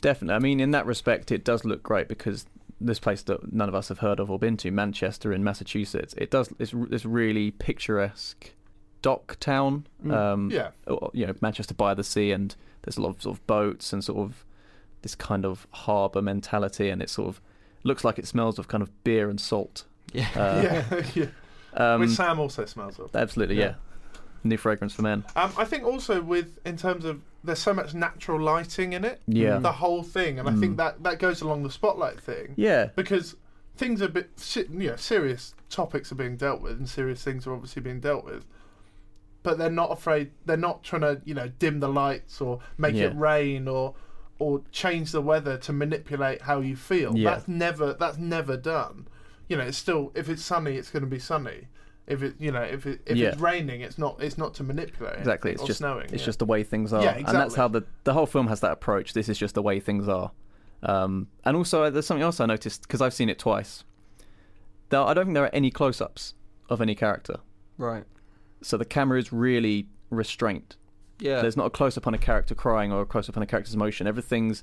Definitely. 0.00 0.34
I 0.34 0.38
mean, 0.40 0.58
in 0.58 0.72
that 0.72 0.86
respect, 0.86 1.30
it 1.30 1.44
does 1.44 1.64
look 1.64 1.84
great 1.84 2.08
because 2.08 2.46
this 2.80 2.98
place 2.98 3.22
that 3.22 3.52
none 3.52 3.68
of 3.68 3.74
us 3.76 3.88
have 3.88 4.00
heard 4.00 4.18
of 4.20 4.28
or 4.28 4.38
been 4.40 4.56
to, 4.58 4.70
Manchester 4.72 5.32
in 5.32 5.44
Massachusetts, 5.44 6.14
it 6.18 6.32
does. 6.32 6.52
It's 6.58 6.74
this 6.90 7.06
really 7.06 7.52
picturesque 7.52 8.52
dock 9.02 9.36
town. 9.40 9.86
Mm. 10.04 10.12
Um, 10.14 10.50
Yeah. 10.50 10.70
or- 10.86 11.10
you 11.14 11.26
know, 11.26 11.34
Manchester 11.40 11.74
by 11.74 11.94
the 11.94 12.04
sea, 12.04 12.32
and 12.32 12.54
there's 12.82 12.96
a 12.96 13.02
lot 13.02 13.10
of 13.10 13.22
sort 13.22 13.36
of 13.38 13.46
boats 13.46 13.92
and 13.92 14.02
sort 14.02 14.18
of 14.18 14.44
this 15.02 15.14
kind 15.14 15.44
of 15.44 15.66
harbour 15.70 16.22
mentality, 16.22 16.88
and 16.88 17.00
it 17.02 17.10
sort 17.10 17.28
of 17.28 17.40
looks 17.84 18.04
like 18.04 18.18
it 18.18 18.26
smells 18.26 18.58
of 18.58 18.68
kind 18.68 18.82
of 18.82 18.90
beer 19.04 19.28
and 19.30 19.40
salt. 19.40 19.84
Yeah, 20.12 20.28
Uh, 20.34 20.62
yeah, 20.92 21.02
yeah. 21.14 21.26
Um, 21.94 22.00
Which 22.00 22.10
Sam 22.10 22.40
also 22.40 22.64
smells 22.64 22.98
of. 22.98 23.14
absolutely, 23.14 23.56
yeah. 23.58 23.64
Yeah. 23.64 23.74
New 24.44 24.56
fragrance 24.56 24.94
for 24.94 25.02
men. 25.02 25.24
Um, 25.34 25.52
I 25.58 25.64
think 25.64 25.84
also 25.84 26.22
with 26.22 26.58
in 26.64 26.76
terms 26.76 27.04
of 27.04 27.20
there's 27.44 27.58
so 27.58 27.74
much 27.74 27.94
natural 27.94 28.40
lighting 28.40 28.92
in 28.92 29.04
it. 29.04 29.20
Yeah. 29.26 29.58
The 29.58 29.72
whole 29.72 30.02
thing, 30.02 30.38
and 30.38 30.48
I 30.48 30.52
Mm. 30.52 30.60
think 30.60 30.76
that 30.78 31.02
that 31.02 31.18
goes 31.18 31.40
along 31.42 31.62
the 31.64 31.70
spotlight 31.70 32.20
thing. 32.20 32.54
Yeah. 32.56 32.86
because 32.96 33.36
things 33.76 34.00
are 34.00 34.06
a 34.06 34.08
bit 34.08 34.30
se- 34.36 34.66
you 34.70 34.88
know 34.88 34.96
serious 34.96 35.54
topics 35.68 36.10
are 36.10 36.14
being 36.14 36.34
dealt 36.36 36.62
with 36.62 36.78
and 36.78 36.88
serious 36.88 37.22
things 37.22 37.46
are 37.46 37.52
obviously 37.52 37.82
being 37.82 38.00
dealt 38.00 38.24
with 38.24 38.46
but 39.46 39.58
they're 39.58 39.70
not 39.70 39.92
afraid 39.92 40.32
they're 40.44 40.56
not 40.56 40.82
trying 40.82 41.02
to 41.02 41.22
you 41.24 41.32
know 41.32 41.48
dim 41.60 41.78
the 41.78 41.88
lights 41.88 42.40
or 42.40 42.58
make 42.76 42.94
Yeah. 42.96 43.04
it 43.06 43.16
rain 43.16 43.68
or 43.68 43.94
or 44.40 44.62
change 44.72 45.12
the 45.12 45.20
weather 45.22 45.56
to 45.58 45.72
manipulate 45.72 46.42
how 46.42 46.60
you 46.60 46.74
feel 46.74 47.16
Yeah. 47.16 47.30
that's 47.30 47.46
never 47.46 47.92
that's 47.94 48.18
never 48.18 48.56
done 48.56 49.06
you 49.48 49.56
know 49.56 49.62
it's 49.62 49.78
still 49.78 50.10
if 50.16 50.28
it's 50.28 50.44
sunny 50.44 50.74
it's 50.76 50.90
going 50.90 51.04
to 51.04 51.08
be 51.08 51.20
sunny 51.20 51.68
if 52.08 52.22
it 52.24 52.34
you 52.40 52.50
know 52.50 52.62
if 52.62 52.86
it 52.86 53.00
if 53.06 53.16
Yeah. 53.16 53.28
it's 53.28 53.38
raining 53.40 53.82
it's 53.82 53.98
not 53.98 54.20
it's 54.20 54.36
not 54.36 54.52
to 54.54 54.64
manipulate 54.64 55.18
Exactly. 55.18 55.52
It's 55.52 55.62
or 55.62 55.66
just 55.68 55.78
snowing 55.78 56.06
it's 56.12 56.22
yeah. 56.22 56.26
just 56.26 56.40
the 56.40 56.44
way 56.44 56.64
things 56.64 56.92
are, 56.92 57.02
Yeah, 57.04 57.16
and 57.16 57.26
that's 57.28 57.54
how 57.54 57.68
the 57.68 57.82
the 58.02 58.12
whole 58.14 58.26
film 58.26 58.48
has 58.48 58.58
that 58.60 58.72
approach. 58.72 59.12
This 59.12 59.28
is 59.28 59.38
just 59.38 59.54
the 59.54 59.62
way 59.62 59.78
things 59.80 60.08
are. 60.08 60.32
Um, 60.82 61.28
and 61.44 61.56
also, 61.56 61.84
uh, 61.84 61.90
there's 61.90 62.06
something 62.06 62.22
else 62.22 62.38
I 62.38 62.46
noticed 62.46 62.82
because 62.82 63.00
I've 63.00 63.14
seen 63.14 63.28
it 63.28 63.38
twice. 63.38 63.82
There, 64.90 65.00
I 65.00 65.14
don't 65.14 65.24
think 65.26 65.34
there 65.34 65.44
are 65.44 65.54
any 65.54 65.70
close-ups 65.70 66.34
of 66.68 66.80
any 66.80 66.94
character, 66.94 67.36
right. 67.78 68.04
So 68.66 68.76
the 68.76 68.84
camera 68.84 69.18
is 69.18 69.32
really 69.32 69.86
restrained. 70.10 70.76
Yeah, 71.18 71.40
There's 71.40 71.56
not 71.56 71.66
a 71.66 71.70
close-up 71.70 72.06
on 72.06 72.12
a 72.12 72.18
character 72.18 72.54
crying 72.54 72.92
or 72.92 73.02
a 73.02 73.06
close-up 73.06 73.36
on 73.36 73.42
a 73.42 73.46
character's 73.46 73.74
emotion. 73.74 74.06
Everything's 74.06 74.62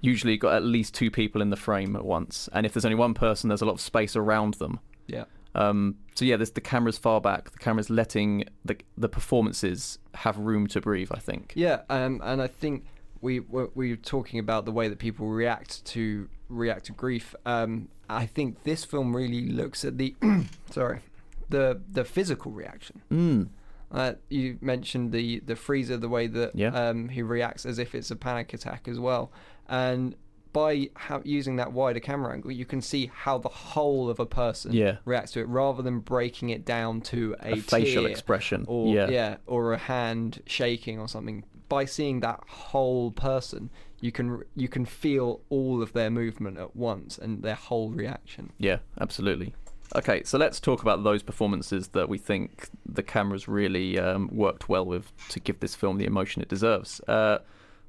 usually 0.00 0.36
got 0.36 0.54
at 0.54 0.64
least 0.64 0.94
two 0.94 1.10
people 1.10 1.40
in 1.40 1.50
the 1.50 1.56
frame 1.56 1.94
at 1.94 2.04
once, 2.04 2.48
and 2.52 2.66
if 2.66 2.72
there's 2.72 2.84
only 2.84 2.96
one 2.96 3.14
person, 3.14 3.48
there's 3.48 3.62
a 3.62 3.66
lot 3.66 3.74
of 3.74 3.80
space 3.80 4.16
around 4.16 4.54
them. 4.54 4.80
yeah. 5.06 5.24
Um, 5.54 5.96
so 6.14 6.24
yeah, 6.24 6.36
there's 6.36 6.50
the 6.50 6.60
camera's 6.60 6.98
far 6.98 7.20
back. 7.20 7.50
The 7.50 7.58
camera's 7.58 7.90
letting 7.90 8.44
the 8.64 8.76
the 8.96 9.08
performances 9.08 9.98
have 10.14 10.36
room 10.38 10.66
to 10.68 10.80
breathe. 10.80 11.08
I 11.10 11.18
think. 11.18 11.52
Yeah, 11.56 11.80
um, 11.88 12.20
and 12.22 12.40
I 12.42 12.46
think 12.46 12.84
we 13.22 13.40
were, 13.40 13.70
we 13.74 13.90
were 13.90 13.96
talking 13.96 14.38
about 14.38 14.66
the 14.66 14.72
way 14.72 14.88
that 14.88 14.98
people 14.98 15.26
react 15.26 15.84
to 15.86 16.28
react 16.48 16.84
to 16.86 16.92
grief. 16.92 17.34
Um, 17.46 17.88
I 18.10 18.26
think 18.26 18.62
this 18.64 18.84
film 18.84 19.16
really 19.16 19.48
looks 19.48 19.84
at 19.84 19.96
the 19.98 20.14
sorry 20.70 21.00
the 21.48 21.80
the 21.90 22.04
physical 22.04 22.52
reaction. 22.52 23.02
Mm. 23.10 23.48
Uh, 23.90 24.12
you 24.28 24.58
mentioned 24.60 25.12
the 25.12 25.40
the 25.40 25.56
freezer, 25.56 25.96
the 25.96 26.08
way 26.08 26.26
that 26.26 26.54
Yeah. 26.54 26.68
um, 26.74 27.08
he 27.08 27.22
reacts 27.22 27.64
as 27.64 27.78
if 27.78 27.94
it's 27.94 28.10
a 28.10 28.16
panic 28.16 28.52
attack 28.52 28.86
as 28.88 28.98
well, 29.00 29.32
and 29.68 30.14
by 30.52 30.88
how, 30.94 31.20
using 31.24 31.56
that 31.56 31.72
wider 31.72 32.00
camera 32.00 32.32
angle, 32.32 32.50
you 32.50 32.64
can 32.64 32.80
see 32.80 33.10
how 33.14 33.36
the 33.38 33.50
whole 33.50 34.08
of 34.08 34.18
a 34.18 34.24
person 34.26 34.72
Yeah. 34.72 34.96
reacts 35.04 35.32
to 35.32 35.40
it, 35.40 35.48
rather 35.48 35.82
than 35.82 36.00
breaking 36.00 36.48
it 36.48 36.64
down 36.64 37.02
to 37.02 37.36
a, 37.42 37.52
A 37.52 37.56
facial 37.56 38.06
expression. 38.06 38.64
or 38.66 38.94
Yeah. 38.94 39.36
or 39.46 39.74
a 39.74 39.78
hand 39.78 40.42
shaking 40.46 40.98
or 40.98 41.06
something. 41.08 41.44
By 41.68 41.84
seeing 41.84 42.20
that 42.20 42.40
whole 42.48 43.10
person, 43.10 43.68
you 44.00 44.10
can 44.10 44.42
you 44.56 44.68
can 44.68 44.84
feel 44.86 45.42
all 45.50 45.82
of 45.82 45.92
their 45.92 46.10
movement 46.10 46.56
at 46.58 46.74
once 46.74 47.18
and 47.18 47.42
their 47.42 47.54
whole 47.54 47.90
reaction. 47.90 48.50
Yeah, 48.58 48.78
absolutely. 48.98 49.54
Okay, 49.96 50.22
so 50.22 50.36
let's 50.36 50.60
talk 50.60 50.82
about 50.82 51.02
those 51.02 51.22
performances 51.22 51.88
that 51.88 52.08
we 52.10 52.18
think 52.18 52.68
the 52.84 53.02
cameras 53.02 53.48
really 53.48 53.98
um, 53.98 54.28
worked 54.30 54.68
well 54.68 54.84
with 54.84 55.12
to 55.30 55.40
give 55.40 55.60
this 55.60 55.74
film 55.74 55.96
the 55.96 56.04
emotion 56.04 56.42
it 56.42 56.48
deserves. 56.48 57.00
Uh, 57.08 57.38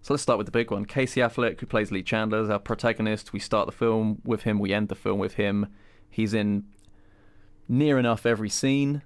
so 0.02 0.14
let's 0.14 0.24
start 0.24 0.38
with 0.38 0.46
the 0.46 0.52
big 0.52 0.72
one. 0.72 0.86
Casey 0.86 1.20
Affleck, 1.20 1.60
who 1.60 1.66
plays 1.66 1.92
Lee 1.92 2.02
Chandler, 2.02 2.42
is 2.42 2.50
our 2.50 2.60
protagonist. 2.60 3.34
We 3.34 3.40
start 3.40 3.66
the 3.66 3.74
film 3.74 4.22
with 4.24 4.44
him, 4.44 4.60
we 4.60 4.74
end 4.74 4.88
the 4.88 4.96
film 4.96 5.20
with 5.20 5.34
him. 5.34 5.68
He's 6.10 6.34
in 6.34 6.66
near 7.68 8.00
enough 8.00 8.26
every 8.26 8.50
scene. 8.50 9.02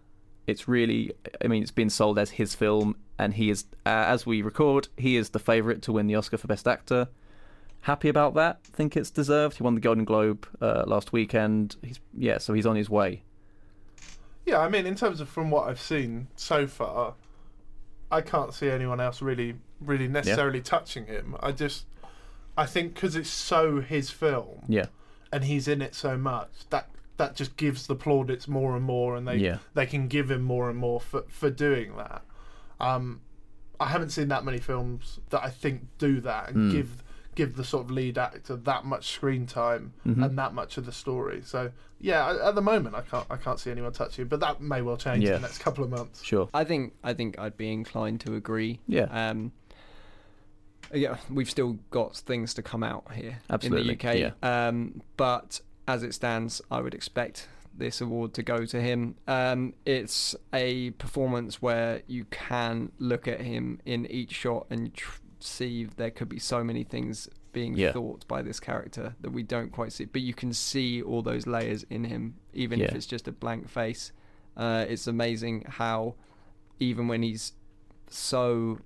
It's 0.46 0.68
really, 0.68 1.14
I 1.44 1.48
mean, 1.48 1.64
it's 1.64 1.72
been 1.72 1.90
sold 1.90 2.20
as 2.20 2.32
his 2.32 2.54
film, 2.54 2.96
and 3.18 3.34
he 3.34 3.50
is, 3.50 3.66
uh, 3.88 3.90
as 3.90 4.26
we 4.26 4.44
record, 4.44 4.90
he 4.98 5.16
is 5.16 5.30
the 5.30 5.40
favourite 5.40 5.82
to 5.84 5.94
win 5.94 6.06
the 6.06 6.16
Oscar 6.16 6.38
for 6.38 6.48
Best 6.48 6.68
Actor. 6.68 7.08
Happy 7.84 8.08
about 8.08 8.34
that? 8.36 8.64
Think 8.64 8.96
it's 8.96 9.12
deserved. 9.12 9.58
He 9.58 9.64
won 9.64 9.76
the 9.76 9.82
Golden 9.82 10.06
Globe 10.06 10.48
uh, 10.62 10.84
last 10.88 11.12
weekend. 11.12 11.76
He's 11.84 12.00
yeah, 12.18 12.38
so 12.38 12.54
he's 12.54 12.66
on 12.66 12.76
his 12.78 12.90
way. 12.90 13.24
Yeah, 14.46 14.60
I 14.60 14.70
mean, 14.70 14.86
in 14.86 14.96
terms 14.96 15.20
of 15.22 15.28
from 15.30 15.52
what 15.52 15.68
I've 15.68 15.82
seen 15.82 16.28
so 16.36 16.66
far, 16.66 17.16
I 18.12 18.22
can't 18.22 18.54
see 18.54 18.70
anyone 18.70 19.00
else 19.02 19.22
really, 19.22 19.56
really 19.82 20.08
necessarily 20.08 20.62
touching 20.62 21.08
him. 21.08 21.36
I 21.42 21.52
just, 21.52 21.86
I 22.58 22.66
think 22.66 22.94
because 22.94 23.16
it's 23.18 23.30
so 23.30 23.82
his 23.82 24.10
film 24.10 24.64
Yeah, 24.70 24.86
and 25.32 25.44
he's 25.44 25.68
in 25.68 25.82
it 25.82 25.94
so 25.96 26.18
much 26.18 26.50
that 26.70 26.90
that 27.18 27.36
just 27.36 27.58
gives 27.58 27.88
the 27.88 27.96
plaudits 27.96 28.48
more 28.48 28.76
and 28.78 28.86
more, 28.86 29.18
and 29.18 29.28
they 29.28 29.36
Yeah. 29.38 29.58
they 29.74 29.86
can 29.86 30.08
give 30.08 30.32
him 30.32 30.42
more 30.42 30.70
and 30.70 30.80
more 30.80 31.02
for 31.02 31.24
for 31.28 31.50
doing 31.50 31.98
that. 31.98 32.22
Um, 32.80 33.20
I 33.78 33.88
haven't 33.88 34.12
seen 34.12 34.30
that 34.30 34.46
many 34.46 34.60
films 34.60 35.20
that 35.32 35.44
I 35.44 35.50
think 35.50 35.82
do 35.98 36.22
that 36.22 36.50
and 36.50 36.70
Mm. 36.70 36.72
give 36.72 37.03
give 37.36 37.56
the 37.56 37.64
sort 37.64 37.86
of 37.86 37.92
lead 37.92 38.18
actor 38.18 38.56
that 38.56 38.86
much 38.86 39.08
screen 39.12 39.46
time 39.46 39.94
Mhm. 40.06 40.26
and 40.26 40.38
that 40.38 40.54
much 40.54 40.78
of 40.78 40.86
the 40.86 40.92
story. 40.92 41.42
So 41.44 41.72
yeah, 42.00 42.48
at 42.48 42.56
the 42.56 42.62
moment 42.62 42.96
I 42.96 43.02
can't 43.02 43.26
I 43.30 43.38
can't 43.38 43.60
see 43.60 43.72
anyone 43.72 43.94
touching, 43.94 44.24
it, 44.24 44.30
but 44.30 44.40
that 44.42 44.62
may 44.62 44.82
well 44.82 44.98
change 44.98 45.24
Yeah. 45.24 45.36
in 45.36 45.42
the 45.42 45.48
next 45.48 45.60
couple 45.60 45.84
of 45.84 45.90
months. 45.90 46.24
sure. 46.24 46.50
I 46.54 46.64
think 46.64 46.94
I 47.04 47.14
think 47.14 47.38
I'd 47.40 47.58
be 47.58 47.72
inclined 47.72 48.22
to 48.22 48.36
agree. 48.36 48.80
Yeah. 48.88 49.06
Um, 49.06 49.52
yeah, 50.94 51.18
we've 51.30 51.50
still 51.50 51.80
got 51.90 52.16
things 52.18 52.54
to 52.56 52.62
come 52.62 52.84
out 52.84 53.12
here 53.14 53.40
Absolutely, 53.50 53.94
in 53.94 53.98
the 53.98 54.10
UK. 54.10 54.20
Yeah. 54.42 54.68
Um, 54.68 55.02
but 55.18 55.62
as 55.88 56.04
it 56.04 56.14
stands, 56.14 56.62
I 56.70 56.82
would 56.82 56.94
expect 56.94 57.48
this 57.76 58.00
award 58.02 58.34
to 58.36 58.44
go 58.44 58.66
to 58.66 58.80
him. 58.80 59.16
Um, 59.28 59.74
it's 59.86 60.36
a 60.54 60.92
performance 60.92 61.60
where 61.62 62.04
you 62.06 62.26
can 62.26 62.92
look 63.00 63.28
at 63.28 63.42
him 63.42 63.80
in 63.86 64.06
each 64.06 64.32
shot 64.34 64.68
and 64.70 64.94
tr- 64.94 65.20
see 65.46 65.86
there 65.86 66.12
could 66.12 66.30
be 66.30 66.40
so 66.40 66.64
many 66.64 66.84
things 66.84 67.28
being 67.52 67.76
Yeah. 67.76 67.92
thought 67.92 68.28
by 68.28 68.42
this 68.42 68.60
character 68.60 69.16
that 69.22 69.32
we 69.32 69.44
don't 69.44 69.72
quite 69.72 69.92
see. 69.94 70.06
But 70.06 70.22
you 70.22 70.34
can 70.34 70.54
see 70.54 71.02
all 71.02 71.22
those 71.22 71.46
layers 71.46 71.84
in 71.90 72.04
him, 72.06 72.36
even 72.54 72.82
if 72.82 72.94
it's 72.96 73.06
just 73.06 73.28
a 73.28 73.32
blank 73.32 73.70
face. 73.70 74.12
Uh, 74.58 74.86
it's 74.88 75.08
amazing 75.08 75.66
how, 75.68 76.16
even 76.80 77.08
when 77.08 77.22
he's 77.24 77.54
so 78.10 78.80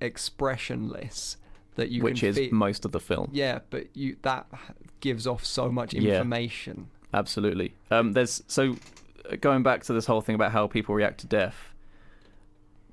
expressionless, 0.00 1.36
that 1.76 1.90
you 1.90 2.02
Which 2.02 2.20
can 2.20 2.28
is 2.30 2.52
most 2.52 2.84
of 2.84 2.92
the 2.92 3.00
film. 3.00 3.30
yeah, 3.32 3.60
but 3.70 3.86
you 3.96 4.16
that 4.22 4.46
gives 5.00 5.26
off 5.26 5.44
so 5.44 5.70
much 5.70 5.94
Yeah. 5.94 6.12
information. 6.18 6.88
Absolutely. 7.14 7.74
Um, 7.90 8.12
there's 8.12 8.42
so 8.48 8.76
uh, 9.30 9.36
going 9.40 9.62
back 9.62 9.82
to 9.84 9.92
this 9.92 10.06
whole 10.06 10.20
thing 10.20 10.34
about 10.34 10.52
how 10.52 10.66
people 10.66 10.94
react 10.94 11.20
to 11.20 11.26
death. 11.26 11.56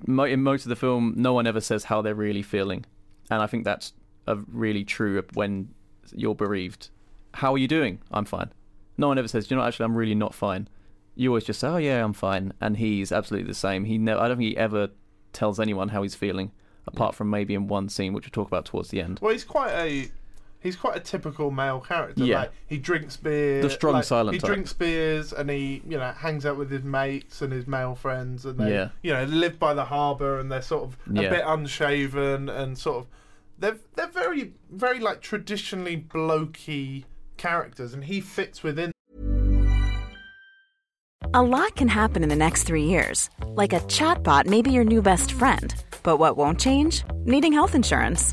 In 0.06 0.42
most 0.42 0.64
of 0.64 0.68
the 0.70 0.76
film, 0.76 1.14
no 1.16 1.32
one 1.32 1.46
ever 1.46 1.60
says 1.60 1.84
how 1.84 2.00
they're 2.02 2.14
really 2.14 2.42
feeling, 2.42 2.84
and 3.30 3.42
I 3.42 3.46
think 3.46 3.64
that's 3.64 3.92
really 4.26 4.84
true 4.84 5.22
when 5.34 5.68
you're 6.12 6.34
bereaved. 6.34 6.90
How 7.34 7.54
are 7.54 7.58
you 7.58 7.68
doing? 7.68 8.00
I'm 8.10 8.24
fine. 8.24 8.50
No 8.96 9.08
one 9.08 9.18
ever 9.18 9.28
says, 9.28 9.50
you 9.50 9.56
know, 9.56 9.62
actually, 9.62 9.84
I'm 9.84 9.94
really 9.94 10.14
not 10.14 10.34
fine. 10.34 10.68
You 11.14 11.30
always 11.30 11.44
just 11.44 11.60
say, 11.60 11.68
oh 11.68 11.76
yeah, 11.76 12.04
I'm 12.04 12.12
fine, 12.12 12.52
and 12.60 12.76
he's 12.76 13.12
absolutely 13.12 13.48
the 13.48 13.54
same. 13.54 13.84
He 13.84 13.98
never. 13.98 14.20
I 14.20 14.28
don't 14.28 14.38
think 14.38 14.50
he 14.50 14.56
ever 14.56 14.88
tells 15.32 15.58
anyone 15.60 15.88
how 15.88 16.02
he's 16.02 16.14
feeling, 16.14 16.52
apart 16.86 17.14
from 17.14 17.28
maybe 17.28 17.54
in 17.54 17.68
one 17.68 17.88
scene, 17.88 18.12
which 18.12 18.24
we'll 18.26 18.30
talk 18.44 18.48
about 18.48 18.64
towards 18.64 18.90
the 18.90 19.00
end. 19.00 19.18
Well, 19.20 19.32
he's 19.32 19.44
quite 19.44 19.72
a 19.72 20.10
he's 20.60 20.76
quite 20.76 20.96
a 20.96 21.00
typical 21.00 21.50
male 21.50 21.80
character. 21.80 22.24
Yeah. 22.24 22.40
Like, 22.40 22.52
he 22.66 22.78
drinks 22.78 23.16
beer. 23.16 23.62
The 23.62 23.70
strong 23.70 23.94
like, 23.94 24.04
silent 24.04 24.34
He 24.34 24.40
type. 24.40 24.48
drinks 24.48 24.72
beers 24.72 25.32
and 25.32 25.48
he 25.50 25.82
you 25.88 25.96
know 25.98 26.10
hangs 26.12 26.44
out 26.46 26.56
with 26.56 26.70
his 26.70 26.82
mates 26.82 27.42
and 27.42 27.52
his 27.52 27.66
male 27.66 27.94
friends 27.94 28.44
and 28.44 28.58
they 28.58 28.72
Yeah. 28.72 28.88
you 29.02 29.12
know 29.12 29.24
live 29.24 29.58
by 29.58 29.74
the 29.74 29.84
harbour 29.84 30.38
and 30.40 30.50
they're 30.50 30.62
sort 30.62 30.82
of 30.84 30.98
a 31.16 31.22
Yeah. 31.22 31.30
bit 31.30 31.42
unshaven 31.46 32.48
and 32.48 32.76
sort 32.78 32.98
of 32.98 33.06
they're 33.58 33.78
they're 33.94 34.08
very 34.08 34.52
very 34.70 34.98
like 35.00 35.20
traditionally 35.20 35.96
blokey 35.96 37.04
characters 37.36 37.94
and 37.94 38.04
he 38.04 38.20
fits 38.20 38.62
within 38.62 38.92
A 41.34 41.42
lot 41.42 41.76
can 41.76 41.88
happen 41.88 42.22
in 42.22 42.28
the 42.30 42.36
next 42.36 42.62
three 42.64 42.84
years. 42.84 43.28
Like 43.48 43.72
a 43.74 43.80
chatbot 43.80 44.46
may 44.46 44.62
be 44.62 44.70
your 44.70 44.84
new 44.84 45.02
best 45.02 45.32
friend. 45.32 45.74
But 46.02 46.16
what 46.16 46.36
won't 46.38 46.58
change? 46.58 47.04
Needing 47.24 47.52
health 47.52 47.74
insurance. 47.74 48.32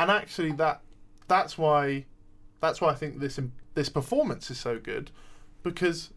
and 0.00 0.10
actually 0.10 0.52
that 0.52 0.80
that's 1.28 1.58
why 1.58 2.06
that's 2.60 2.80
why 2.80 2.88
I 2.88 2.94
think 2.94 3.20
this 3.20 3.38
this 3.74 3.90
performance 3.90 4.50
is 4.50 4.58
so 4.58 4.78
good 4.78 5.10
because 5.62 6.10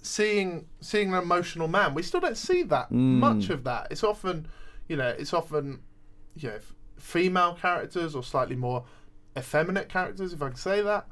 seeing 0.00 0.66
seeing 0.80 1.12
an 1.12 1.22
emotional 1.22 1.68
man 1.68 1.94
we 1.94 2.02
still 2.02 2.20
don't 2.20 2.36
see 2.36 2.62
that 2.64 2.90
mm. 2.90 2.96
much 2.96 3.50
of 3.50 3.62
that. 3.64 3.88
It's 3.90 4.02
often 4.02 4.46
you 4.88 4.96
know 4.96 5.08
it's 5.08 5.34
often 5.34 5.80
you 6.34 6.48
know 6.48 6.58
female 6.98 7.54
characters 7.60 8.14
or 8.14 8.22
slightly 8.22 8.56
more 8.56 8.84
effeminate 9.36 9.90
characters 9.90 10.32
if 10.32 10.40
I 10.40 10.48
can 10.48 10.56
say 10.56 10.80
that. 10.80 11.06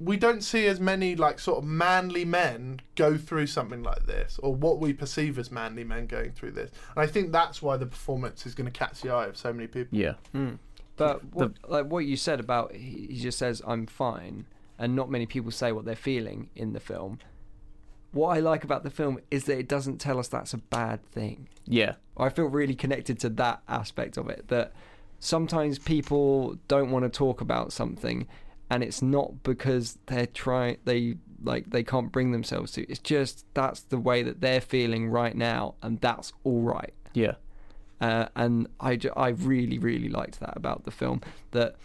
We 0.00 0.16
don't 0.16 0.42
see 0.42 0.66
as 0.66 0.80
many 0.80 1.14
like 1.14 1.38
sort 1.38 1.58
of 1.58 1.64
manly 1.64 2.24
men 2.24 2.80
go 2.96 3.16
through 3.16 3.46
something 3.46 3.84
like 3.84 4.06
this 4.06 4.40
or 4.42 4.52
what 4.52 4.80
we 4.80 4.92
perceive 4.92 5.38
as 5.38 5.52
manly 5.52 5.84
men 5.84 6.06
going 6.06 6.32
through 6.32 6.52
this. 6.52 6.72
And 6.96 7.04
I 7.04 7.06
think 7.06 7.30
that's 7.30 7.62
why 7.62 7.76
the 7.76 7.86
performance 7.86 8.44
is 8.44 8.56
going 8.56 8.64
to 8.64 8.76
catch 8.76 9.02
the 9.02 9.10
eye 9.10 9.26
of 9.26 9.36
so 9.36 9.52
many 9.52 9.68
people. 9.68 9.96
Yeah. 9.96 10.14
Hmm. 10.32 10.54
But 10.96 11.24
what, 11.32 11.52
like 11.68 11.86
what 11.86 12.00
you 12.00 12.16
said 12.16 12.40
about 12.40 12.74
he 12.74 13.06
he 13.10 13.20
just 13.20 13.38
says 13.38 13.62
I'm 13.66 13.86
fine, 13.86 14.46
and 14.78 14.94
not 14.94 15.10
many 15.10 15.26
people 15.26 15.50
say 15.50 15.72
what 15.72 15.84
they're 15.84 15.96
feeling 15.96 16.50
in 16.54 16.72
the 16.72 16.80
film. 16.80 17.18
What 18.12 18.36
I 18.36 18.40
like 18.40 18.62
about 18.62 18.82
the 18.82 18.90
film 18.90 19.18
is 19.30 19.44
that 19.44 19.58
it 19.58 19.68
doesn't 19.68 19.98
tell 19.98 20.18
us 20.18 20.28
that's 20.28 20.52
a 20.52 20.58
bad 20.58 21.02
thing. 21.12 21.48
Yeah. 21.66 21.94
I 22.18 22.28
feel 22.28 22.44
really 22.44 22.74
connected 22.74 23.18
to 23.20 23.30
that 23.30 23.62
aspect 23.68 24.18
of 24.18 24.28
it. 24.28 24.48
That 24.48 24.72
sometimes 25.18 25.78
people 25.78 26.58
don't 26.68 26.90
want 26.90 27.04
to 27.04 27.08
talk 27.08 27.40
about 27.40 27.72
something, 27.72 28.26
and 28.68 28.82
it's 28.82 29.00
not 29.00 29.42
because 29.42 29.98
they're 30.06 30.26
trying 30.26 30.76
they 30.84 31.16
like 31.42 31.70
they 31.70 31.82
can't 31.82 32.12
bring 32.12 32.32
themselves 32.32 32.72
to. 32.72 32.82
It's 32.90 32.98
just 32.98 33.46
that's 33.54 33.80
the 33.80 33.98
way 33.98 34.22
that 34.22 34.40
they're 34.40 34.60
feeling 34.60 35.08
right 35.08 35.34
now, 35.34 35.74
and 35.82 36.00
that's 36.00 36.32
all 36.44 36.60
right. 36.60 36.92
Yeah. 37.14 37.34
Uh, 38.02 38.26
and 38.36 38.66
I, 38.80 38.98
I 39.16 39.28
really 39.28 39.78
really 39.78 40.08
liked 40.08 40.40
that 40.40 40.54
about 40.56 40.84
the 40.84 40.90
film 40.90 41.20
that 41.52 41.76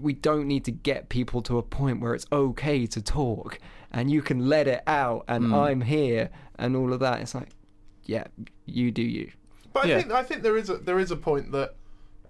we 0.00 0.14
don't 0.14 0.46
need 0.48 0.64
to 0.64 0.70
get 0.72 1.08
people 1.10 1.42
to 1.42 1.58
a 1.58 1.62
point 1.62 2.00
where 2.00 2.14
it's 2.14 2.26
okay 2.32 2.86
to 2.86 3.02
talk 3.02 3.58
and 3.90 4.10
you 4.10 4.22
can 4.22 4.48
let 4.48 4.66
it 4.66 4.82
out 4.86 5.24
and 5.28 5.44
Mm. 5.44 5.54
I'm 5.54 5.80
here 5.82 6.30
and 6.58 6.74
all 6.74 6.94
of 6.94 7.00
that. 7.00 7.20
It's 7.20 7.34
like, 7.34 7.50
yeah, 8.04 8.24
you 8.64 8.90
do 8.90 9.02
you. 9.02 9.30
But 9.74 9.84
I 9.84 9.88
Yeah. 9.88 9.98
think 10.00 10.12
I 10.12 10.22
think 10.22 10.42
there 10.42 10.56
is 10.56 10.70
a 10.70 10.76
there 10.78 10.98
is 10.98 11.10
a 11.10 11.16
point 11.16 11.52
that 11.52 11.74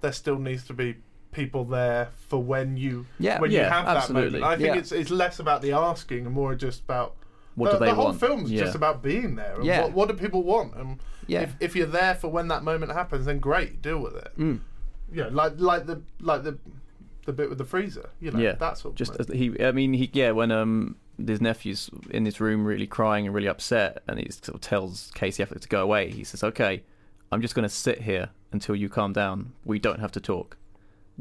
there 0.00 0.12
still 0.12 0.38
needs 0.38 0.64
to 0.66 0.74
be 0.74 0.96
people 1.30 1.64
there 1.64 2.08
for 2.28 2.42
when 2.42 2.76
you 2.76 3.06
Yeah. 3.20 3.38
when 3.40 3.52
you 3.52 3.60
have 3.60 3.86
absolutely. 3.86 4.40
that 4.40 4.40
moment. 4.40 4.44
I 4.52 4.56
think 4.56 4.74
Yeah. 4.74 4.80
it's 4.80 4.92
it's 4.92 5.10
less 5.10 5.38
about 5.38 5.62
the 5.62 5.72
asking 5.72 6.26
and 6.26 6.34
more 6.34 6.54
just 6.56 6.82
about 6.82 7.14
What 7.54 7.72
the, 7.72 7.78
do 7.78 7.84
they 7.84 7.90
the 7.90 7.94
whole 7.94 8.04
want? 8.06 8.20
film's 8.20 8.50
Yeah. 8.50 8.60
just 8.60 8.74
about 8.74 9.02
being 9.02 9.36
there. 9.36 9.56
And 9.56 9.64
Yeah. 9.64 9.82
What, 9.82 9.92
what 9.92 10.08
do 10.08 10.14
people 10.14 10.42
want? 10.42 10.74
And 10.74 10.98
Yeah. 11.26 11.42
if, 11.42 11.56
if 11.60 11.76
you're 11.76 11.86
there 11.86 12.14
for 12.14 12.28
when 12.28 12.48
that 12.48 12.62
moment 12.64 12.92
happens, 12.92 13.26
then 13.26 13.38
great, 13.40 13.82
deal 13.82 13.98
with 13.98 14.16
it. 14.16 14.32
Mm. 14.38 14.60
Know, 15.12 15.28
like 15.28 15.52
like 15.58 15.86
the 15.86 16.00
like 16.20 16.42
the 16.42 16.58
the 17.26 17.32
bit 17.32 17.48
with 17.50 17.58
the 17.58 17.64
freezer. 17.64 18.08
You 18.20 18.30
know, 18.30 18.38
yeah, 18.38 18.52
that 18.52 18.78
sort 18.78 18.92
of 18.92 18.96
just 18.96 19.14
as 19.20 19.28
he. 19.28 19.54
I 19.62 19.70
mean, 19.72 19.92
he 19.92 20.08
yeah 20.12 20.30
when 20.30 20.50
um 20.50 20.96
his 21.24 21.40
nephew's 21.40 21.90
in 22.10 22.24
his 22.24 22.40
room 22.40 22.64
really 22.64 22.86
crying 22.86 23.26
and 23.26 23.34
really 23.34 23.46
upset, 23.48 24.02
and 24.08 24.18
he 24.18 24.30
sort 24.30 24.54
of 24.54 24.60
tells 24.62 25.10
Casey 25.14 25.44
Affleck 25.44 25.60
to 25.60 25.68
go 25.68 25.82
away. 25.82 26.10
He 26.10 26.24
says, 26.24 26.42
"Okay, 26.42 26.82
I'm 27.30 27.42
just 27.42 27.54
going 27.54 27.64
to 27.64 27.68
sit 27.74 28.00
here 28.02 28.30
until 28.52 28.74
you 28.74 28.88
calm 28.88 29.12
down. 29.12 29.52
We 29.64 29.78
don't 29.78 30.00
have 30.00 30.12
to 30.12 30.20
talk." 30.20 30.56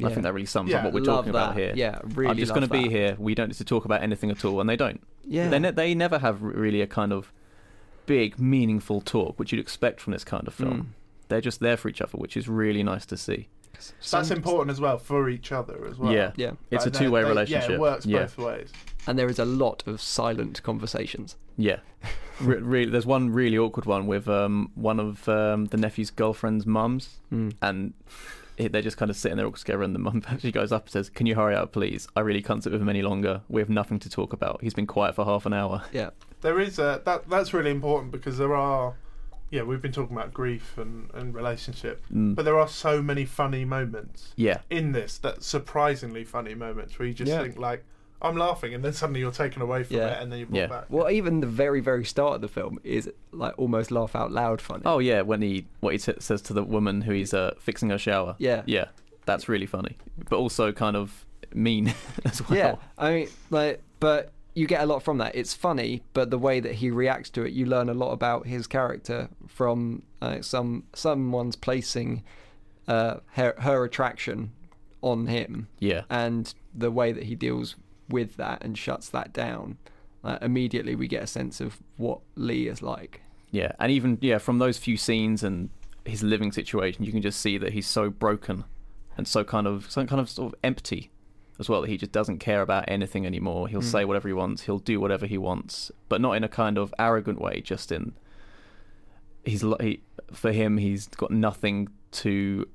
I 0.03 0.09
think 0.09 0.23
that 0.23 0.33
really 0.33 0.45
sums 0.45 0.71
Yeah, 0.71 0.77
up 0.79 0.83
what 0.85 0.93
we're 0.93 0.99
love 1.01 1.17
talking 1.25 1.29
about 1.31 1.55
here. 1.57 1.73
Yeah, 1.75 1.99
really 2.15 2.31
I'm 2.31 2.37
just 2.37 2.53
going 2.53 2.67
to 2.67 2.71
be 2.73 2.89
here. 2.89 3.15
We 3.19 3.35
don't 3.35 3.49
need 3.49 3.57
to 3.57 3.65
talk 3.65 3.85
about 3.85 4.01
anything 4.01 4.31
at 4.31 4.43
all, 4.45 4.59
and 4.61 4.69
they 4.69 4.75
don't. 4.77 5.01
Yeah. 5.25 5.49
They 5.49 5.59
ne- 5.59 5.71
they 5.71 5.93
never 5.95 6.19
have 6.19 6.41
really 6.41 6.81
a 6.81 6.87
kind 6.87 7.11
of 7.13 7.31
big, 8.05 8.39
meaningful 8.39 9.01
talk, 9.01 9.37
which 9.37 9.51
you'd 9.51 9.59
expect 9.61 9.99
from 10.01 10.13
this 10.13 10.23
kind 10.23 10.47
of 10.47 10.53
film. 10.53 10.73
Mm. 10.73 10.85
They're 11.27 11.41
just 11.41 11.59
there 11.59 11.77
for 11.77 11.87
each 11.89 12.01
other, 12.01 12.17
which 12.17 12.35
is 12.35 12.47
really 12.49 12.83
nice 12.83 13.05
to 13.07 13.17
see. 13.17 13.47
So 13.99 14.17
That's 14.17 14.31
important 14.31 14.69
as 14.71 14.79
well 14.81 14.97
for 14.97 15.29
each 15.29 15.51
other 15.51 15.87
as 15.87 15.97
well. 15.97 16.11
Yeah, 16.13 16.31
Yeah. 16.35 16.51
it's 16.69 16.85
Like, 16.85 16.95
a 16.95 16.97
two-way 16.99 17.23
they- 17.23 17.29
relationship. 17.29 17.69
Yeah, 17.69 17.75
it 17.75 17.79
works 17.79 18.05
yeah. 18.05 18.19
both 18.21 18.37
ways. 18.37 18.71
And 19.07 19.17
there 19.17 19.27
is 19.29 19.39
a 19.39 19.45
lot 19.45 19.83
of 19.87 19.99
silent 20.01 20.61
conversations. 20.61 21.35
Yeah, 21.57 21.79
Re- 22.41 22.57
really. 22.57 22.91
There's 22.91 23.05
one 23.05 23.31
really 23.31 23.57
awkward 23.57 23.85
one 23.85 24.07
with 24.07 24.27
um, 24.27 24.71
one 24.75 24.99
of 24.99 25.27
um, 25.29 25.65
the 25.65 25.77
nephew's 25.77 26.09
girlfriend's 26.11 26.65
mums, 26.65 27.17
Mm. 27.31 27.53
and 27.61 27.93
it, 27.93 27.95
they're 28.57 28.81
just 28.81 28.97
kind 28.97 29.09
of 29.09 29.17
sitting 29.17 29.37
there 29.37 29.45
all 29.45 29.51
together. 29.51 29.83
And 29.83 29.95
the 29.95 29.99
mum 29.99 30.23
actually 30.27 30.51
goes 30.51 30.71
up 30.71 30.83
and 30.83 30.91
says, 30.91 31.09
"Can 31.09 31.25
you 31.25 31.35
hurry 31.35 31.55
up, 31.55 31.71
please? 31.71 32.07
I 32.15 32.19
really 32.21 32.41
can't 32.41 32.63
sit 32.63 32.71
with 32.71 32.81
him 32.81 32.89
any 32.89 33.01
longer. 33.01 33.41
We 33.49 33.61
have 33.61 33.69
nothing 33.69 33.99
to 33.99 34.09
talk 34.09 34.33
about. 34.33 34.61
He's 34.61 34.73
been 34.73 34.87
quiet 34.87 35.15
for 35.15 35.25
half 35.25 35.45
an 35.45 35.53
hour." 35.53 35.83
Yeah. 35.91 36.11
There 36.41 36.59
is 36.59 36.79
a 36.79 37.01
that 37.05 37.29
that's 37.29 37.53
really 37.53 37.71
important 37.71 38.11
because 38.11 38.37
there 38.37 38.55
are 38.55 38.95
yeah, 39.51 39.63
we've 39.63 39.81
been 39.81 39.91
talking 39.91 40.15
about 40.15 40.33
grief 40.33 40.77
and, 40.77 41.09
and 41.13 41.35
relationship. 41.35 42.01
Mm. 42.11 42.35
But 42.35 42.45
there 42.45 42.57
are 42.57 42.69
so 42.69 43.01
many 43.01 43.25
funny 43.25 43.65
moments 43.65 44.33
Yeah, 44.37 44.59
in 44.69 44.93
this 44.93 45.17
that 45.19 45.43
surprisingly 45.43 46.23
funny 46.23 46.55
moments 46.55 46.97
where 46.97 47.07
you 47.07 47.13
just 47.13 47.29
Yeah. 47.29 47.41
think 47.43 47.57
like 47.57 47.83
I'm 48.21 48.37
laughing 48.37 48.73
and 48.73 48.83
then 48.83 48.93
suddenly 48.93 49.19
you're 49.19 49.31
taken 49.31 49.61
away 49.61 49.83
from 49.83 49.97
Yeah. 49.97 50.07
it 50.17 50.21
and 50.23 50.31
then 50.31 50.39
you're 50.39 50.47
brought 50.47 50.59
Yeah. 50.59 50.67
back. 50.67 50.85
Well, 50.89 51.09
even 51.09 51.39
the 51.41 51.47
very, 51.47 51.81
very 51.81 52.05
start 52.05 52.35
of 52.35 52.41
the 52.41 52.47
film 52.47 52.79
is 52.83 53.09
like 53.31 53.53
almost 53.57 53.89
laugh 53.91 54.15
out 54.15 54.31
loud 54.31 54.61
funny. 54.61 54.83
Oh 54.85 54.99
yeah, 54.99 55.21
when 55.21 55.41
he 55.41 55.65
what 55.79 55.93
he 55.93 55.99
t- 55.99 56.13
says 56.19 56.41
to 56.43 56.53
the 56.53 56.63
woman 56.63 57.01
who 57.01 57.13
he's 57.13 57.33
uh, 57.33 57.55
fixing 57.59 57.89
her 57.89 57.97
shower. 57.97 58.35
Yeah. 58.37 58.61
yeah, 58.65 58.85
that's 59.25 59.49
really 59.49 59.65
funny, 59.65 59.97
but 60.29 60.37
also 60.37 60.71
kind 60.71 60.95
of 60.95 61.25
mean 61.53 61.93
as 62.25 62.47
well. 62.47 62.57
Yeah, 62.57 62.75
I 62.97 63.11
mean, 63.13 63.27
like, 63.49 63.81
but 63.99 64.31
you 64.53 64.67
get 64.67 64.81
a 64.81 64.85
lot 64.85 65.01
from 65.01 65.17
that. 65.19 65.33
It's 65.35 65.53
funny, 65.53 66.03
but 66.13 66.29
the 66.29 66.37
way 66.37 66.59
that 66.59 66.73
he 66.75 66.91
reacts 66.91 67.29
to 67.31 67.43
it, 67.43 67.53
you 67.53 67.65
learn 67.65 67.87
a 67.89 67.93
lot 67.93 68.11
about 68.11 68.45
his 68.47 68.67
character 68.67 69.29
from 69.47 70.03
uh, 70.21 70.41
some 70.41 70.83
someone's 70.93 71.55
placing 71.55 72.23
uh, 72.87 73.17
her, 73.33 73.55
her 73.59 73.83
attraction 73.85 74.51
on 75.01 75.27
him, 75.27 75.67
yeah, 75.79 76.01
and 76.09 76.53
the 76.75 76.91
way 76.91 77.11
that 77.11 77.23
he 77.23 77.35
deals 77.35 77.75
with 78.11 78.35
that 78.37 78.63
and 78.63 78.77
shuts 78.77 79.09
that 79.09 79.33
down. 79.33 79.77
Uh, 80.23 80.37
immediately, 80.41 80.95
we 80.95 81.07
get 81.07 81.23
a 81.23 81.27
sense 81.27 81.59
of 81.59 81.79
what 81.97 82.19
Lee 82.35 82.67
is 82.67 82.81
like. 82.81 83.21
yeah, 83.51 83.71
and 83.79 83.91
even 83.91 84.17
yeah, 84.21 84.37
from 84.37 84.59
those 84.59 84.77
few 84.77 84.97
scenes 84.97 85.43
and 85.43 85.69
his 86.05 86.23
living 86.23 86.51
situation, 86.51 87.03
you 87.03 87.11
can 87.11 87.21
just 87.21 87.39
see 87.41 87.57
that 87.57 87.73
he's 87.73 87.87
so 87.87 88.09
broken 88.09 88.63
and 89.17 89.27
so 89.27 89.43
kind 89.43 89.67
of 89.67 89.89
so 89.89 90.05
kind 90.05 90.21
of 90.21 90.29
sort 90.29 90.53
of 90.53 90.59
empty 90.63 91.11
as 91.59 91.67
well. 91.69 91.81
That 91.81 91.89
he 91.89 91.97
just 91.97 92.11
doesn't 92.11 92.39
care 92.39 92.61
about 92.61 92.85
anything 92.87 93.25
anymore. 93.25 93.67
He'll 93.67 93.81
say 93.81 94.05
whatever 94.05 94.27
he 94.27 94.33
wants. 94.33 94.63
He'll 94.63 94.79
do 94.79 94.99
whatever 94.99 95.25
he 95.25 95.37
wants, 95.37 95.91
but 96.07 96.21
not 96.21 96.33
in 96.33 96.43
a 96.43 96.49
kind 96.49 96.77
of 96.77 96.93
arrogant 96.99 97.41
way. 97.41 97.61
Just 97.61 97.91
in 97.91 98.13
he's 99.43 99.63
he, 99.79 100.01
for 100.31 100.51
him, 100.51 100.77
he's 100.77 101.07
got 101.07 101.31
nothing 101.31 101.89
to 102.11 102.67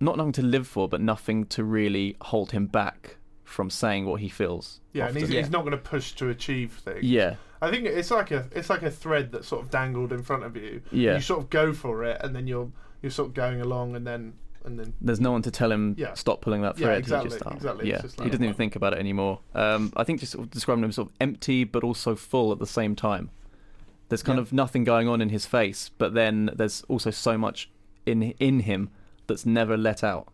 not 0.00 0.16
nothing 0.16 0.32
to 0.32 0.42
live 0.42 0.66
for, 0.66 0.88
but 0.88 1.00
nothing 1.00 1.46
to 1.46 1.64
really 1.64 2.16
hold 2.20 2.52
him 2.52 2.66
back 2.66 3.16
from 3.46 3.70
saying 3.70 4.04
what 4.04 4.20
he 4.20 4.28
feels. 4.28 4.80
yeah, 4.92 5.06
and 5.08 5.16
he's. 5.16 5.30
Yeah. 5.30 5.40
he's 5.40 5.50
not 5.50 5.60
going 5.62 5.70
to 5.72 5.78
push 5.78 6.12
to 6.16 6.28
achieve 6.28 6.72
things. 6.84 7.02
yeah, 7.04 7.36
I 7.62 7.70
think 7.70 7.86
it's 7.86 8.10
like 8.10 8.30
a 8.32 8.46
it's 8.52 8.68
like 8.68 8.82
a 8.82 8.90
thread 8.90 9.32
that's 9.32 9.48
sort 9.48 9.62
of 9.64 9.70
dangled 9.70 10.12
in 10.12 10.22
front 10.22 10.42
of 10.44 10.56
you. 10.56 10.82
Yeah. 10.92 11.14
You 11.14 11.20
sort 11.22 11.40
of 11.40 11.48
go 11.48 11.72
for 11.72 12.04
it 12.04 12.20
and 12.22 12.34
then 12.36 12.46
you're 12.46 12.70
you're 13.02 13.10
sort 13.10 13.28
of 13.28 13.34
going 13.34 13.60
along 13.62 13.96
and 13.96 14.06
then 14.06 14.34
and 14.64 14.78
then 14.80 14.92
there's 15.00 15.20
no 15.20 15.30
one 15.30 15.42
to 15.42 15.50
tell 15.52 15.70
him 15.70 15.94
Yeah. 15.96 16.14
stop 16.14 16.40
pulling 16.40 16.62
that 16.62 16.76
thread. 16.76 16.90
Yeah, 16.92 16.98
exactly, 16.98 17.30
he 17.30 17.36
just, 17.38 17.46
oh, 17.46 17.54
exactly. 17.54 17.88
Yeah, 17.88 18.00
just 18.02 18.20
he 18.20 18.28
doesn't 18.28 18.42
even 18.44 18.56
think 18.56 18.74
about 18.76 18.92
it 18.94 18.98
anymore. 18.98 19.38
Um, 19.54 19.92
I 19.96 20.02
think 20.04 20.18
just 20.20 20.32
sort 20.32 20.44
of 20.44 20.50
describing 20.50 20.82
him 20.84 20.90
sort 20.92 21.08
of 21.08 21.14
empty 21.20 21.62
but 21.64 21.84
also 21.84 22.16
full 22.16 22.50
at 22.52 22.58
the 22.58 22.66
same 22.66 22.96
time. 22.96 23.30
There's 24.08 24.22
kind 24.24 24.38
Yeah. 24.38 24.42
of 24.42 24.52
nothing 24.52 24.82
going 24.84 25.08
on 25.08 25.20
in 25.20 25.28
his 25.30 25.46
face, 25.46 25.90
but 25.98 26.14
then 26.14 26.50
there's 26.54 26.82
also 26.88 27.10
so 27.10 27.38
much 27.38 27.70
in 28.04 28.22
in 28.40 28.60
him 28.60 28.90
that's 29.28 29.46
never 29.46 29.76
let 29.76 30.02
out. 30.04 30.28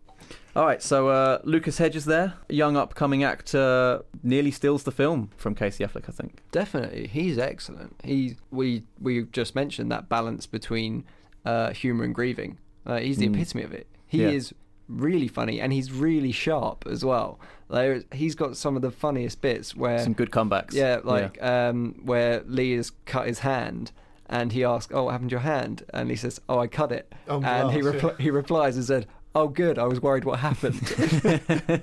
All 0.54 0.66
right, 0.66 0.82
so 0.82 1.08
uh, 1.08 1.38
Lucas 1.44 1.78
Hedges 1.78 2.04
there, 2.04 2.34
young 2.48 2.76
upcoming 2.76 3.24
actor, 3.24 4.02
nearly 4.22 4.50
steals 4.50 4.82
the 4.82 4.92
film 4.92 5.30
from 5.36 5.54
Casey 5.54 5.82
Affleck, 5.84 6.08
I 6.08 6.12
think. 6.12 6.42
Definitely, 6.50 7.06
he's 7.06 7.38
excellent. 7.38 7.96
He 8.04 8.36
we 8.50 8.84
we 9.00 9.22
just 9.32 9.54
mentioned 9.54 9.90
that 9.92 10.08
balance 10.08 10.46
between 10.46 11.04
uh, 11.46 11.72
humor 11.72 12.04
and 12.04 12.14
grieving. 12.14 12.58
Uh, 12.86 12.98
he's 12.98 13.16
the 13.18 13.28
Mm. 13.28 13.34
epitome 13.34 13.62
of 13.64 13.72
it. 13.72 13.86
He 14.06 14.22
Yeah. 14.22 14.28
is 14.28 14.54
really 14.88 15.28
funny 15.28 15.60
and 15.60 15.72
he's 15.72 15.90
really 15.90 16.32
sharp 16.32 16.84
as 16.90 17.02
well. 17.04 17.40
There, 17.70 18.02
he's 18.12 18.34
got 18.34 18.56
some 18.58 18.76
of 18.76 18.82
the 18.82 18.90
funniest 18.90 19.40
bits 19.40 19.74
where 19.74 20.00
Some 20.00 20.12
good 20.12 20.30
comebacks. 20.30 20.74
yeah, 20.74 21.00
like 21.02 21.42
Um, 21.42 21.94
where 22.04 22.42
Lee 22.46 22.72
has 22.76 22.90
cut 23.06 23.26
his 23.26 23.38
hand. 23.38 23.92
And 24.26 24.52
he 24.52 24.64
asks, 24.64 24.92
"Oh, 24.94 25.04
what 25.04 25.10
happened 25.12 25.30
to 25.30 25.34
your 25.34 25.40
hand?" 25.40 25.82
And 25.92 26.08
he 26.10 26.16
says, 26.16 26.40
"Oh, 26.48 26.58
I 26.58 26.66
cut 26.66 26.90
it." 26.92 27.12
On 27.28 27.44
and 27.44 27.70
he 27.70 27.80
glass, 27.80 27.94
repli- 27.96 28.18
yeah. 28.18 28.22
he 28.24 28.30
replies 28.30 28.76
and 28.76 28.84
said, 28.84 29.06
"Oh, 29.34 29.48
good. 29.48 29.78
I 29.78 29.84
was 29.84 30.00
worried 30.00 30.24
what 30.24 30.38
happened." 30.40 30.80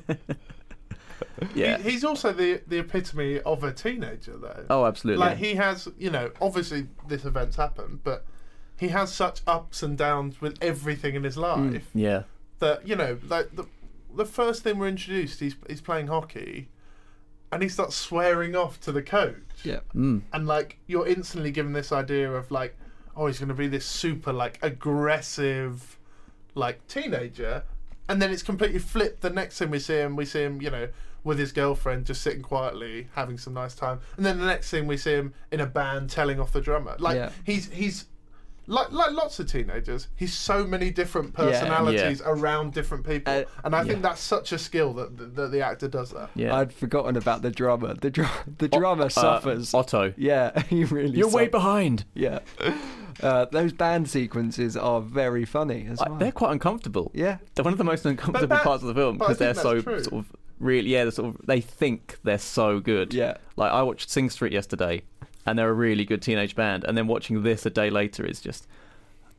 yeah. 1.55 1.77
He, 1.77 1.91
he's 1.91 2.03
also 2.03 2.31
the 2.33 2.61
the 2.67 2.79
epitome 2.79 3.39
of 3.41 3.63
a 3.63 3.71
teenager 3.71 4.37
though. 4.37 4.65
oh, 4.69 4.85
absolutely. 4.85 5.25
Like 5.25 5.37
he 5.37 5.55
has, 5.55 5.87
you 5.97 6.09
know, 6.09 6.31
obviously 6.41 6.87
this 7.07 7.25
event's 7.25 7.55
happened, 7.55 7.99
but 8.03 8.25
he 8.77 8.89
has 8.89 9.13
such 9.13 9.41
ups 9.47 9.83
and 9.83 9.97
downs 9.97 10.39
with 10.41 10.57
everything 10.61 11.15
in 11.15 11.23
his 11.23 11.35
Mm. 11.35 11.73
life 11.73 11.89
yeah. 11.93 12.23
that 12.59 12.87
you 12.87 12.95
know, 12.95 13.17
like 13.27 13.55
the 13.55 13.65
the 14.15 14.25
first 14.25 14.63
thing 14.63 14.79
we're 14.79 14.87
introduced, 14.87 15.39
he's 15.39 15.55
he's 15.67 15.81
playing 15.81 16.07
hockey, 16.07 16.67
and 17.51 17.61
he 17.61 17.69
starts 17.69 17.95
swearing 17.95 18.55
off 18.55 18.79
to 18.81 18.91
the 18.91 19.01
coach, 19.03 19.35
yeah, 19.63 19.79
Mm. 19.95 20.21
and 20.33 20.47
like 20.47 20.77
you're 20.87 21.07
instantly 21.07 21.51
given 21.51 21.73
this 21.73 21.91
idea 21.91 22.31
of 22.31 22.51
like, 22.51 22.75
oh, 23.15 23.27
he's 23.27 23.39
going 23.39 23.49
to 23.49 23.53
be 23.55 23.67
this 23.67 23.85
super 23.85 24.31
like 24.33 24.57
aggressive, 24.61 25.98
like 26.55 26.85
teenager, 26.87 27.63
and 28.07 28.21
then 28.21 28.31
it's 28.31 28.43
completely 28.43 28.79
flipped. 28.79 29.21
The 29.21 29.29
next 29.29 29.57
thing 29.59 29.69
we 29.69 29.79
see 29.79 29.95
him, 29.95 30.15
we 30.15 30.25
see 30.25 30.41
him, 30.43 30.61
you 30.61 30.69
know. 30.69 30.87
With 31.21 31.37
his 31.37 31.51
girlfriend, 31.51 32.05
just 32.05 32.21
sitting 32.21 32.41
quietly, 32.41 33.09
having 33.13 33.37
some 33.37 33.53
nice 33.53 33.75
time, 33.75 33.99
and 34.15 34.25
then 34.25 34.39
the 34.39 34.45
next 34.45 34.69
thing 34.71 34.87
we 34.87 34.95
see 34.95 35.11
him 35.11 35.33
in 35.51 35.59
a 35.59 35.65
band 35.65 36.09
telling 36.09 36.39
off 36.39 36.53
the 36.53 36.61
drummer. 36.61 36.95
Like 36.97 37.17
Yeah. 37.17 37.31
he's 37.43 37.69
he's 37.71 38.05
like 38.69 38.91
like 38.91 39.11
lots 39.11 39.39
of 39.39 39.51
teenagers. 39.51 40.07
He's 40.15 40.33
so 40.33 40.65
many 40.65 40.91
different 40.91 41.33
Yeah. 41.37 41.45
personalities 41.45 42.21
around 42.25 42.73
different 42.73 43.05
people, 43.05 43.33
Uh, 43.33 43.43
and 43.63 43.75
I 43.75 43.83
think 43.83 44.01
that's 44.01 44.21
such 44.21 44.51
a 44.51 44.57
skill 44.57 44.93
that 44.93 45.17
the, 45.17 45.25
that 45.25 45.51
the 45.51 45.61
actor 45.61 45.87
does 45.87 46.11
that. 46.11 46.29
Yeah. 46.35 46.55
I'd 46.55 46.71
forgotten 46.71 47.17
about 47.17 47.41
the 47.41 47.51
drummer. 47.51 47.95
The 47.95 48.09
drum, 48.09 48.29
the 48.59 48.67
drummer 48.69 49.05
Uh, 49.05 49.09
suffers. 49.09 49.73
Otto. 49.73 50.13
yeah, 50.17 50.61
he 50.69 50.83
really. 50.85 51.17
You're 51.17 51.27
way 51.27 51.43
suffers. 51.45 51.51
behind. 51.51 52.05
Yeah. 52.13 52.39
Uh, 53.21 53.45
those 53.51 53.73
band 53.73 54.09
sequences 54.09 54.77
are 54.77 55.01
very 55.01 55.43
funny 55.43 55.87
as 55.91 55.99
well. 56.07 56.17
They're 56.17 56.31
quite 56.31 56.51
uncomfortable. 56.53 57.11
yeah. 57.13 57.37
They're 57.55 57.63
one 57.65 57.73
of 57.73 57.77
the 57.77 57.83
most 57.83 58.05
uncomfortable 58.05 58.55
that- 58.55 58.63
parts 58.63 58.81
of 58.83 58.87
the 58.87 58.93
film 58.95 59.17
but 59.17 59.25
I 59.25 59.27
because 59.27 59.37
they're 59.39 59.53
think 59.53 59.61
so 59.63 59.73
that's 59.73 59.83
true. 59.83 60.03
sort 60.03 60.25
of 60.25 60.35
really, 60.59 60.89
yeah, 60.91 61.03
they're 61.03 61.11
sort 61.11 61.29
of 61.35 61.41
they 61.45 61.59
think 61.59 62.17
they're 62.23 62.37
so 62.37 62.79
good. 62.79 63.13
Yeah. 63.13 63.37
Like 63.57 63.71
I 63.73 63.81
watched 63.83 64.09
Sing 64.09 64.29
Street 64.29 64.53
yesterday, 64.53 65.01
and 65.49 65.57
they're 65.57 65.69
a 65.69 65.73
really 65.73 66.05
good 66.05 66.21
teenage 66.21 66.55
band, 66.55 66.83
and 66.83 66.97
then 66.97 67.07
watching 67.07 67.43
this 67.43 67.65
a 67.65 67.69
day 67.69 67.89
later 67.89 68.25
is 68.25 68.39
just 68.39 68.67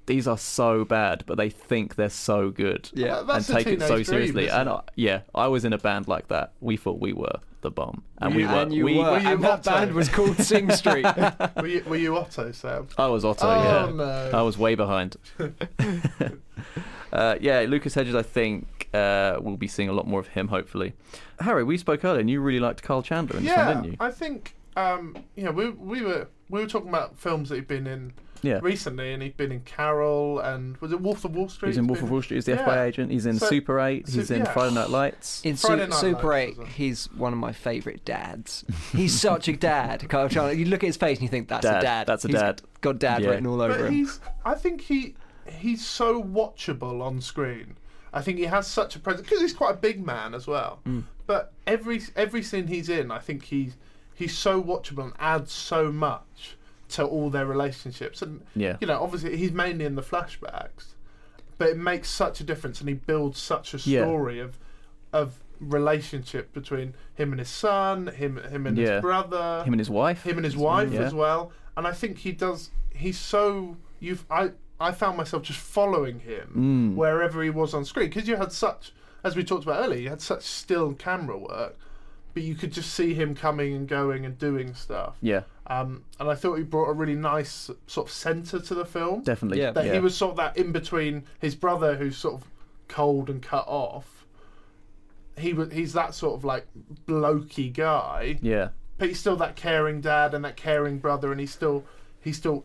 these 0.07 0.27
are 0.27 0.39
so 0.39 0.85
bad, 0.85 1.23
but 1.27 1.37
they 1.37 1.49
think 1.49 1.95
they're 1.95 2.11
so 2.11 2.51
good. 2.51 2.91
Yeah. 2.93 3.23
That's 3.23 3.49
and 3.49 3.59
take 3.59 3.67
it 3.69 3.81
so 3.81 3.95
dream, 3.95 4.05
seriously. 4.05 4.49
And? 4.49 4.69
I, 4.69 4.81
yeah, 4.97 5.21
I 5.35 5.47
was 5.47 5.65
in 5.65 5.73
a 5.73 5.79
band 5.79 6.09
like 6.09 6.29
that. 6.29 6.53
We 6.61 6.77
thought 6.77 6.99
we 6.99 7.13
were 7.13 7.39
the 7.61 7.71
bomb, 7.71 8.03
and 8.19 8.35
Were 8.35 8.37
we 8.37 8.43
you- 8.43 8.49
were. 8.49 8.55
and 8.55 8.75
you 8.75 8.85
we, 8.85 8.99
were, 8.99 9.05
were 9.05 9.19
you 9.19 9.29
and 9.29 9.45
that 9.45 9.63
band 9.63 9.93
was 9.93 10.09
called 10.09 10.37
Sing 10.39 10.71
Street. 10.73 11.05
were, 11.57 11.67
you, 11.67 11.85
were 11.87 11.97
you 11.97 12.17
Otto, 12.17 12.51
Sam? 12.53 12.89
I 12.99 13.07
was 13.07 13.25
Otto. 13.25 13.47
Oh, 13.47 13.63
yeah, 13.63 13.93
no. 13.93 14.31
I 14.33 14.43
was 14.43 14.59
way 14.59 14.75
behind. 14.75 15.17
uh, 17.13 17.37
yeah, 17.41 17.61
Lucas 17.69 17.95
Hedges. 17.95 18.15
I 18.15 18.23
think 18.23 18.89
uh, 18.93 19.39
we'll 19.41 19.57
be 19.57 19.69
seeing 19.69 19.89
a 19.89 19.93
lot 19.93 20.09
more 20.09 20.19
of 20.21 20.29
him. 20.29 20.49
Hopefully, 20.49 20.95
Harry. 21.39 21.63
We 21.63 21.77
spoke 21.77 22.05
earlier, 22.05 22.21
and 22.21 22.31
you 22.31 22.41
really 22.41 22.61
liked 22.61 22.83
Kyle 22.83 23.03
Chandler 23.03 23.37
in 23.37 23.45
this 23.45 23.53
yeah, 23.53 23.67
one, 23.67 23.83
didn't 23.83 23.93
you? 23.93 23.97
I 24.01 24.11
think 24.11 24.55
um, 24.77 25.17
you 25.37 25.45
know 25.45 25.51
we 25.53 25.71
we 25.71 26.03
were 26.03 26.29
we 26.49 26.61
were 26.61 26.67
talking 26.67 26.89
about 26.89 27.19
films 27.19 27.49
that 27.49 27.57
he'd 27.57 27.69
been 27.69 27.87
in 27.87 28.13
Yeah. 28.43 28.59
recently, 28.63 29.13
and 29.13 29.23
he'd 29.23 29.37
been 29.37 29.53
in 29.53 29.61
Carol 29.61 30.39
and 30.41 30.77
was 30.79 30.93
it 30.93 31.01
Wolf 31.01 31.25
of 31.25 31.35
Wall 31.35 31.49
Street? 31.49 31.69
He's 31.71 31.79
in 31.79 31.87
Wolf 31.87 31.99
of 31.99 32.07
been- 32.07 32.13
Wall 32.13 32.23
Street. 32.23 32.37
He's 32.39 32.45
the 32.47 32.53
Yeah. 32.53 32.65
FBI 32.65 32.85
agent. 32.87 33.11
He's 33.13 33.27
in 33.27 33.39
So- 33.39 33.47
Super 33.47 33.79
8. 33.81 34.09
He's 34.09 34.29
so- 34.29 34.35
in 34.35 34.41
yeah. 34.41 34.53
Friday 34.53 34.75
Night 34.75 34.91
Lights. 34.91 35.43
In 35.45 35.57
Friday 35.57 35.85
Su- 35.85 35.91
Night 35.91 36.01
Super 36.01 36.29
Lights 36.29 36.59
8, 36.61 36.67
he's 36.69 37.13
one 37.13 37.33
of 37.33 37.39
my 37.39 37.53
favourite 37.53 38.05
dads. 38.05 38.65
He's 38.93 39.19
such 39.21 39.47
a 39.49 39.53
dad, 39.57 40.09
Kyle 40.09 40.29
Chandler. 40.29 40.53
You 40.55 40.65
look 40.65 40.83
at 40.83 40.87
his 40.89 40.97
face 40.97 41.19
and 41.19 41.23
you 41.23 41.29
think 41.29 41.49
that's 41.49 41.63
Dad, 41.67 41.79
a 41.79 41.83
dad. 41.83 42.07
that's 42.07 42.25
a 42.25 42.29
He's 42.29 42.37
dad. 42.41 42.63
Got 42.81 42.99
dad 42.99 43.23
Yeah. 43.23 43.31
written 43.31 43.47
all 43.47 43.61
over 43.61 43.75
But 43.77 43.87
him. 43.87 43.93
he's 43.95 44.19
I 44.45 44.55
think 44.55 44.81
he 44.83 45.15
he's 45.47 45.85
so 45.87 46.23
watchable 46.23 47.03
on 47.03 47.21
screen. 47.21 47.77
I 48.13 48.23
think 48.23 48.39
he 48.39 48.45
has 48.45 48.67
such 48.67 48.97
a 48.97 48.99
presence 48.99 49.29
because 49.29 49.41
he's 49.43 49.53
quite 49.53 49.75
a 49.75 49.77
big 49.77 50.05
man 50.05 50.35
as 50.35 50.47
well. 50.47 50.81
Mm. 50.87 51.05
But 51.27 51.53
every 51.67 52.01
every 52.17 52.43
scene 52.43 52.67
he's 52.67 52.89
in, 52.89 53.11
I 53.13 53.19
think 53.19 53.45
he's 53.45 53.77
he's 54.21 54.37
so 54.39 54.63
watchable 54.63 55.05
and 55.05 55.13
adds 55.19 55.51
so 55.53 55.91
much 55.91 56.57
to 56.91 57.05
all 57.05 57.31
their 57.31 57.47
relationships. 57.47 58.23
And 58.23 58.43
Yeah. 58.55 58.77
you 58.81 58.87
know, 58.87 59.01
obviously 59.03 59.37
he's 59.37 59.53
mainly 59.53 59.85
in 59.85 59.95
the 59.97 60.03
flashbacks, 60.03 60.95
but 61.59 61.69
it 61.71 61.77
makes 61.77 62.09
such 62.11 62.41
a 62.41 62.45
difference, 62.45 62.81
and 62.81 62.89
he 62.89 62.95
builds 62.95 63.39
such 63.41 63.75
a 63.75 63.79
Yeah. 63.79 64.03
story 64.05 64.39
of 64.41 64.59
of 65.13 65.41
relationship 65.59 66.53
between 66.53 66.95
him 67.15 67.33
and 67.33 67.39
his 67.41 67.49
son, 67.49 68.07
him 68.09 68.37
him 68.37 68.67
and 68.67 68.77
Yeah. 68.79 68.95
his 68.95 69.01
brother, 69.03 69.63
Him 69.65 69.73
and 69.75 69.81
his 69.81 69.91
wife. 69.91 70.23
him 70.23 70.37
and 70.39 70.45
his 70.45 70.57
wife 70.57 70.93
Yeah. 70.93 71.01
as 71.01 71.13
well. 71.15 71.53
And 71.77 71.87
I 71.87 71.93
think 71.93 72.19
he 72.19 72.33
does. 72.33 72.71
He's 72.95 73.19
so 73.19 73.77
you've. 73.99 74.25
I 74.31 74.53
I 74.81 74.93
found 74.93 75.17
myself 75.19 75.43
just 75.43 75.59
following 75.59 76.21
him 76.21 76.49
Mm. 76.57 76.95
wherever 76.97 77.43
he 77.43 77.51
was 77.51 77.75
on 77.75 77.85
screen 77.85 78.09
because 78.09 78.27
you 78.29 78.37
had 78.37 78.51
such, 78.53 78.93
as 79.23 79.37
we 79.37 79.45
talked 79.45 79.65
about 79.65 79.85
earlier, 79.85 80.01
you 80.01 80.09
had 80.09 80.23
such 80.23 80.43
still 80.43 80.95
camera 80.95 81.37
work, 81.37 81.77
but 82.35 82.43
you 82.43 82.55
could 82.55 82.73
just 82.73 82.93
see 82.95 83.15
him 83.15 83.35
coming 83.35 83.75
and 83.75 83.89
going 83.89 84.25
and 84.25 84.39
doing 84.39 84.75
stuff. 84.75 85.17
Yeah, 85.21 85.43
Um, 85.67 86.05
and 86.19 86.29
I 86.31 86.35
thought 86.35 86.57
he 86.57 86.63
brought 86.65 86.89
a 86.89 86.93
really 86.93 87.15
nice 87.15 87.71
sort 87.87 88.09
of 88.09 88.13
centre 88.13 88.61
to 88.61 88.75
the 88.75 88.85
film. 88.85 89.23
definitely. 89.23 89.61
Yeah. 89.61 89.71
That 89.73 89.87
yeah. 89.87 89.95
he 89.95 89.99
was 90.01 90.17
sort 90.17 90.33
of 90.33 90.37
that 90.39 90.57
in 90.57 90.73
between 90.73 91.25
his 91.39 91.55
brother, 91.55 91.97
who's 91.97 92.17
sort 92.17 92.35
of 92.35 92.49
cold 92.89 93.29
and 93.31 93.43
cut 93.43 93.65
off. 93.67 94.27
He 95.39 95.53
was. 95.53 95.73
He's 95.73 95.93
that 95.95 96.15
sort 96.15 96.35
of 96.35 96.45
like 96.45 96.67
blokey 97.07 97.73
guy 97.73 98.39
Yeah. 98.43 98.69
but 98.99 99.09
he's 99.09 99.19
still 99.21 99.37
that 99.37 99.57
caring 99.57 100.01
dad 100.01 100.35
and 100.35 100.45
that 100.45 100.57
caring 100.57 100.99
brother, 100.99 101.31
and 101.31 101.41
he 101.41 101.47
still 101.47 101.85
he 102.21 102.33
still 102.33 102.65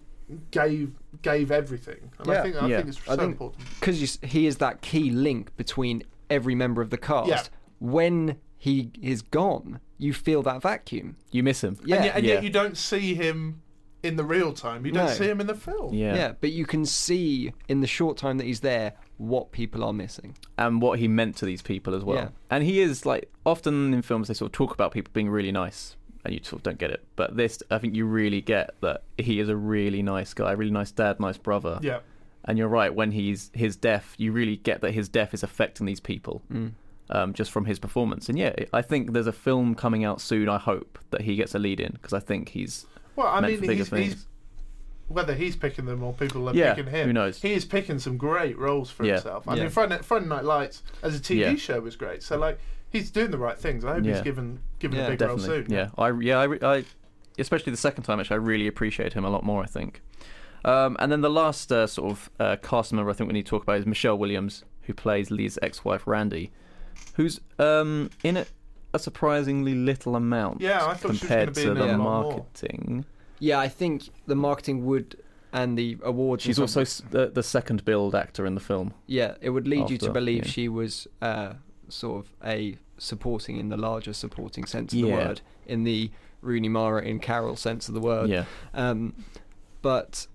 gave 0.52 0.92
gave 1.22 1.52
everything. 1.52 2.12
And 2.20 2.30
I 2.30 2.34
Yeah. 2.34 2.44
think 2.44 2.56
I 2.56 2.68
Yeah. 2.68 2.78
think 2.78 2.90
it's 2.90 3.06
so 3.06 3.14
I 3.14 3.16
think 3.16 3.32
important. 3.34 3.64
because 3.80 4.20
he 4.24 4.46
is 4.48 4.58
that 4.58 4.82
key 4.82 5.10
link 5.12 5.56
between 5.56 6.04
every 6.30 6.56
member 6.56 6.82
of 6.82 6.90
the 6.90 6.98
cast. 6.98 7.30
Yeah. 7.30 7.44
When 7.80 8.38
he 8.66 8.90
is 9.00 9.22
gone, 9.22 9.80
you 10.00 10.12
feel 10.12 10.42
that 10.42 10.60
vacuum. 10.60 11.18
You 11.30 11.44
miss 11.44 11.64
him. 11.64 11.78
Yeah, 11.86 11.98
and, 11.98 12.06
yet, 12.06 12.16
and 12.16 12.26
yeah. 12.26 12.34
yet 12.34 12.44
you 12.44 12.50
don't 12.50 12.76
see 12.76 13.14
him 13.14 13.62
in 14.02 14.16
the 14.16 14.24
real 14.24 14.54
time. 14.54 14.88
You 14.88 14.92
don't 14.92 15.06
No. 15.06 15.12
see 15.12 15.26
him 15.26 15.40
in 15.40 15.46
the 15.46 15.54
film. 15.54 15.94
Yeah. 15.94 16.16
yeah, 16.16 16.34
but 16.42 16.52
you 16.52 16.66
can 16.66 16.84
see 16.84 17.54
in 17.68 17.82
the 17.82 17.88
short 17.88 18.18
time 18.18 18.40
that 18.40 18.46
he's 18.46 18.62
there 18.62 18.94
what 19.18 19.52
people 19.52 19.84
are 19.84 19.94
missing. 19.94 20.36
And 20.58 20.82
what 20.82 20.98
he 20.98 21.08
meant 21.08 21.36
to 21.38 21.46
these 21.46 21.62
people 21.62 21.94
as 21.94 22.04
well. 22.04 22.18
Yeah. 22.18 22.30
And 22.50 22.64
he 22.64 22.80
is 22.80 23.06
like 23.06 23.32
often 23.46 23.94
in 23.94 24.02
films 24.02 24.30
they 24.30 24.34
sort 24.34 24.50
of 24.50 24.54
talk 24.54 24.74
about 24.74 24.92
people 24.92 25.12
being 25.14 25.30
really 25.30 25.52
nice, 25.52 25.96
and 26.24 26.34
you 26.34 26.40
sort 26.42 26.62
of 26.62 26.64
don't 26.64 26.80
get 26.80 26.90
it. 26.90 27.06
But 27.16 27.38
this, 27.38 27.62
I 27.70 27.78
think 27.78 27.94
you 27.94 28.08
really 28.08 28.42
get 28.42 28.74
that 28.82 29.04
he 29.20 29.40
is 29.40 29.48
a 29.48 29.56
really 29.56 30.02
nice 30.02 30.34
guy, 30.34 30.54
really 30.54 30.72
nice 30.72 30.90
dad, 30.90 31.20
nice 31.20 31.38
brother. 31.38 31.78
Yeah. 31.84 32.00
And 32.46 32.58
you're 32.58 32.68
right. 32.68 32.94
When 32.94 33.12
he's 33.12 33.52
his 33.54 33.76
death, 33.76 34.16
you 34.18 34.32
really 34.32 34.58
get 34.58 34.82
that 34.82 34.96
his 34.96 35.08
death 35.08 35.36
is 35.36 35.44
affecting 35.44 35.86
these 35.86 36.00
people. 36.00 36.42
Mm. 36.52 36.72
Um, 37.12 37.34
just 37.34 37.52
from 37.52 37.66
his 37.66 37.78
performance, 37.78 38.30
and 38.30 38.38
yeah, 38.38 38.56
I 38.74 38.82
think 38.82 39.14
there's 39.14 39.28
a 39.28 39.32
film 39.32 39.76
coming 39.76 40.04
out 40.04 40.20
soon. 40.20 40.50
I 40.50 40.58
hope 40.58 40.98
that 41.12 41.22
he 41.22 41.36
gets 41.36 41.54
a 41.54 41.60
lead 41.60 41.80
in 41.80 41.92
because 41.92 42.14
I 42.14 42.20
think 42.20 42.50
he's 42.50 42.88
Well, 43.16 43.28
I 43.28 43.42
meant 43.42 43.54
mean, 43.54 43.64
for 43.64 43.72
he's, 43.74 43.80
he's 43.82 43.90
things. 43.90 44.28
whether 45.08 45.36
he's 45.36 45.56
picking 45.56 45.86
them 45.86 46.02
or 46.02 46.14
people 46.14 46.50
are 46.50 46.56
Yeah, 46.56 46.74
picking 46.74 46.92
him. 46.92 47.06
who 47.08 47.14
knows? 47.14 47.40
He 47.44 47.54
is 47.54 47.64
picking 47.64 48.00
some 48.00 48.18
great 48.18 48.58
roles 48.58 48.90
for 48.90 49.06
Yeah. 49.06 49.14
himself. 49.14 49.48
I 49.48 49.54
Yeah. 49.54 49.62
mean, 49.62 49.70
Friday, 49.70 50.00
Friday 50.02 50.26
Night 50.26 50.46
Lights 50.46 50.82
as 51.04 51.16
a 51.16 51.20
TV 51.20 51.42
Yeah. 51.42 51.56
show 51.58 51.80
was 51.80 51.96
great. 51.96 52.24
So 52.24 52.40
like, 52.40 52.58
he's 52.90 53.12
doing 53.12 53.30
the 53.30 53.38
right 53.38 53.58
things. 53.58 53.86
I 53.86 53.94
hope 53.94 54.04
Yeah. 54.06 54.14
he's 54.14 54.22
given 54.24 54.60
given 54.80 54.98
Yeah, 54.98 55.06
a 55.06 55.10
big 55.12 55.20
definitely. 55.20 55.48
role 55.50 55.64
soon. 55.64 55.72
Yeah, 55.72 55.90
I 56.00 56.10
yeah 56.22 56.40
I, 56.40 56.76
I 56.78 56.84
especially 57.38 57.70
the 57.70 57.78
second 57.78 58.04
time 58.06 58.20
actually 58.20 58.36
I 58.36 58.40
really 58.40 58.66
appreciate 58.66 59.14
him 59.14 59.24
a 59.26 59.30
lot 59.30 59.44
more. 59.44 59.62
I 59.62 59.68
think. 59.68 60.02
Um, 60.64 60.98
and 61.00 61.12
then 61.12 61.22
the 61.22 61.30
last 61.30 61.72
uh, 61.72 61.86
sort 61.86 62.10
of 62.12 62.32
uh, 62.40 62.56
cast 62.64 62.92
member 62.94 63.12
I 63.12 63.14
think 63.14 63.28
we 63.28 63.34
need 63.34 63.46
to 63.46 63.50
talk 63.52 63.62
about 63.62 63.78
is 63.78 63.86
Michelle 63.86 64.18
Williams, 64.18 64.64
who 64.84 64.96
plays 64.96 65.30
Lee's 65.30 65.60
ex-wife 65.62 66.08
Randi, 66.08 66.52
who's 67.16 67.40
um, 67.60 68.10
in 68.24 68.38
it 68.38 68.50
a 68.94 69.00
surprisingly 69.00 69.74
little 69.76 70.16
amount. 70.16 70.62
Yeah, 70.62 70.86
I 70.86 70.94
thought 70.94 71.00
she 71.02 71.08
was 71.10 71.20
compared 71.20 71.54
gonna 71.54 71.56
be 71.56 71.62
to 71.64 71.72
in 71.72 71.78
the 71.78 71.84
it 71.84 71.88
a 71.96 71.98
lot 71.98 71.98
more. 72.24 72.32
marketing. 72.32 73.06
Yeah, 73.40 73.60
I 73.60 73.68
think 73.68 74.04
the 74.28 74.36
marketing 74.36 74.86
would 74.86 75.18
and 75.52 75.78
the 75.78 75.98
awards. 76.04 76.44
and 76.46 76.50
She's 76.50 76.60
also 76.60 76.84
stuff- 76.84 77.06
s- 77.08 77.12
the, 77.12 77.28
the 77.32 77.44
second 77.44 77.84
build 77.86 78.14
actor 78.16 78.46
in 78.46 78.56
the 78.56 78.62
film. 78.62 78.94
yeah. 79.08 79.36
It 79.42 79.50
would 79.52 79.68
lead 79.68 79.90
you 79.90 79.98
to 80.00 80.06
after, 80.08 80.12
believe 80.14 80.46
yeah. 80.46 80.52
she 80.52 80.68
was 80.70 81.08
uh, 81.22 81.54
sort 81.90 82.26
of 82.26 82.34
a 82.46 82.78
supporting 82.98 83.58
in 83.58 83.70
the 83.70 83.78
larger 83.78 84.14
supporting 84.14 84.66
sense 84.66 84.94
of 84.94 85.00
the 85.02 85.08
Yeah. 85.08 85.28
word, 85.28 85.42
in 85.66 85.84
the 85.84 86.12
Rooney 86.42 86.70
Mara 86.70 87.02
in 87.04 87.20
Carol 87.20 87.56
sense 87.56 87.88
of 87.88 87.94
the 87.94 88.00
word. 88.02 88.30
yeah, 88.30 88.46
Um, 88.74 89.14
but 89.82 90.28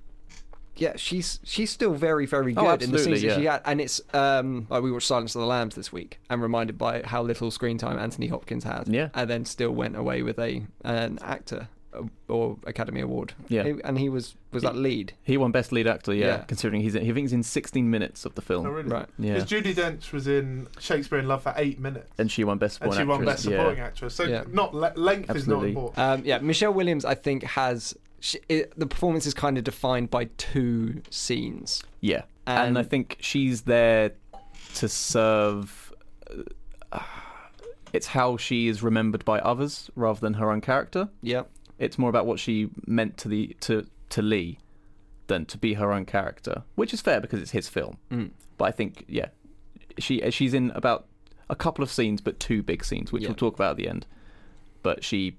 yeah, 0.81 0.95
she's 0.97 1.39
she's 1.45 1.71
still 1.71 1.93
very 1.95 2.27
very 2.27 2.55
Oh, 2.57 2.63
good 2.63 2.83
in 2.83 2.91
the 2.91 2.97
absolutely, 2.97 3.21
scenes 3.21 3.35
that 3.35 3.41
she 3.41 3.47
had, 3.47 3.61
and 3.65 3.81
it's 3.81 4.01
um 4.13 4.67
like 4.69 4.83
we 4.83 4.91
watched 4.91 5.07
Silence 5.07 5.35
of 5.37 5.41
the 5.43 5.47
Lambs 5.47 5.75
this 5.77 5.93
week, 5.93 6.19
and 6.29 6.43
reminded 6.43 6.77
by 6.79 7.03
how 7.03 7.23
little 7.23 7.51
screen 7.53 7.79
time 7.79 7.99
Anthony 7.99 8.27
Hopkins 8.27 8.65
had, 8.65 8.89
Yeah. 8.89 9.11
and 9.15 9.31
then 9.31 9.45
still 9.45 9.71
went 9.73 9.95
away 9.97 10.23
with 10.23 10.39
a 10.39 10.63
an 10.85 11.19
actor 11.23 11.69
uh, 11.93 12.03
or 12.29 12.57
Academy 12.67 13.01
Award, 13.01 13.35
Yeah. 13.49 13.65
He- 13.65 13.81
and 13.83 13.99
he 13.99 14.09
was 14.09 14.37
was 14.53 14.63
that 14.65 14.75
lead, 14.77 15.13
he 15.25 15.37
won 15.37 15.51
best 15.53 15.71
lead 15.73 15.87
actor. 15.89 16.13
Yeah, 16.15 16.27
Yeah. 16.27 16.37
considering 16.45 16.83
he's 16.83 16.95
in, 16.95 17.05
he 17.05 17.13
thinks 17.13 17.31
he's 17.31 17.37
in 17.37 17.43
16 17.45 17.89
minutes 17.91 18.25
of 18.25 18.35
the 18.37 18.43
film, 18.43 18.67
Oh, 18.67 18.71
really? 18.71 18.89
right? 18.89 19.07
Yeah. 19.19 19.35
Because 19.35 19.51
Judi 19.51 19.75
Dench 19.75 20.13
was 20.13 20.27
in 20.29 20.67
Shakespeare 20.81 21.19
in 21.19 21.27
Love 21.29 21.43
for 21.43 21.53
eight 21.57 21.79
minutes. 21.79 22.09
and 22.19 22.31
she 22.31 22.43
won 22.45 22.59
best 22.59 22.81
and 22.81 22.93
supporting 22.93 23.07
she 23.07 23.09
won 23.09 23.21
actress. 23.21 23.35
Best 23.35 23.43
Supporting 23.45 23.79
yeah. 23.79 23.85
Actress. 23.87 24.15
So 24.15 24.23
Yeah. 24.25 24.43
not 24.51 24.73
le- 24.75 24.93
length 24.97 25.31
Absolutely. 25.31 25.41
is 25.41 25.47
not 25.49 25.65
important. 25.65 25.99
Um, 25.99 26.23
yeah, 26.25 26.39
Michelle 26.39 26.73
Williams, 26.73 27.05
I 27.05 27.15
think 27.15 27.43
has 27.45 27.95
she, 28.21 28.39
it, 28.49 28.79
the 28.79 28.87
performance 28.87 29.27
is 29.27 29.35
kind 29.35 29.59
of 29.59 29.65
defined 29.65 30.11
by 30.11 30.27
two 30.37 31.03
scenes. 31.11 31.83
Yeah, 32.01 32.23
and, 32.47 32.79
I 32.79 32.83
think 32.83 33.17
she's 33.21 33.63
there 33.63 34.13
to 34.75 34.89
serve. 34.89 35.93
Uh, 36.93 37.01
it's 37.93 38.09
how 38.09 38.37
she 38.37 38.69
is 38.69 38.83
remembered 38.83 39.25
by 39.25 39.41
others 39.41 39.91
rather 39.97 40.21
than 40.21 40.35
her 40.35 40.51
own 40.53 40.61
character. 40.61 41.09
Yeah, 41.23 41.43
It's 41.79 41.99
more 41.99 42.09
about 42.11 42.27
what 42.27 42.39
she 42.39 42.69
meant 42.87 43.17
to 43.19 43.29
the 43.29 43.57
to 43.61 43.87
to 44.11 44.23
Lee 44.23 44.59
than 45.27 45.45
to 45.47 45.59
be 45.59 45.75
her 45.75 45.93
own 45.93 46.05
character, 46.05 46.63
which 46.77 46.93
is 46.93 47.01
fair 47.01 47.21
because 47.21 47.41
it's 47.41 47.51
his 47.53 47.69
film. 47.69 47.97
Mm. 48.11 48.31
But 48.59 48.65
I 48.67 48.71
think 48.73 49.05
yeah, 49.09 49.29
she 49.99 50.29
she's 50.31 50.55
in 50.55 50.71
about 50.73 51.07
a 51.49 51.57
couple 51.57 51.83
of 51.83 51.91
scenes, 51.91 52.21
but 52.21 52.39
two 52.39 52.63
big 52.63 52.85
scenes, 52.85 53.11
which 53.13 53.23
Yeah. 53.23 53.31
we'll 53.31 53.37
talk 53.37 53.55
about 53.55 53.73
at 53.73 53.77
the 53.77 53.89
end. 53.89 54.07
But 54.83 55.03
she 55.03 55.37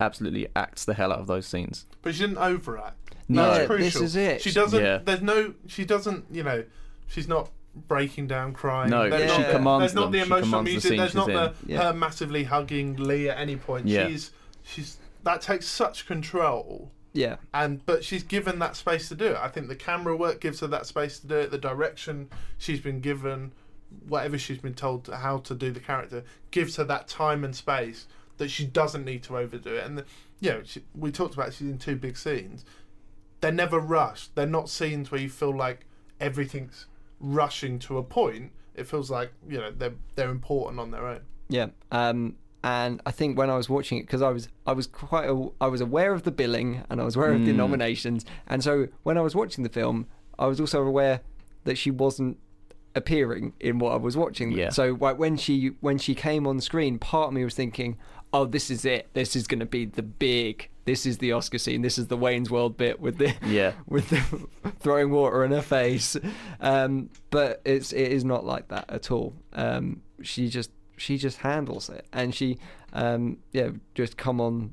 absolutely 0.00 0.48
acts 0.56 0.84
the 0.84 0.94
hell 0.94 1.12
out 1.12 1.20
of 1.20 1.26
those 1.26 1.46
scenes. 1.46 1.86
But 2.02 2.14
she 2.14 2.22
didn't 2.22 2.38
overact. 2.38 3.14
No. 3.28 3.46
That's 3.46 3.60
Yeah, 3.60 3.66
crucial. 3.66 3.84
this 3.84 3.96
is 4.10 4.16
it. 4.16 4.42
She 4.42 4.50
doesn't. 4.52 4.82
Yeah. 4.82 4.98
There's 5.04 5.22
no. 5.22 5.54
She 5.66 5.84
doesn't. 5.84 6.24
You 6.30 6.42
know. 6.42 6.64
She's 7.06 7.28
not 7.28 7.50
breaking 7.74 8.26
down 8.26 8.52
crying. 8.52 8.90
No, 8.90 9.08
There's 9.08 9.30
she 9.30 9.38
not 9.38 9.46
the- 9.46 9.52
commands 9.52 9.80
There's 9.82 9.94
not 9.94 10.02
them. 10.02 10.12
the 10.12 10.18
She 10.18 10.24
emotional 10.26 10.44
commands 10.60 10.82
the 10.82 10.90
music. 10.90 10.98
there's 10.98 11.14
not 11.14 11.26
the. 11.26 11.54
Yeah. 11.72 11.82
her 11.84 11.92
massively 11.92 12.44
hugging 12.44 12.96
Lee 12.96 13.28
at 13.28 13.38
any 13.38 13.56
point. 13.56 13.86
Yeah. 13.86 14.08
She's 14.08 14.30
she's 14.64 14.96
that 15.22 15.40
takes 15.42 15.66
such 15.66 16.06
control. 16.06 16.90
yeah, 17.12 17.36
And 17.52 17.84
but 17.86 18.02
she's 18.04 18.22
given 18.22 18.58
that 18.60 18.74
space 18.76 19.08
to 19.10 19.14
do 19.14 19.26
it. 19.26 19.36
I 19.36 19.48
think 19.48 19.68
the 19.68 19.76
camera 19.76 20.16
work 20.16 20.40
gives 20.40 20.60
her 20.60 20.66
that 20.68 20.86
space 20.86 21.18
to 21.20 21.26
do 21.26 21.34
it. 21.36 21.50
The 21.50 21.58
direction 21.58 22.30
she's 22.56 22.80
been 22.80 23.00
given, 23.00 23.52
whatever 24.08 24.38
she's 24.38 24.58
been 24.58 24.74
told 24.74 25.04
to, 25.04 25.16
how 25.16 25.38
to 25.38 25.54
do 25.54 25.70
the 25.72 25.80
character, 25.80 26.24
gives 26.52 26.76
her 26.76 26.84
that 26.84 27.06
time 27.08 27.44
and 27.44 27.54
space 27.54 28.06
that 28.40 28.50
she 28.50 28.64
doesn't 28.66 29.04
need 29.04 29.22
to 29.24 29.36
overdo 29.38 29.74
it. 29.76 29.84
And 29.86 29.98
the, 29.98 30.04
you 30.40 30.50
know, 30.50 30.62
she, 30.64 30.82
we 30.94 31.12
talked 31.12 31.34
about 31.34 31.52
she's 31.52 31.68
in 31.68 31.78
two 31.78 31.94
big 31.96 32.16
scenes. 32.16 32.64
They're 33.40 33.52
never 33.52 33.78
rushed. 33.78 34.34
They're 34.34 34.46
not 34.58 34.68
scenes 34.68 35.10
where 35.10 35.20
you 35.20 35.28
feel 35.28 35.54
like 35.56 35.86
everything's 36.18 36.86
rushing 37.20 37.78
to 37.80 37.98
a 37.98 38.02
point. 38.02 38.52
It 38.74 38.86
feels 38.86 39.10
like 39.10 39.32
you 39.48 39.58
know 39.58 39.70
they're 39.70 39.94
they're 40.14 40.30
important 40.30 40.80
on 40.80 40.90
their 40.90 41.06
own. 41.06 41.20
Yeah. 41.48 41.66
Um, 41.92 42.36
and 42.62 43.00
I 43.06 43.10
think 43.10 43.36
when 43.38 43.50
I 43.50 43.56
was 43.56 43.68
watching 43.68 43.98
it, 43.98 44.02
because 44.02 44.22
I 44.22 44.30
was 44.30 44.48
I 44.66 44.72
was 44.72 44.86
quite 44.86 45.28
a, 45.28 45.48
I 45.60 45.66
was 45.68 45.80
aware 45.80 46.12
of 46.12 46.22
the 46.24 46.30
billing 46.30 46.82
and 46.90 47.00
I 47.00 47.04
was 47.04 47.16
aware 47.16 47.32
of 47.32 47.44
the 47.46 47.52
Mm. 47.52 47.56
nominations, 47.56 48.24
and 48.46 48.62
so 48.64 48.88
when 49.02 49.16
I 49.18 49.20
was 49.22 49.34
watching 49.34 49.64
the 49.64 49.70
film, 49.70 50.06
I 50.38 50.46
was 50.46 50.60
also 50.60 50.82
aware 50.82 51.20
that 51.64 51.76
she 51.76 51.90
wasn't 51.90 52.38
appearing 52.94 53.52
in 53.60 53.78
what 53.78 53.92
I 53.92 53.96
was 53.96 54.16
watching. 54.16 54.50
Yeah. 54.52 54.70
So 54.70 54.96
like, 55.00 55.18
when 55.18 55.36
she 55.36 55.68
when 55.80 55.98
she 55.98 56.14
came 56.14 56.46
on 56.46 56.60
screen, 56.60 56.98
part 56.98 57.28
of 57.28 57.32
me 57.34 57.44
was 57.44 57.54
thinking, 57.54 57.96
"Oh, 58.32 58.44
this 58.44 58.70
is 58.70 58.84
it. 58.84 59.08
This 59.12 59.36
is 59.36 59.46
going 59.46 59.60
to 59.60 59.66
be 59.66 59.84
the 59.84 60.02
big. 60.02 60.68
This 60.84 61.06
is 61.06 61.18
the 61.18 61.32
Oscar 61.32 61.58
scene. 61.58 61.82
This 61.82 61.98
is 61.98 62.08
the 62.08 62.16
Wayne's 62.16 62.50
World 62.50 62.76
bit 62.76 63.00
with 63.00 63.18
the 63.18 63.34
Yeah. 63.44 63.72
with 63.86 64.08
the 64.10 64.70
throwing 64.80 65.10
water 65.10 65.44
in 65.44 65.52
her 65.52 65.62
face." 65.62 66.16
Um, 66.60 67.10
but 67.30 67.60
it's 67.64 67.92
it 67.92 68.12
is 68.12 68.24
not 68.24 68.44
like 68.44 68.68
that 68.68 68.86
at 68.88 69.10
all. 69.10 69.34
Um, 69.52 70.02
she 70.22 70.48
just 70.48 70.70
she 70.96 71.18
just 71.18 71.38
handles 71.38 71.88
it, 71.88 72.06
and 72.12 72.34
she 72.34 72.58
um, 72.92 73.38
yeah 73.52 73.70
just 73.94 74.16
come 74.16 74.40
on. 74.40 74.70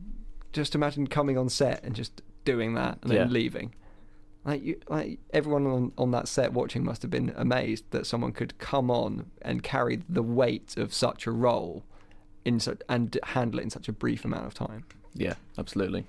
Just 0.54 0.76
imagine 0.76 1.08
coming 1.08 1.38
on 1.38 1.50
set 1.50 1.84
and 1.84 1.96
just 1.96 2.22
doing 2.46 2.74
that 2.76 2.98
and 3.02 3.12
then 3.12 3.32
leaving. 3.32 3.76
Like 4.46 4.64
you, 4.64 4.80
like 4.88 5.20
everyone 5.34 5.68
on, 5.68 5.92
on 5.98 6.12
that 6.12 6.30
set 6.30 6.54
watching 6.54 6.86
must 6.86 7.02
have 7.02 7.12
been 7.12 7.34
amazed 7.36 7.84
that 7.92 8.08
someone 8.08 8.32
could 8.32 8.58
come 8.58 8.90
on 8.90 9.30
and 9.42 9.62
carry 9.62 10.02
the 10.08 10.24
weight 10.24 10.78
of 10.78 10.94
such 10.94 11.28
a 11.28 11.32
role 11.32 11.84
in 12.48 12.60
and 12.90 13.18
handle 13.24 13.60
it 13.60 13.64
in 13.64 13.70
such 13.70 13.88
a 13.88 13.92
brief 13.92 14.26
amount 14.26 14.46
of 14.46 14.54
time. 14.54 14.86
Yeah, 15.14 15.36
absolutely. 15.58 16.06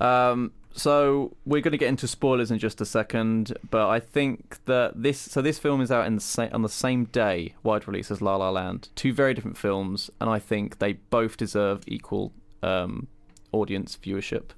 Um, 0.00 0.52
so 0.74 1.36
we're 1.44 1.60
going 1.60 1.72
to 1.72 1.78
get 1.78 1.88
into 1.88 2.08
spoilers 2.08 2.50
in 2.50 2.58
just 2.58 2.80
a 2.80 2.84
second, 2.86 3.56
but 3.70 3.88
I 3.88 4.00
think 4.00 4.58
that 4.64 5.02
this 5.02 5.18
so 5.20 5.42
this 5.42 5.58
film 5.58 5.80
is 5.80 5.92
out 5.92 6.06
in 6.06 6.14
the 6.14 6.20
sa- 6.20 6.48
on 6.52 6.62
the 6.62 6.68
same 6.68 7.04
day 7.06 7.54
wide 7.62 7.86
release 7.86 8.10
as 8.10 8.22
La 8.22 8.36
La 8.36 8.50
Land. 8.50 8.88
Two 8.96 9.12
very 9.12 9.34
different 9.34 9.58
films, 9.58 10.10
and 10.20 10.30
I 10.30 10.38
think 10.38 10.78
they 10.78 10.94
both 10.94 11.36
deserve 11.36 11.84
equal 11.86 12.32
um, 12.62 13.06
audience 13.52 13.98
viewership. 14.02 14.50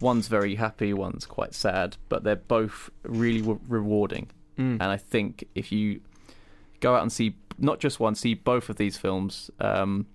One's 0.00 0.28
very 0.28 0.56
happy, 0.56 0.92
one's 0.92 1.26
quite 1.26 1.54
sad, 1.54 1.96
but 2.08 2.22
they're 2.24 2.36
both 2.36 2.90
really 3.02 3.40
w- 3.40 3.60
rewarding. 3.68 4.30
And 4.58 4.82
I 4.82 4.96
think 4.96 5.44
if 5.54 5.70
you 5.70 6.00
go 6.80 6.94
out 6.94 7.02
and 7.02 7.12
see 7.12 7.36
not 7.58 7.80
just 7.80 8.00
one, 8.00 8.14
see 8.14 8.34
both 8.34 8.68
of 8.68 8.76
these 8.76 8.96
films, 8.96 9.50
um, 9.60 10.06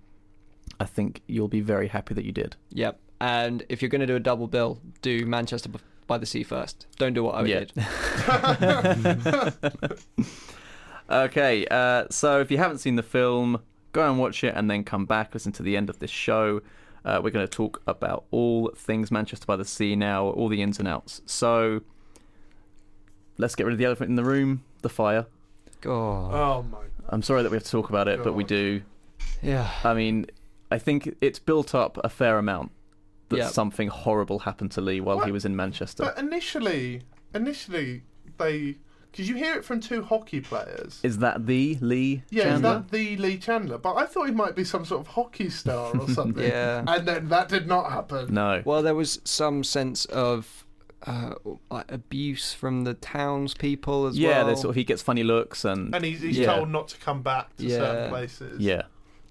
I 0.80 0.84
think 0.84 1.22
you'll 1.26 1.48
be 1.48 1.60
very 1.60 1.88
happy 1.88 2.14
that 2.14 2.24
you 2.24 2.32
did. 2.32 2.56
Yep. 2.70 2.98
And 3.20 3.64
if 3.68 3.80
you're 3.82 3.88
going 3.88 4.00
to 4.00 4.06
do 4.06 4.16
a 4.16 4.20
double 4.20 4.46
bill, 4.48 4.80
do 5.00 5.24
Manchester 5.26 5.70
by 6.06 6.18
the 6.18 6.26
Sea 6.26 6.42
first. 6.42 6.86
Don't 6.98 7.12
do 7.14 7.22
what 7.22 7.34
I 7.36 7.44
Yeah. 7.44 7.64
did. 7.64 9.54
Okay, 11.10 11.66
uh, 11.70 12.06
so 12.10 12.40
if 12.40 12.50
you 12.50 12.56
haven't 12.58 12.78
seen 12.78 12.96
the 12.96 13.02
film, 13.02 13.60
go 13.92 14.08
and 14.08 14.18
watch 14.18 14.42
it 14.44 14.54
and 14.56 14.70
then 14.70 14.82
come 14.82 15.04
back, 15.04 15.34
listen 15.34 15.52
to 15.52 15.62
the 15.62 15.76
end 15.76 15.90
of 15.90 15.98
this 15.98 16.10
show. 16.10 16.62
Uh, 17.04 17.20
we're 17.22 17.30
going 17.30 17.46
to 17.46 17.50
talk 17.50 17.82
about 17.86 18.24
all 18.30 18.70
things 18.74 19.10
Manchester 19.10 19.44
by 19.44 19.56
the 19.56 19.64
Sea 19.64 19.94
now, 19.94 20.26
all 20.28 20.48
the 20.48 20.62
ins 20.62 20.78
and 20.78 20.88
outs. 20.88 21.20
So 21.26 21.80
let's 23.36 23.54
get 23.54 23.66
rid 23.66 23.72
of 23.72 23.78
the 23.78 23.84
elephant 23.84 24.08
in 24.08 24.16
the 24.16 24.24
room 24.24 24.62
the 24.82 24.88
fire. 24.88 25.26
Oh, 25.84 25.90
Oh 25.90 26.64
my. 26.70 26.78
I'm 27.12 27.22
sorry 27.22 27.42
that 27.42 27.50
we 27.50 27.56
have 27.56 27.64
to 27.64 27.70
talk 27.70 27.88
about 27.90 28.08
it, 28.08 28.24
but 28.24 28.32
we 28.32 28.42
do. 28.44 28.82
yeah. 29.42 29.70
I 29.84 29.94
mean, 29.94 30.26
I 30.70 30.78
think 30.78 31.14
it's 31.20 31.38
built 31.38 31.74
up 31.74 31.98
a 32.02 32.08
fair 32.08 32.38
amount 32.38 32.72
that 33.28 33.36
Yeah. 33.36 33.48
something 33.48 33.88
horrible 33.88 34.40
happened 34.40 34.72
to 34.72 34.80
Lee 34.80 35.00
while 35.00 35.20
he 35.20 35.30
was 35.30 35.44
in 35.44 35.54
Manchester. 35.54 36.02
But 36.04 36.18
initially, 36.18 37.02
initially 37.34 38.02
they 38.38 38.78
because 39.10 39.28
you 39.28 39.34
hear 39.34 39.54
it 39.56 39.62
from 39.64 39.78
two 39.80 40.02
hockey 40.02 40.40
players. 40.40 40.98
Is 41.02 41.18
that 41.18 41.44
the 41.46 41.76
Lee 41.82 42.22
yeah, 42.30 42.54
is 42.54 42.62
that 42.62 42.90
the 42.90 43.16
Lee 43.18 43.36
Chandler? 43.36 43.76
But 43.76 43.96
I 43.96 44.06
thought 44.06 44.24
he 44.26 44.32
might 44.32 44.54
be 44.56 44.64
some 44.64 44.86
sort 44.86 45.02
of 45.02 45.08
hockey 45.08 45.50
star 45.50 45.94
or 45.94 46.08
something. 46.18 46.42
Yeah. 46.42 46.82
And 46.86 47.06
then 47.06 47.28
that 47.28 47.50
did 47.50 47.66
not 47.66 47.92
happen. 47.92 48.32
No. 48.32 48.62
Well, 48.64 48.82
there 48.82 48.94
was 48.94 49.20
some 49.24 49.64
sense 49.64 50.06
of 50.06 50.64
uh, 51.06 51.34
like 51.70 51.90
abuse 51.90 52.52
from 52.52 52.84
the 52.84 52.94
townspeople 52.94 54.06
as 54.06 54.18
yeah, 54.18 54.28
well. 54.38 54.46
there's 54.46 54.60
sort 54.60 54.70
of 54.70 54.76
he 54.76 54.84
gets 54.84 55.02
funny 55.02 55.22
looks 55.22 55.64
and, 55.64 55.94
And 55.94 56.04
he's, 56.04 56.20
he's 56.20 56.38
Yeah. 56.38 56.54
told 56.54 56.70
not 56.70 56.88
to 56.88 56.98
come 56.98 57.22
back 57.22 57.56
to 57.56 57.64
Yeah. 57.64 57.78
certain 57.78 58.08
places. 58.10 58.60
yeah. 58.60 58.82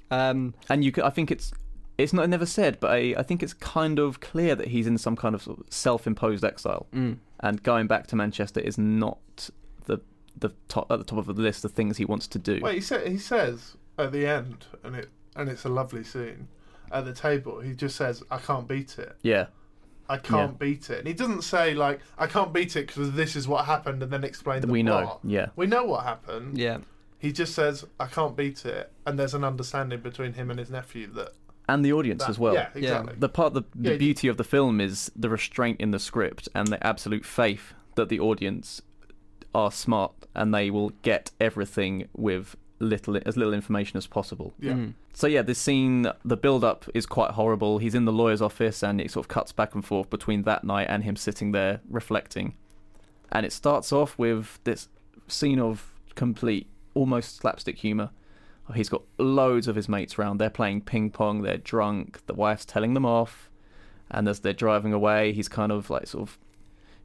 Um, 0.09 0.53
and 0.69 0.83
you 0.83 0.91
could, 0.91 1.03
I 1.05 1.09
think 1.09 1.31
it's 1.31 1.51
it's 1.97 2.13
not 2.13 2.27
never 2.29 2.45
said, 2.45 2.79
but 2.79 2.91
I, 2.91 3.13
I 3.17 3.23
think 3.23 3.43
it's 3.43 3.53
kind 3.53 3.99
of 3.99 4.19
clear 4.19 4.55
that 4.55 4.69
he's 4.69 4.87
in 4.87 4.97
some 4.97 5.15
kind 5.15 5.35
of, 5.35 5.41
sort 5.43 5.59
of 5.59 5.65
self-imposed 5.71 6.43
exile, 6.43 6.87
mm, 6.93 7.17
and 7.41 7.61
going 7.63 7.85
back 7.87 8.07
to 8.07 8.15
Manchester 8.15 8.59
is 8.59 8.77
not 8.77 9.49
the 9.85 9.99
the 10.37 10.49
top 10.67 10.91
at 10.91 10.97
the 10.99 11.05
top 11.05 11.19
of 11.19 11.27
the 11.35 11.41
list 11.41 11.63
of 11.63 11.71
things 11.73 11.97
he 11.97 12.05
wants 12.05 12.27
to 12.27 12.39
do. 12.39 12.59
Well, 12.61 12.73
he 12.73 12.81
said 12.81 13.07
he 13.07 13.17
says 13.17 13.77
at 13.97 14.11
the 14.11 14.25
end, 14.25 14.65
and 14.83 14.95
it 14.95 15.09
and 15.35 15.47
it's 15.47 15.63
a 15.63 15.69
lovely 15.69 16.03
scene 16.03 16.47
at 16.91 17.05
the 17.05 17.13
table. 17.13 17.59
He 17.61 17.73
just 17.73 17.95
says, 17.95 18.23
"I 18.31 18.37
can't 18.39 18.67
beat 18.67 18.97
it. 18.97 19.15
Yeah, 19.21 19.47
I 20.13 20.17
can't 20.17 20.57
beat 20.59 20.89
it." 20.89 20.99
And 20.99 21.07
he 21.07 21.13
doesn't 21.13 21.43
say 21.43 21.73
like, 21.73 21.99
"I 22.17 22.27
can't 22.27 22.51
beat 22.53 22.75
it 22.75 22.87
because 22.87 23.11
this 23.13 23.35
is 23.35 23.47
what 23.47 23.65
happened," 23.65 24.03
and 24.03 24.11
then 24.11 24.23
explain 24.23 24.61
the 24.61 24.67
we 24.67 24.83
know. 24.83 25.19
Yeah, 25.23 25.47
We 25.55 25.67
know 25.67 25.83
what 25.85 26.03
happened. 26.03 26.57
yeah. 26.57 26.77
He 27.19 27.31
just 27.31 27.53
says, 27.53 27.85
"I 27.99 28.07
can't 28.07 28.35
beat 28.35 28.65
it," 28.65 28.91
and 29.05 29.17
there's 29.19 29.33
an 29.33 29.43
understanding 29.43 29.99
between 30.01 30.33
him 30.33 30.49
and 30.49 30.57
his 30.59 30.69
nephew 30.71 31.07
that, 31.13 31.33
and 31.69 31.85
the 31.85 31.93
audience 31.93 32.23
that 32.23 32.29
as 32.31 32.39
well. 32.39 32.55
Yeah, 32.55 32.69
exactly. 32.73 33.15
The 33.17 33.29
part, 33.29 33.53
the, 33.53 33.61
the 33.75 33.91
Yeah, 33.91 33.97
beauty 33.97 34.27
of 34.27 34.37
the 34.37 34.43
film 34.43 34.81
is 34.81 35.11
the 35.15 35.29
restraint 35.29 35.79
in 35.79 35.91
the 35.91 35.99
script 35.99 36.49
and 36.55 36.67
the 36.67 36.85
absolute 36.85 37.25
faith 37.25 37.73
that 37.95 38.09
the 38.09 38.19
audience 38.19 38.81
are 39.53 39.71
smart 39.71 40.13
and 40.33 40.53
they 40.53 40.69
will 40.71 40.91
get 41.01 41.31
everything 41.39 42.07
with 42.15 42.55
little 42.81 43.17
as 43.25 43.37
little 43.37 43.53
information 43.53 43.97
as 43.97 44.07
possible. 44.07 44.53
yeah. 44.59 44.73
Mm. 44.73 44.93
So 45.13 45.27
yeah, 45.27 45.41
this 45.41 45.59
scene, 45.59 46.07
the 46.23 46.37
build-up 46.37 46.85
is 46.93 47.05
quite 47.05 47.31
horrible. 47.31 47.77
He's 47.77 47.95
in 47.95 48.05
the 48.05 48.13
lawyer's 48.13 48.41
office, 48.41 48.81
and 48.83 48.99
it 49.01 49.11
sort 49.11 49.25
of 49.25 49.27
cuts 49.27 49.51
back 49.51 49.75
and 49.75 49.85
forth 49.85 50.09
between 50.09 50.43
that 50.43 50.63
night 50.63 50.87
and 50.89 51.03
him 51.03 51.15
sitting 51.15 51.51
there 51.51 51.81
reflecting. 51.89 52.55
And 53.31 53.45
it 53.45 53.53
starts 53.53 53.91
off 53.91 54.17
with 54.17 54.59
this 54.63 54.87
scene 55.27 55.59
of 55.59 55.93
complete, 56.15 56.67
almost 56.93 57.37
slapstick 57.37 57.77
humour. 57.77 58.09
He's 58.73 58.89
got 58.89 59.03
loads 59.17 59.67
of 59.67 59.75
his 59.75 59.89
mates 59.89 60.17
round. 60.17 60.39
They're 60.39 60.49
playing 60.49 60.81
ping 60.81 61.09
pong. 61.09 61.41
They're 61.41 61.57
drunk. 61.57 62.25
The 62.25 62.33
wife's 62.33 62.65
telling 62.65 62.93
them 62.93 63.05
off, 63.05 63.49
and 64.09 64.29
as 64.29 64.39
they're 64.39 64.53
driving 64.53 64.93
away, 64.93 65.33
he's 65.33 65.49
kind 65.49 65.73
of 65.73 65.89
like 65.89 66.07
sort 66.07 66.23
of, 66.29 66.39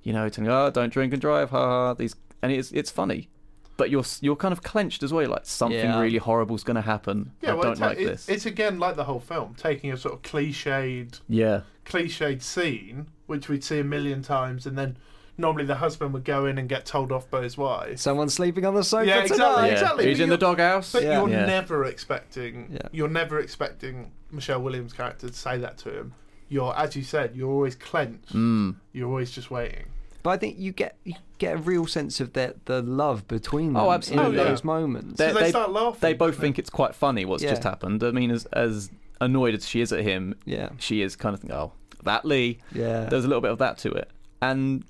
you 0.05 0.13
know, 0.13 0.29
telling, 0.29 0.49
"Oh, 0.49 0.71
don't 0.71 0.93
drink 0.93 1.13
and 1.13 1.21
drive." 1.21 1.51
Ha 1.51 1.59
ha. 1.59 1.95
These, 1.95 2.15
and 2.41 2.53
it's 2.53 2.71
it's 2.71 2.91
funny. 2.91 3.29
But 3.77 3.91
you're 3.91 4.05
you're 4.23 4.37
kind 4.37 4.53
of 4.53 4.63
clenched 4.63 5.03
as 5.03 5.13
well. 5.13 5.23
You're 5.23 5.31
like 5.33 5.45
something 5.45 5.79
Yeah. 5.79 6.01
really 6.01 6.19
horrible's 6.19 6.65
going 6.65 6.77
to 6.77 6.81
happen. 6.83 7.33
Yeah, 7.43 7.51
I 7.51 7.55
well, 7.55 7.63
don't 7.65 7.73
it 7.73 7.79
ta- 7.79 7.87
like 7.89 7.99
it- 8.01 8.07
this. 8.07 8.29
It's 8.29 8.47
again 8.47 8.79
like 8.79 8.97
the 8.97 9.05
whole 9.05 9.21
film, 9.21 9.55
taking 9.59 9.93
a 9.93 9.97
sort 9.97 10.15
of 10.15 10.23
cliched, 10.23 11.21
Yeah, 11.29 11.61
cliched 11.85 12.43
scene, 12.43 13.09
which 13.27 13.49
we'd 13.49 13.63
see 13.65 13.79
a 13.79 13.85
million 13.85 14.23
times, 14.23 14.65
and 14.67 14.79
then 14.79 14.97
normally 15.39 15.67
the 15.67 15.75
husband 15.75 16.15
would 16.15 16.25
go 16.25 16.47
in 16.47 16.57
and 16.57 16.69
get 16.71 16.87
told 16.87 17.13
off 17.13 17.29
by 17.31 17.43
his 17.43 17.59
wife. 17.59 17.99
Someone 17.99 18.31
sleeping 18.31 18.65
on 18.65 18.75
the 18.75 18.83
sofa 18.83 19.07
Yeah, 19.07 19.19
exactly. 19.21 19.37
tonight. 19.45 19.67
yeah. 19.67 19.73
exactly, 19.75 20.07
He's 20.07 20.17
but 20.19 20.23
in 20.25 20.29
the 20.31 20.35
you're- 20.37 20.41
doghouse. 20.57 20.93
But 20.93 21.03
Yeah. 21.03 21.21
you're 21.21 21.29
Yeah. 21.31 21.45
never 21.47 21.85
expecting. 21.85 22.69
Yeah. 22.73 22.79
You're 22.93 23.09
never 23.09 23.39
expecting 23.39 24.11
Michelle 24.31 24.63
Williams' 24.63 24.95
character 24.95 25.29
to 25.29 25.35
say 25.35 25.59
that 25.59 25.77
to 25.79 25.91
him. 25.99 26.15
You're, 26.49 26.75
as 26.79 26.97
you 26.97 27.03
said, 27.03 27.37
you're 27.37 27.51
always 27.51 27.75
clenched. 27.75 28.33
Mm. 28.33 28.77
You're 28.93 29.09
always 29.09 29.31
just 29.33 29.51
waiting. 29.51 29.85
But 30.27 30.33
I 30.33 30.39
think 30.39 30.59
you 30.59 30.73
get 30.73 30.97
you 31.05 31.15
get 31.39 31.55
a 31.55 31.59
real 31.59 31.87
sense 31.87 32.19
of 32.19 32.33
the 32.33 32.57
the 32.65 32.83
love 32.83 33.29
between 33.29 33.77
oh, 33.77 33.79
them 33.79 33.87
Oh, 33.87 33.93
absolutely. 33.93 34.35
in 34.35 34.41
Oh, 34.41 34.43
yeah. 34.43 34.49
those 34.51 34.65
moments. 34.65 35.19
They- 35.19 35.29
So 35.33 35.39
they, 35.39 35.51
start 35.51 35.71
laughing. 35.71 36.01
They 36.01 36.15
both 36.15 36.37
think 36.37 36.59
it's 36.59 36.69
quite 36.69 36.97
funny 36.97 37.25
what's 37.25 37.45
Yeah. 37.45 37.51
just 37.51 37.63
happened. 37.63 38.03
I 38.03 38.11
mean, 38.11 38.33
as 38.33 38.45
as 38.47 38.91
annoyed 39.21 39.55
as 39.55 39.69
she 39.69 39.81
is 39.81 39.93
at 39.93 40.01
him, 40.01 40.35
yeah, 40.45 40.71
she 40.79 41.01
is 41.03 41.15
kind 41.15 41.33
of 41.33 41.39
thinking, 41.43 41.57
"Oh, 41.57 41.71
that 42.03 42.25
Lee." 42.25 42.59
yeah. 42.73 43.05
There's 43.05 43.25
a 43.25 43.29
little 43.29 43.41
bit 43.41 43.53
of 43.53 43.59
that 43.59 43.79
to 43.79 43.93
it, 43.93 44.11
and 44.43 44.83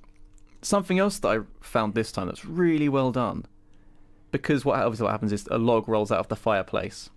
something 0.63 0.99
else 0.99 1.19
that 1.19 1.29
I 1.29 1.41
found 1.61 1.93
this 1.93 2.11
time 2.13 2.29
that's 2.29 2.47
really 2.47 2.89
well 2.89 3.13
done, 3.13 3.45
because 4.31 4.65
what 4.65 4.79
obviously 4.81 5.05
what 5.05 5.11
happens 5.11 5.35
is 5.35 5.47
a 5.51 5.59
log 5.59 5.87
rolls 5.87 6.11
out 6.11 6.21
of 6.21 6.29
the 6.29 6.37
fireplace. 6.37 7.11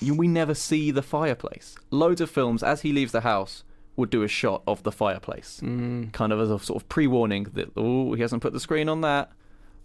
You, 0.00 0.14
we 0.14 0.26
never 0.26 0.54
see 0.54 0.90
the 0.90 1.02
fireplace. 1.02 1.76
Loads 1.90 2.22
of 2.22 2.30
films, 2.30 2.62
as 2.62 2.80
he 2.80 2.94
leaves 2.94 3.12
the 3.12 3.20
house, 3.20 3.62
would 3.96 4.10
do 4.10 4.22
a 4.22 4.28
shot 4.28 4.62
of 4.66 4.82
the 4.84 4.92
fireplace, 4.92 5.60
Mm. 5.62 6.12
kind 6.12 6.32
of 6.32 6.40
as 6.40 6.50
a 6.50 6.58
sort 6.58 6.82
of 6.82 6.88
pre-warning 6.88 7.44
that 7.54 7.70
oh, 7.76 8.14
he 8.14 8.22
hasn't 8.22 8.42
put 8.42 8.52
the 8.52 8.60
screen 8.60 8.88
on 8.88 9.00
that. 9.02 9.30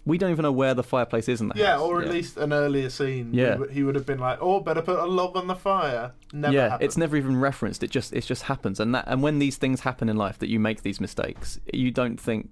We 0.05 0.18
don't 0.18 0.32
even 0.32 0.43
know 0.43 0.53
where 0.53 0.74
the 0.74 0.84
fireplace 0.84 1.28
is 1.28 1.41
in 1.41 1.49
the 1.49 1.55
Yeah, 1.58 1.72
house. 1.74 1.82
or 1.82 2.01
at 2.01 2.10
least 2.10 2.38
an 2.38 2.53
earlier 2.53 2.89
scene. 2.89 3.32
Yeah. 3.34 3.53
he 3.55 3.60
would- 3.60 3.72
he 3.72 3.84
would 3.84 3.95
have 3.95 4.05
been 4.05 4.20
like, 4.20 4.39
"Oh, 4.41 4.62
better 4.62 4.82
put 4.82 4.97
a 4.97 5.05
log 5.05 5.36
on 5.36 5.47
the 5.47 5.55
fire." 5.55 6.14
Never 6.32 6.53
yeah, 6.53 6.70
happened. 6.70 6.86
it's 6.86 6.95
never 6.95 7.18
even 7.18 7.36
referenced. 7.36 7.84
It 7.84 7.91
just 7.91 8.14
it 8.14 8.22
just 8.26 8.43
happens, 8.43 8.80
and 8.80 8.95
that 8.95 9.03
and 9.08 9.22
when 9.22 9.39
these 9.39 9.58
things 9.58 9.82
happen 9.82 10.08
in 10.08 10.16
life, 10.16 10.39
that 10.39 10.47
you 10.49 10.60
make 10.62 10.84
these 10.84 11.01
mistakes, 11.01 11.60
you 11.74 11.91
don't 11.91 12.18
think 12.20 12.49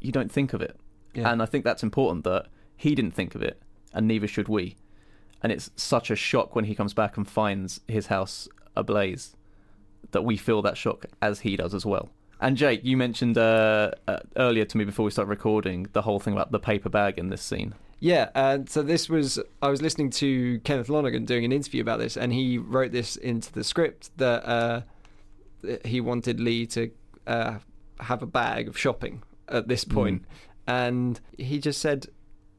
you 0.00 0.10
don't 0.10 0.32
think 0.32 0.52
of 0.52 0.60
it, 0.60 0.76
Yeah. 1.14 1.30
and 1.30 1.40
I 1.40 1.46
think 1.46 1.62
that's 1.64 1.84
important 1.84 2.24
that 2.24 2.46
he 2.76 2.96
didn't 2.96 3.14
think 3.14 3.36
of 3.36 3.42
it, 3.42 3.62
and 3.94 4.08
neither 4.08 4.26
should 4.26 4.48
we. 4.48 4.74
And 5.40 5.52
it's 5.52 5.70
such 5.76 6.10
a 6.10 6.16
shock 6.16 6.56
when 6.56 6.64
he 6.64 6.74
comes 6.74 6.92
back 6.94 7.16
and 7.16 7.28
finds 7.28 7.80
his 7.86 8.06
house 8.08 8.48
ablaze 8.74 9.36
that 10.10 10.22
we 10.22 10.36
feel 10.36 10.62
that 10.62 10.76
shock 10.76 11.06
as 11.22 11.40
he 11.40 11.56
does 11.56 11.74
as 11.74 11.86
well. 11.86 12.10
And 12.40 12.56
Jake, 12.56 12.80
you 12.82 12.96
mentioned 12.96 13.38
uh, 13.38 13.92
uh, 14.08 14.18
earlier 14.36 14.64
to 14.64 14.76
me 14.76 14.84
before 14.84 15.04
we 15.04 15.12
started 15.12 15.30
recording 15.30 15.86
the 15.92 16.02
whole 16.02 16.18
thing 16.18 16.32
about 16.32 16.50
the 16.50 16.58
paper 16.58 16.88
bag 16.88 17.16
in 17.16 17.28
this 17.28 17.40
scene. 17.40 17.74
Yeah, 18.00 18.30
and 18.34 18.68
so 18.68 18.82
this 18.82 19.08
was 19.08 19.38
I 19.62 19.68
was 19.68 19.80
listening 19.80 20.10
to 20.10 20.58
Kenneth 20.64 20.88
Lonergan 20.88 21.24
doing 21.24 21.44
an 21.44 21.52
interview 21.52 21.80
about 21.80 22.00
this, 22.00 22.16
and 22.16 22.32
he 22.32 22.58
wrote 22.58 22.90
this 22.90 23.14
into 23.14 23.52
the 23.52 23.62
script 23.62 24.10
that 24.16 24.44
uh, 24.44 24.80
he 25.84 26.00
wanted 26.00 26.40
Lee 26.40 26.66
to 26.66 26.90
uh, 27.28 27.58
have 28.00 28.20
a 28.22 28.26
bag 28.26 28.66
of 28.66 28.76
shopping 28.76 29.22
at 29.48 29.68
this 29.68 29.84
point. 29.84 30.24
point, 30.24 30.26
and 30.66 31.20
he 31.38 31.60
just 31.60 31.80
said 31.80 32.08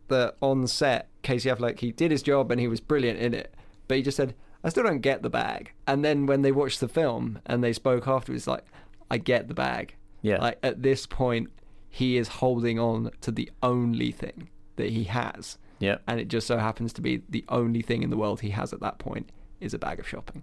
that 0.08 0.38
on 0.42 0.66
set, 0.66 1.10
Casey 1.24 1.50
Affleck 1.50 1.80
he 1.80 1.92
did 1.92 2.10
his 2.10 2.24
job 2.24 2.50
and 2.50 2.62
he 2.62 2.70
was 2.70 2.80
brilliant 2.80 3.20
in 3.20 3.34
it, 3.34 3.54
but 3.90 3.98
he 3.98 4.04
just 4.04 4.16
said, 4.16 4.36
"I 4.64 4.70
still 4.70 4.84
don't 4.84 5.00
get 5.02 5.22
the 5.22 5.30
bag." 5.30 5.72
And 5.88 6.04
then 6.04 6.26
when 6.26 6.42
they 6.42 6.52
watched 6.52 6.80
the 6.80 6.88
film 6.88 7.40
and 7.46 7.64
they 7.64 7.74
spoke 7.74 8.08
afterwards, 8.08 8.48
like, 8.48 8.66
"I 9.12 9.18
get 9.18 9.48
the 9.48 9.54
bag." 9.54 9.96
Yeah. 10.22 10.38
Like 10.40 10.60
at 10.64 10.82
this 10.84 11.06
point, 11.06 11.50
he 11.90 12.18
is 12.18 12.28
holding 12.28 12.80
on 12.80 13.12
to 13.22 13.32
the 13.32 13.52
only 13.62 14.12
thing 14.12 14.50
that 14.78 14.90
he 14.90 15.04
has, 15.06 15.58
Yeah. 15.80 15.98
and 16.08 16.20
it 16.20 16.28
just 16.30 16.48
so 16.48 16.58
happens 16.58 16.94
to 16.94 17.02
be 17.02 17.22
the 17.30 17.44
only 17.50 17.82
thing 17.82 18.02
in 18.04 18.10
the 18.10 18.18
world 18.18 18.42
he 18.42 18.50
has 18.52 18.74
at 18.74 18.80
that 18.80 18.98
point 19.00 19.30
is 19.60 19.74
a 19.74 19.78
bag 19.78 20.00
of 20.00 20.08
shopping. 20.08 20.42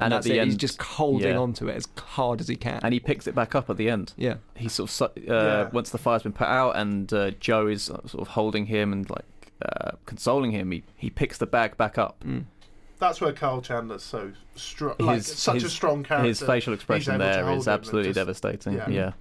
And 0.00 0.12
at 0.12 0.16
that's 0.16 0.26
the 0.26 0.38
it. 0.38 0.44
he's 0.46 0.56
just 0.56 0.80
holding 0.82 1.34
yeah. 1.34 1.38
on 1.38 1.52
to 1.54 1.68
it 1.68 1.76
as 1.76 1.86
hard 1.98 2.40
as 2.40 2.48
he 2.48 2.56
can. 2.56 2.80
And 2.82 2.92
he 2.92 2.98
picks 2.98 3.26
it 3.28 3.34
back 3.34 3.54
up 3.54 3.68
at 3.70 3.76
the 3.76 3.88
end. 3.90 4.12
yeah. 4.16 4.36
He 4.56 4.68
sort 4.68 4.90
of 4.90 5.08
uh, 5.18 5.20
Yeah. 5.22 5.68
once 5.72 5.90
the 5.90 5.98
fire's 5.98 6.22
been 6.24 6.32
put 6.32 6.48
out 6.48 6.76
and 6.76 7.12
uh, 7.12 7.30
Joe 7.32 7.66
is 7.68 7.84
sort 7.84 8.14
of 8.14 8.28
holding 8.28 8.66
him 8.66 8.92
and 8.92 9.08
like 9.08 9.24
uh, 9.62 9.92
consoling 10.06 10.50
him. 10.50 10.70
He 10.72 10.82
he 10.96 11.10
picks 11.10 11.38
the 11.38 11.46
bag 11.46 11.76
back 11.76 11.96
up. 11.96 12.24
Mm. 12.24 12.44
That's 12.98 13.20
where 13.20 13.32
Kyle 13.32 13.60
Chandler's 13.60 14.02
so 14.02 14.32
strong. 14.56 14.94
Like, 14.98 15.16
His- 15.16 15.26
such 15.38 15.62
a 15.62 15.68
strong 15.68 16.02
character. 16.04 16.28
His 16.28 16.40
facial 16.40 16.72
expression 16.74 17.14
able 17.14 17.24
to 17.24 17.30
there 17.30 17.44
hold 17.44 17.58
is 17.58 17.66
him 17.66 17.72
and 17.72 17.80
absolutely 17.80 18.08
just- 18.10 18.16
devastating. 18.16 18.72
yeah. 18.74 18.88
Yeah. 18.88 19.12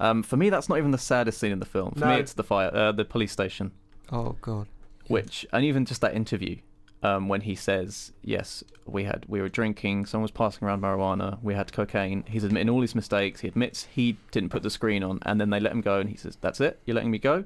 Um, 0.00 0.22
for 0.22 0.36
me, 0.36 0.48
that's 0.50 0.68
not 0.68 0.78
even 0.78 0.90
the 0.92 0.98
saddest 0.98 1.38
scene 1.38 1.52
in 1.52 1.58
the 1.58 1.66
film. 1.66 1.92
For 1.92 2.00
No. 2.06 2.14
me, 2.14 2.20
it's 2.20 2.32
the 2.32 2.42
fire, 2.42 2.70
uh, 2.74 2.92
the 2.92 3.04
police 3.04 3.32
station. 3.32 3.72
Oh 4.12 4.36
god. 4.40 4.66
which 5.06 5.44
and 5.52 5.64
even 5.64 5.84
just 5.84 6.00
that 6.00 6.14
interview 6.14 6.56
um, 7.02 7.28
when 7.28 7.40
he 7.42 7.54
says 7.54 8.12
yes 8.22 8.62
we 8.86 9.04
had 9.04 9.24
we 9.28 9.40
were 9.40 9.48
drinking 9.48 10.04
someone 10.06 10.22
was 10.22 10.30
passing 10.30 10.66
around 10.66 10.80
marijuana 10.82 11.38
we 11.42 11.54
had 11.54 11.72
cocaine 11.72 12.22
he's 12.28 12.44
admitting 12.44 12.68
all 12.70 12.80
his 12.80 12.94
mistakes 12.94 13.40
he 13.40 13.48
admits 13.48 13.84
he 13.92 14.16
didn't 14.32 14.50
put 14.50 14.62
the 14.62 14.70
screen 14.70 15.02
on 15.02 15.18
and 15.22 15.40
then 15.40 15.50
they 15.50 15.58
let 15.60 15.72
him 15.72 15.80
go 15.80 15.98
and 16.00 16.10
he 16.10 16.16
says 16.16 16.36
that's 16.40 16.60
it 16.60 16.78
you're 16.84 16.94
letting 16.94 17.10
me 17.10 17.18
go 17.18 17.44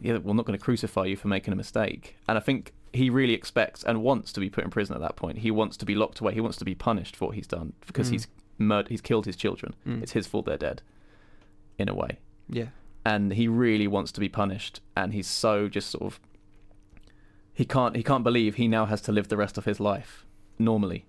yeah 0.00 0.16
we're 0.18 0.32
not 0.34 0.44
going 0.46 0.58
to 0.58 0.62
crucify 0.64 1.04
you 1.04 1.16
for 1.16 1.28
making 1.28 1.52
a 1.52 1.56
mistake 1.56 2.16
and 2.28 2.36
i 2.38 2.40
think 2.40 2.72
he 2.92 3.08
really 3.10 3.34
expects 3.34 3.82
and 3.84 4.02
wants 4.02 4.32
to 4.32 4.40
be 4.40 4.50
put 4.50 4.64
in 4.64 4.70
prison 4.70 4.94
at 4.96 5.00
that 5.00 5.14
point 5.16 5.38
he 5.38 5.50
wants 5.50 5.76
to 5.76 5.84
be 5.86 5.94
locked 5.94 6.18
away 6.20 6.34
he 6.34 6.40
wants 6.40 6.56
to 6.56 6.64
be 6.64 6.74
punished 6.74 7.14
for 7.16 7.26
what 7.26 7.34
he's 7.36 7.46
done 7.46 7.72
because 7.86 8.08
Mm. 8.08 8.12
he's 8.12 8.26
murdered 8.58 8.88
he's 8.90 9.00
killed 9.00 9.26
his 9.26 9.36
children 9.36 9.74
Mm. 9.86 10.02
it's 10.02 10.12
his 10.12 10.26
fault 10.26 10.44
they're 10.46 10.56
dead 10.58 10.82
in 11.78 11.88
a 11.88 11.94
way 11.94 12.18
Yeah. 12.48 12.68
and 13.04 13.32
he 13.34 13.46
really 13.48 13.86
wants 13.86 14.10
to 14.12 14.20
be 14.20 14.28
punished 14.28 14.80
and 14.96 15.12
he's 15.12 15.28
so 15.28 15.68
just 15.68 15.90
sort 15.90 16.04
of 16.04 16.20
he 17.52 17.64
can't 17.64 17.96
he 17.96 18.02
can't 18.02 18.24
believe 18.24 18.56
he 18.56 18.68
now 18.68 18.86
has 18.86 19.00
to 19.02 19.12
live 19.12 19.28
the 19.28 19.36
rest 19.36 19.56
of 19.58 19.64
his 19.64 19.80
life 19.80 20.24
normally 20.58 21.04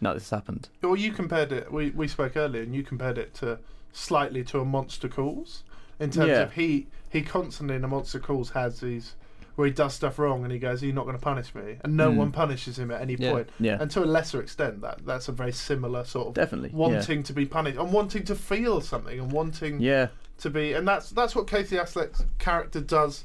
now 0.00 0.12
this 0.12 0.24
has 0.30 0.38
happened 0.38 0.68
Well, 0.82 0.96
you 0.96 1.12
compared 1.12 1.52
it. 1.52 1.72
We 1.72 1.90
we 1.90 2.06
spoke 2.08 2.36
earlier, 2.36 2.62
and 2.62 2.74
you 2.74 2.82
compared 2.82 3.16
it 3.16 3.32
to 3.36 3.58
slightly 3.92 4.44
to 4.44 4.60
a 4.60 4.64
Monster 4.64 5.08
Calls 5.08 5.64
in 5.98 6.10
terms 6.10 6.28
Yeah. 6.28 6.42
of 6.42 6.52
he 6.52 6.86
he 7.08 7.22
constantly 7.22 7.76
in 7.76 7.84
a 7.84 7.88
Monster 7.88 8.18
Calls 8.20 8.50
has 8.50 8.80
these 8.80 9.14
where 9.56 9.66
he 9.66 9.72
does 9.72 9.92
stuff 9.94 10.18
wrong 10.18 10.44
and 10.44 10.52
he 10.52 10.58
goes, 10.58 10.82
"You're 10.82 10.94
not 10.94 11.04
going 11.04 11.16
to 11.16 11.22
punish 11.22 11.54
me," 11.54 11.78
and 11.82 11.96
no 11.96 12.10
Mm. 12.10 12.16
one 12.16 12.32
punishes 12.32 12.78
him 12.78 12.90
at 12.90 13.00
any 13.02 13.16
Yeah. 13.18 13.32
point. 13.32 13.48
Yeah. 13.58 13.78
And 13.80 13.90
to 13.90 14.04
a 14.04 14.06
lesser 14.06 14.40
extent, 14.40 14.80
that 14.82 15.04
that's 15.04 15.28
a 15.28 15.32
very 15.32 15.52
similar 15.52 16.04
sort 16.04 16.28
of 16.28 16.34
Definitely, 16.34 16.70
yeah. 16.70 16.76
wanting 16.76 17.22
to 17.24 17.32
be 17.32 17.44
punished 17.46 17.78
and 17.78 17.92
wanting 17.92 18.24
to 18.24 18.34
feel 18.34 18.80
something 18.80 19.18
and 19.18 19.32
wanting 19.32 19.80
yeah 19.80 20.08
to 20.38 20.50
be, 20.50 20.72
and 20.74 20.86
that's 20.86 21.10
that's 21.10 21.34
what 21.34 21.46
Casey 21.46 21.76
Affleck's 21.76 22.24
character 22.38 22.80
does 22.80 23.24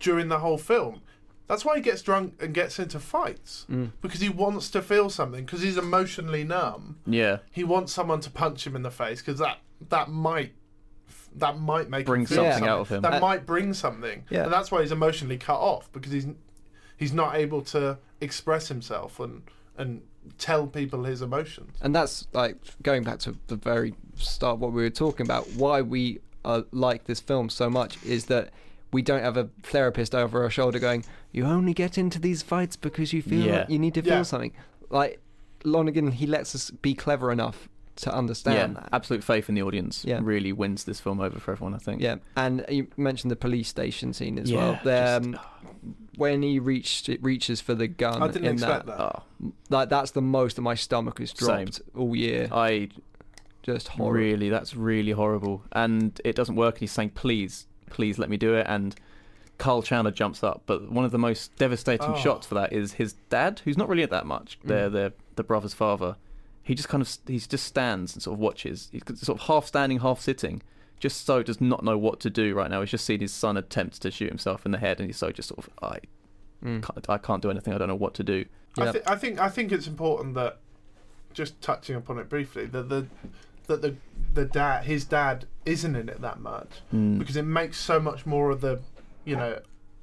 during 0.00 0.28
the 0.28 0.38
whole 0.38 0.58
film. 0.58 1.00
That's 1.46 1.64
why 1.64 1.76
he 1.76 1.82
gets 1.82 2.00
drunk 2.00 2.34
and 2.40 2.54
gets 2.54 2.78
into 2.78 2.98
fights 2.98 3.66
Mm. 3.70 3.90
because 4.00 4.20
he 4.20 4.28
wants 4.30 4.70
to 4.70 4.80
feel 4.80 5.10
something 5.10 5.44
because 5.44 5.60
he's 5.62 5.76
emotionally 5.76 6.42
numb. 6.44 6.96
yeah 7.06 7.38
He 7.50 7.64
wants 7.64 7.92
someone 7.92 8.20
to 8.20 8.30
punch 8.30 8.66
him 8.66 8.74
in 8.76 8.82
the 8.82 8.90
face 8.90 9.20
because 9.20 9.38
that 9.40 9.58
that 9.90 10.08
might 10.08 10.52
that 11.36 11.58
might 11.58 11.88
make 11.90 12.06
Bring 12.06 12.22
him 12.22 12.26
feel 12.26 12.36
something 12.44 12.68
out 12.68 12.80
of 12.80 12.88
him. 12.88 13.02
That 13.02 13.14
Uh, 13.14 13.20
might 13.20 13.44
bring 13.46 13.74
something, 13.74 14.24
Yeah. 14.30 14.44
and 14.44 14.52
that's 14.52 14.70
why 14.70 14.82
he's 14.82 14.92
emotionally 14.92 15.36
cut 15.38 15.58
off 15.58 15.90
because 15.92 16.12
he's 16.12 16.26
he's 16.96 17.12
not 17.12 17.34
able 17.34 17.60
to 17.62 17.98
express 18.20 18.68
himself 18.68 19.18
and 19.20 19.42
and 19.76 20.02
tell 20.38 20.66
people 20.68 21.04
his 21.04 21.20
emotions. 21.20 21.76
And 21.82 21.94
that's 21.94 22.26
like 22.32 22.56
going 22.82 23.02
back 23.02 23.18
to 23.20 23.36
the 23.48 23.56
very 23.56 23.94
start, 24.16 24.58
what 24.58 24.72
we 24.72 24.82
were 24.82 24.90
talking 24.90 25.26
about. 25.26 25.48
Why 25.54 25.82
we 25.82 26.20
uh, 26.44 26.62
like 26.70 27.04
this 27.04 27.20
film 27.20 27.48
so 27.48 27.68
much 27.68 28.02
is 28.04 28.26
that 28.26 28.50
we 28.92 29.02
don't 29.02 29.22
have 29.22 29.36
a 29.36 29.48
therapist 29.64 30.14
over 30.14 30.42
our 30.44 30.50
shoulder 30.50 30.78
going, 30.78 31.04
"You 31.32 31.44
only 31.46 31.74
get 31.74 31.98
into 31.98 32.20
these 32.20 32.42
fights 32.42 32.76
because 32.76 33.12
you 33.12 33.22
feel 33.22 33.44
Yeah. 33.46 33.58
like 33.60 33.70
you 33.70 33.78
need 33.80 33.94
to 33.94 34.02
feel 34.02 34.12
Yeah. 34.18 34.22
something." 34.22 34.52
Like 34.90 35.20
Lonergan, 35.64 36.12
he 36.12 36.26
lets 36.26 36.54
us 36.54 36.70
be 36.70 36.94
clever 36.94 37.32
enough 37.32 37.68
to 37.96 38.10
yeah 38.10 38.16
understand 38.16 38.76
that. 38.76 38.88
absolute 38.92 39.22
faith 39.22 39.48
in 39.48 39.54
the 39.54 39.62
audience 39.62 40.04
Yeah. 40.04 40.20
really 40.22 40.52
wins 40.52 40.84
this 40.84 41.00
film 41.00 41.20
over 41.20 41.38
for 41.38 41.52
everyone 41.52 41.74
i 41.74 41.78
think 41.78 42.00
Yeah, 42.02 42.16
and 42.36 42.64
you 42.68 42.88
mentioned 42.96 43.30
the 43.30 43.36
police 43.36 43.68
station 43.68 44.12
scene 44.12 44.38
as 44.38 44.50
Yeah, 44.50 44.58
well. 44.58 44.80
There, 44.84 45.20
just- 45.20 45.28
um, 45.34 45.40
when 46.16 46.42
he 46.42 46.58
reached 46.58 47.08
reaches 47.22 47.60
for 47.60 47.74
the 47.74 47.88
gun, 47.88 48.22
I 48.22 48.28
didn't 48.28 48.44
in 48.46 48.52
expect 48.54 48.86
that, 48.86 48.98
that. 48.98 49.22
oh, 49.44 49.52
Like 49.70 49.88
that's 49.88 50.12
the 50.12 50.22
most 50.22 50.56
that 50.56 50.62
my 50.62 50.74
stomach 50.74 51.18
has 51.18 51.30
Same. 51.36 51.64
dropped 51.66 51.82
all 51.96 52.14
year. 52.16 52.48
i 52.52 52.88
Just 53.62 53.88
horrible. 53.88 54.12
really 54.20 54.48
that's 54.50 54.74
really 54.76 55.12
horrible 55.12 55.62
and 55.72 56.20
it 56.24 56.34
doesn't 56.36 56.56
work 56.56 56.74
and 56.76 56.80
he's 56.80 56.92
saying 56.92 57.10
please 57.10 57.66
please 57.90 58.18
let 58.18 58.28
me 58.30 58.36
do 58.36 58.54
it 58.54 58.66
and 58.68 58.94
Kyle 59.56 59.82
Chandler 59.82 60.10
jumps 60.10 60.42
up, 60.42 60.62
but 60.66 60.90
one 60.90 61.04
of 61.04 61.12
the 61.12 61.18
most 61.18 61.54
devastating 61.56 62.10
Oh. 62.10 62.16
shots 62.16 62.44
for 62.44 62.56
that 62.56 62.72
is 62.72 62.94
his 62.94 63.12
dad, 63.30 63.60
who's 63.64 63.78
not 63.78 63.88
really 63.88 64.02
at 64.02 64.10
that 64.10 64.26
much. 64.26 64.58
They're 64.64 64.90
the 64.90 65.12
the 65.36 65.44
brother's 65.44 65.74
father. 65.74 66.16
He 66.64 66.74
just 66.74 66.88
kind 66.88 67.00
of 67.02 67.16
he 67.26 67.38
just 67.38 67.64
stands 67.66 68.14
and 68.14 68.22
sort 68.22 68.34
of 68.34 68.40
watches. 68.40 68.88
He's 68.90 69.02
sort 69.20 69.38
of 69.40 69.46
half 69.46 69.66
standing, 69.66 70.00
half 70.00 70.20
sitting, 70.20 70.62
just 70.98 71.24
so 71.24 71.42
does 71.42 71.60
not 71.60 71.84
know 71.84 71.96
what 71.96 72.18
to 72.20 72.30
do 72.30 72.54
right 72.54 72.70
now. 72.70 72.80
He's 72.80 72.90
just 72.90 73.04
seen 73.04 73.20
his 73.20 73.32
son 73.32 73.56
attempt 73.56 74.00
to 74.02 74.10
shoot 74.10 74.28
himself 74.30 74.64
in 74.66 74.72
the 74.72 74.78
head, 74.78 74.98
and 74.98 75.08
he's 75.08 75.18
so 75.18 75.30
just 75.30 75.48
sort 75.50 75.58
of 75.66 75.70
I 75.82 75.98
Mm. 76.64 76.82
can't, 76.82 77.10
I 77.10 77.18
can't 77.18 77.42
do 77.42 77.50
anything. 77.50 77.74
I 77.74 77.78
don't 77.78 77.88
know 77.88 77.94
what 77.94 78.14
to 78.14 78.22
do. 78.24 78.46
I, 78.78 78.84
Yeah. 78.86 78.92
th- 78.92 79.04
I 79.06 79.16
think 79.16 79.38
I 79.38 79.48
think 79.50 79.70
it's 79.70 79.86
important 79.86 80.34
that 80.34 80.60
just 81.34 81.60
touching 81.60 81.94
upon 81.96 82.18
it 82.18 82.28
briefly 82.30 82.64
that 82.66 82.88
the 82.88 83.06
that 83.66 83.82
the 83.82 83.96
the 84.32 84.44
dad 84.46 84.84
his 84.84 85.04
dad 85.04 85.46
isn't 85.66 85.94
in 85.94 86.08
it 86.08 86.20
that 86.22 86.40
much 86.40 86.80
Mm. 86.94 87.18
because 87.18 87.36
it 87.36 87.44
makes 87.44 87.76
so 87.78 88.00
much 88.00 88.24
more 88.24 88.50
of 88.50 88.60
the 88.62 88.80
you 89.26 89.36
know 89.36 89.58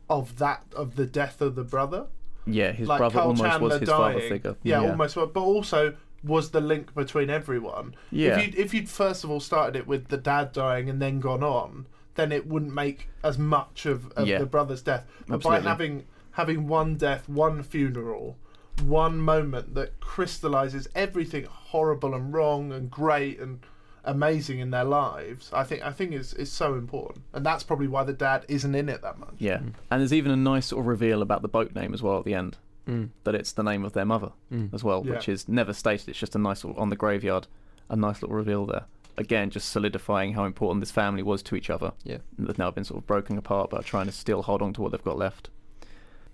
of 0.10 0.38
that 0.38 0.64
of 0.76 0.96
the 0.98 1.06
death 1.08 1.42
of 1.42 1.56
the 1.56 1.64
brother 1.64 2.06
Yeah, 2.46 2.72
his 2.74 2.88
like 2.88 3.00
brother 3.00 3.14
Kyle 3.20 3.28
almost 3.30 3.44
Chandler 3.44 3.70
was 3.70 3.80
his 3.80 3.90
dying, 3.90 4.18
father 4.18 4.30
figure. 4.30 4.56
yeah, 4.64 4.80
almost 4.82 5.16
but 5.16 5.36
also 5.38 5.96
was 6.24 6.52
the 6.52 6.62
link 6.62 6.94
between 6.94 7.30
everyone 7.30 7.96
Yeah. 8.12 8.38
if 8.40 8.56
you 8.56 8.64
if 8.64 8.74
you'd 8.74 8.90
first 8.90 9.24
of 9.24 9.32
all 9.32 9.40
started 9.40 9.76
it 9.76 9.88
with 9.88 10.10
the 10.10 10.18
dad 10.18 10.52
dying 10.52 10.90
and 10.90 11.02
then 11.02 11.20
gone 11.20 11.44
on 11.44 11.88
then 12.16 12.32
it 12.32 12.46
wouldn't 12.46 12.74
make 12.74 13.08
as 13.24 13.38
much 13.38 13.86
of, 13.86 14.12
of 14.12 14.28
Yeah. 14.28 14.38
the 14.40 14.46
brother's 14.46 14.82
death 14.82 15.06
but 15.28 15.36
Absolutely. 15.36 15.64
by 15.64 15.70
having 15.70 16.04
having 16.32 16.68
one 16.68 16.96
death 16.96 17.28
one 17.28 17.64
funeral 17.64 18.38
one 18.84 19.18
moment 19.18 19.74
that 19.76 20.00
crystallizes 20.00 20.88
everything 20.96 21.46
horrible 21.46 22.14
and 22.14 22.34
wrong 22.34 22.72
and 22.72 22.90
great 22.92 23.40
and 23.40 23.60
amazing 24.04 24.58
in 24.60 24.72
their 24.72 24.84
lives 24.84 25.52
i 25.54 25.64
think 25.64 25.84
i 25.84 25.92
think 25.92 26.12
is 26.12 26.34
is 26.34 26.52
so 26.52 26.74
important 26.74 27.24
and 27.34 27.46
that's 27.46 27.64
probably 27.64 27.88
why 27.88 28.04
the 28.04 28.14
dad 28.14 28.44
isn't 28.48 28.74
in 28.74 28.90
it 28.90 29.02
that 29.04 29.20
much 29.20 29.34
Yeah, 29.38 29.58
mm. 29.58 29.74
and 29.92 30.02
there's 30.02 30.14
even 30.14 30.32
a 30.32 30.36
nice 30.36 30.68
sort 30.68 30.80
of 30.82 30.88
reveal 30.88 31.22
about 31.22 31.42
the 31.44 31.48
boat 31.48 31.76
name 31.76 31.94
as 31.94 32.02
well 32.02 32.18
at 32.18 32.26
the 32.26 32.34
end. 32.34 32.58
Mm. 32.88 33.10
That 33.24 33.36
it's 33.36 33.52
the 33.52 33.64
name 33.64 33.86
of 33.86 33.94
their 33.94 34.06
mother 34.06 34.32
Mm. 34.52 34.74
as 34.74 34.84
well, 34.84 35.04
Yeah. 35.06 35.14
which 35.14 35.30
is 35.30 35.48
never 35.48 35.72
stated. 35.74 36.10
It's 36.10 36.20
just 36.20 36.36
a 36.36 36.40
nice 36.40 36.64
little 36.64 36.82
on 36.82 36.90
the 36.90 36.96
graveyard, 36.96 37.48
a 37.90 37.96
nice 37.96 38.22
little 38.22 38.36
reveal 38.36 38.66
there. 38.66 38.86
Again, 39.18 39.50
just 39.50 39.70
solidifying 39.70 40.34
how 40.34 40.46
important 40.46 40.80
this 40.82 40.90
family 40.92 41.22
was 41.22 41.44
to 41.44 41.56
each 41.56 41.70
other. 41.70 41.92
Yeah. 42.04 42.20
They've 42.40 42.58
now 42.58 42.72
been 42.72 42.84
sort 42.86 43.00
of 43.02 43.08
broken 43.08 43.38
apart, 43.38 43.70
but 43.70 43.82
are 43.82 43.84
trying 43.84 44.06
to 44.08 44.12
still 44.12 44.42
hold 44.44 44.62
on 44.62 44.74
to 44.74 44.82
what 44.82 44.92
they've 44.92 45.04
got 45.04 45.18
left. 45.18 45.50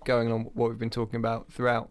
going 0.06 0.32
on 0.32 0.44
what 0.54 0.70
we've 0.70 0.80
been 0.80 0.90
talking 0.90 1.18
about 1.20 1.52
throughout. 1.52 1.90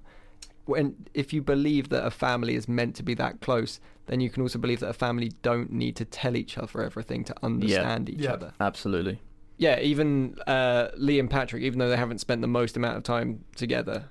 When 0.64 0.94
if 1.12 1.34
you 1.34 1.42
believe 1.42 1.90
that 1.90 2.06
a 2.06 2.10
family 2.10 2.54
is 2.54 2.66
meant 2.66 2.96
to 2.96 3.02
be 3.02 3.12
that 3.14 3.40
close, 3.42 3.78
then 4.06 4.20
you 4.20 4.30
can 4.30 4.42
also 4.42 4.58
believe 4.58 4.80
that 4.80 4.88
a 4.88 4.94
family 4.94 5.32
don't 5.42 5.70
need 5.70 5.96
to 5.96 6.06
tell 6.06 6.34
each 6.34 6.56
other 6.56 6.82
everything 6.82 7.24
to 7.24 7.34
understand 7.42 8.08
each 8.08 8.20
Yeah. 8.20 8.32
other. 8.32 8.52
Absolutely. 8.58 9.20
Yeah, 9.58 9.78
even 9.80 10.36
uh, 10.46 10.88
Lee 10.96 11.18
and 11.18 11.28
Patrick, 11.28 11.62
even 11.62 11.78
though 11.78 11.88
they 11.90 11.96
haven't 11.96 12.18
spent 12.20 12.40
the 12.40 12.48
most 12.48 12.76
amount 12.76 12.96
of 12.96 13.02
time 13.02 13.44
together, 13.54 14.04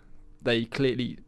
they 0.45 0.65
clearly 0.65 1.19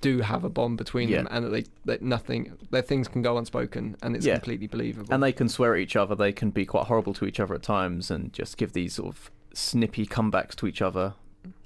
do 0.00 0.20
have 0.20 0.44
a 0.44 0.48
bond 0.50 0.76
between 0.78 1.10
them, 1.10 1.26
and 1.30 1.44
that 1.44 1.48
they 1.50 1.64
that 1.84 2.02
nothing, 2.02 2.52
their 2.70 2.82
things 2.82 3.08
can 3.08 3.22
go 3.22 3.36
unspoken, 3.38 3.96
and 4.02 4.14
it's 4.14 4.24
Yeah. 4.26 4.34
completely 4.34 4.66
believable. 4.68 5.12
And 5.12 5.22
they 5.22 5.32
can 5.32 5.48
swear 5.48 5.74
at 5.74 5.80
each 5.80 5.96
other. 5.96 6.14
They 6.14 6.32
can 6.32 6.50
be 6.50 6.64
quite 6.64 6.86
horrible 6.86 7.14
to 7.14 7.24
each 7.26 7.40
other 7.40 7.54
at 7.54 7.62
times, 7.62 8.10
and 8.10 8.32
just 8.32 8.56
give 8.56 8.72
these 8.74 8.94
sort 8.94 9.08
of 9.08 9.30
snippy 9.54 10.06
comebacks 10.06 10.54
to 10.56 10.66
each 10.66 10.80
other. 10.82 11.14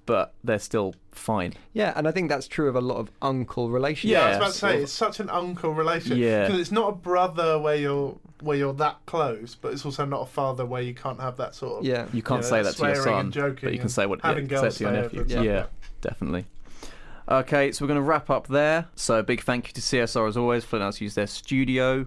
But 0.07 0.33
they're 0.43 0.59
still 0.59 0.95
fine. 1.13 1.55
yeah, 1.73 1.93
and 1.95 2.09
I 2.09 2.11
think 2.11 2.31
that's 2.31 2.49
true 2.49 2.69
of 2.69 2.75
a 2.75 2.81
lot 2.81 2.97
of 2.97 3.11
uncle 3.23 3.71
relationships. 3.71 4.11
Yeah, 4.19 4.25
I 4.25 4.29
was 4.31 4.37
about 4.39 4.53
to 4.53 4.59
say 4.59 4.83
it's 4.83 4.93
such 4.93 5.21
an 5.21 5.29
uncle 5.31 5.73
relationship. 5.73 6.19
Yeah. 6.19 6.47
because 6.47 6.61
it's 6.61 6.73
not 6.73 6.89
a 6.89 6.93
brother 6.93 7.59
where 7.61 7.77
you're 7.77 8.17
where 8.41 8.57
you're 8.57 8.73
that 8.75 8.97
close, 9.07 9.55
but 9.61 9.73
it's 9.73 9.85
also 9.85 10.05
not 10.07 10.23
a 10.23 10.27
father 10.27 10.65
where 10.65 10.81
you 10.83 10.95
can't 10.95 11.21
have 11.21 11.37
that 11.37 11.55
sort 11.55 11.81
of. 11.81 11.85
yeah. 11.85 12.07
You 12.13 12.23
can't 12.23 12.41
know, 12.41 12.49
say 12.49 12.63
that 12.63 12.77
that 12.77 12.83
to 12.83 12.87
your 12.95 13.05
son, 13.05 13.21
and 13.27 13.33
joking 13.33 13.59
but 13.69 13.73
you 13.73 13.79
can 13.79 13.89
say 13.91 14.07
what 14.07 14.21
having 14.23 14.45
yeah, 14.45 14.61
girls 14.61 14.77
say 14.77 14.85
to 14.87 14.91
your 14.95 15.03
nephew. 15.03 15.21
over 15.21 15.45
Yeah, 15.45 15.67
definitely. 16.01 16.47
Okay, 17.31 17.71
so 17.71 17.85
we're 17.85 17.89
going 17.89 18.01
to 18.01 18.03
wrap 18.03 18.29
up 18.29 18.49
there. 18.49 18.89
So 18.97 19.21
a 19.21 19.23
big 19.23 19.43
thank 19.43 19.69
you 19.69 19.73
to 19.75 19.81
CSR 19.81 20.29
as 20.29 20.37
always 20.37 20.65
for 20.65 20.79
letting 20.79 20.89
us 20.89 21.01
use 21.01 21.15
their 21.15 21.29
studio. 21.29 22.07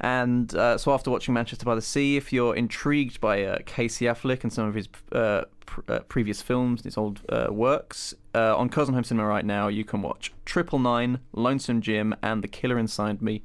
And 0.00 0.54
uh, 0.54 0.76
so, 0.76 0.92
after 0.92 1.10
watching 1.10 1.32
Manchester 1.34 1.64
by 1.64 1.74
the 1.74 1.82
Sea, 1.82 2.18
if 2.18 2.32
you're 2.32 2.54
intrigued 2.54 3.20
by 3.20 3.44
uh, 3.44 3.58
Casey 3.64 4.04
Affleck 4.04 4.44
and 4.44 4.52
some 4.52 4.68
of 4.68 4.74
his 4.74 4.88
uh, 5.10 5.44
pr- 5.66 5.80
uh, 5.88 5.98
previous 6.00 6.40
films, 6.42 6.84
his 6.84 6.96
old 6.96 7.20
uh, 7.30 7.48
works, 7.50 8.14
uh, 8.34 8.56
on 8.56 8.68
Curzon 8.68 8.94
Home 8.94 9.02
Cinema 9.02 9.26
right 9.26 9.44
now, 9.44 9.66
you 9.66 9.84
can 9.84 10.02
watch 10.02 10.32
Triple 10.44 10.78
Nine, 10.78 11.18
Lonesome 11.32 11.80
Jim, 11.80 12.14
and 12.22 12.44
The 12.44 12.48
Killer 12.48 12.78
Inside 12.78 13.20
Me. 13.22 13.42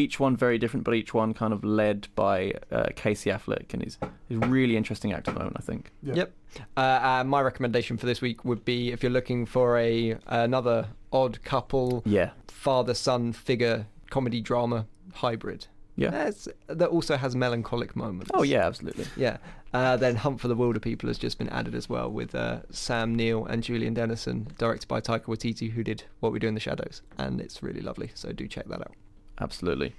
Each 0.00 0.18
one 0.18 0.34
very 0.36 0.58
different, 0.58 0.84
but 0.84 0.94
each 0.94 1.12
one 1.12 1.34
kind 1.34 1.52
of 1.52 1.62
led 1.64 2.08
by 2.14 2.54
uh, 2.72 2.88
Casey 2.96 3.30
Affleck, 3.30 3.72
and 3.74 3.82
he's 3.82 3.98
he's 4.28 4.38
a 4.38 4.46
really 4.46 4.76
interesting 4.76 5.12
actor 5.12 5.30
at 5.30 5.34
the 5.34 5.40
moment, 5.40 5.56
I 5.58 5.62
think. 5.62 5.90
Yeah. 6.02 6.14
Yep. 6.14 6.32
Uh, 6.76 6.80
uh, 6.80 7.24
my 7.24 7.40
recommendation 7.42 7.96
for 7.96 8.06
this 8.06 8.20
week 8.20 8.44
would 8.44 8.64
be 8.64 8.92
if 8.92 9.02
you're 9.02 9.12
looking 9.12 9.46
for 9.46 9.76
a 9.78 10.16
another 10.26 10.88
odd 11.12 11.42
couple, 11.44 12.02
Yeah, 12.06 12.30
father 12.48 12.94
son 12.94 13.32
figure 13.32 13.86
comedy 14.10 14.40
drama 14.40 14.86
hybrid. 15.14 15.66
Yeah. 15.96 16.10
That's- 16.10 16.48
that 16.68 16.88
also 16.88 17.16
has 17.16 17.36
melancholic 17.36 17.94
moments. 17.94 18.30
Oh 18.32 18.42
yeah, 18.42 18.66
absolutely. 18.66 19.06
Yeah. 19.16 19.36
Uh, 19.74 19.96
then 19.96 20.16
Hunt 20.16 20.40
for 20.40 20.48
the 20.48 20.56
Wilderpeople 20.56 21.06
has 21.08 21.18
just 21.18 21.36
been 21.38 21.48
added 21.50 21.74
as 21.74 21.88
well 21.88 22.10
with 22.10 22.34
uh, 22.34 22.60
Sam 22.70 23.14
Neill 23.14 23.44
and 23.46 23.62
Julian 23.62 23.94
Dennison, 23.94 24.48
directed 24.58 24.88
by 24.88 25.00
Taika 25.00 25.26
Waititi, 25.26 25.70
who 25.72 25.84
did 25.84 26.04
What 26.20 26.32
We 26.32 26.38
Do 26.38 26.48
in 26.48 26.54
the 26.54 26.60
Shadows, 26.60 27.02
and 27.18 27.40
it's 27.40 27.62
really 27.62 27.80
lovely. 27.82 28.10
So 28.14 28.32
do 28.32 28.48
check 28.48 28.66
that 28.68 28.80
out. 28.80 28.94
Absolutely. 29.40 29.94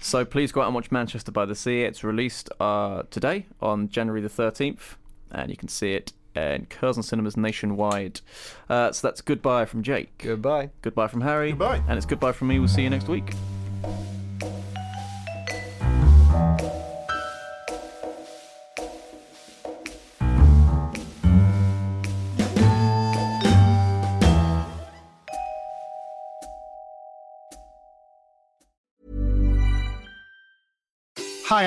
So 0.00 0.24
please 0.24 0.52
go 0.52 0.60
out 0.60 0.66
and 0.66 0.74
watch 0.74 0.90
Manchester 0.92 1.32
by 1.32 1.46
the 1.46 1.54
Sea. 1.54 1.82
It's 1.82 2.04
released 2.04 2.50
uh, 2.60 3.04
today 3.10 3.46
on 3.60 3.88
January 3.88 4.20
the 4.20 4.28
13th, 4.28 4.96
and 5.30 5.50
you 5.50 5.56
can 5.56 5.68
see 5.68 5.94
it 5.94 6.12
in 6.36 6.66
Curzon 6.66 7.02
cinemas 7.02 7.36
nationwide. 7.36 8.20
Uh, 8.68 8.92
so 8.92 9.06
that's 9.08 9.20
goodbye 9.22 9.64
from 9.64 9.82
Jake. 9.82 10.18
Goodbye. 10.18 10.70
Goodbye 10.82 11.08
from 11.08 11.22
Harry. 11.22 11.50
Goodbye. 11.50 11.82
And 11.88 11.96
it's 11.96 12.06
goodbye 12.06 12.32
from 12.32 12.48
me. 12.48 12.58
We'll 12.58 12.68
see 12.68 12.82
you 12.82 12.90
next 12.90 13.08
week. 13.08 13.32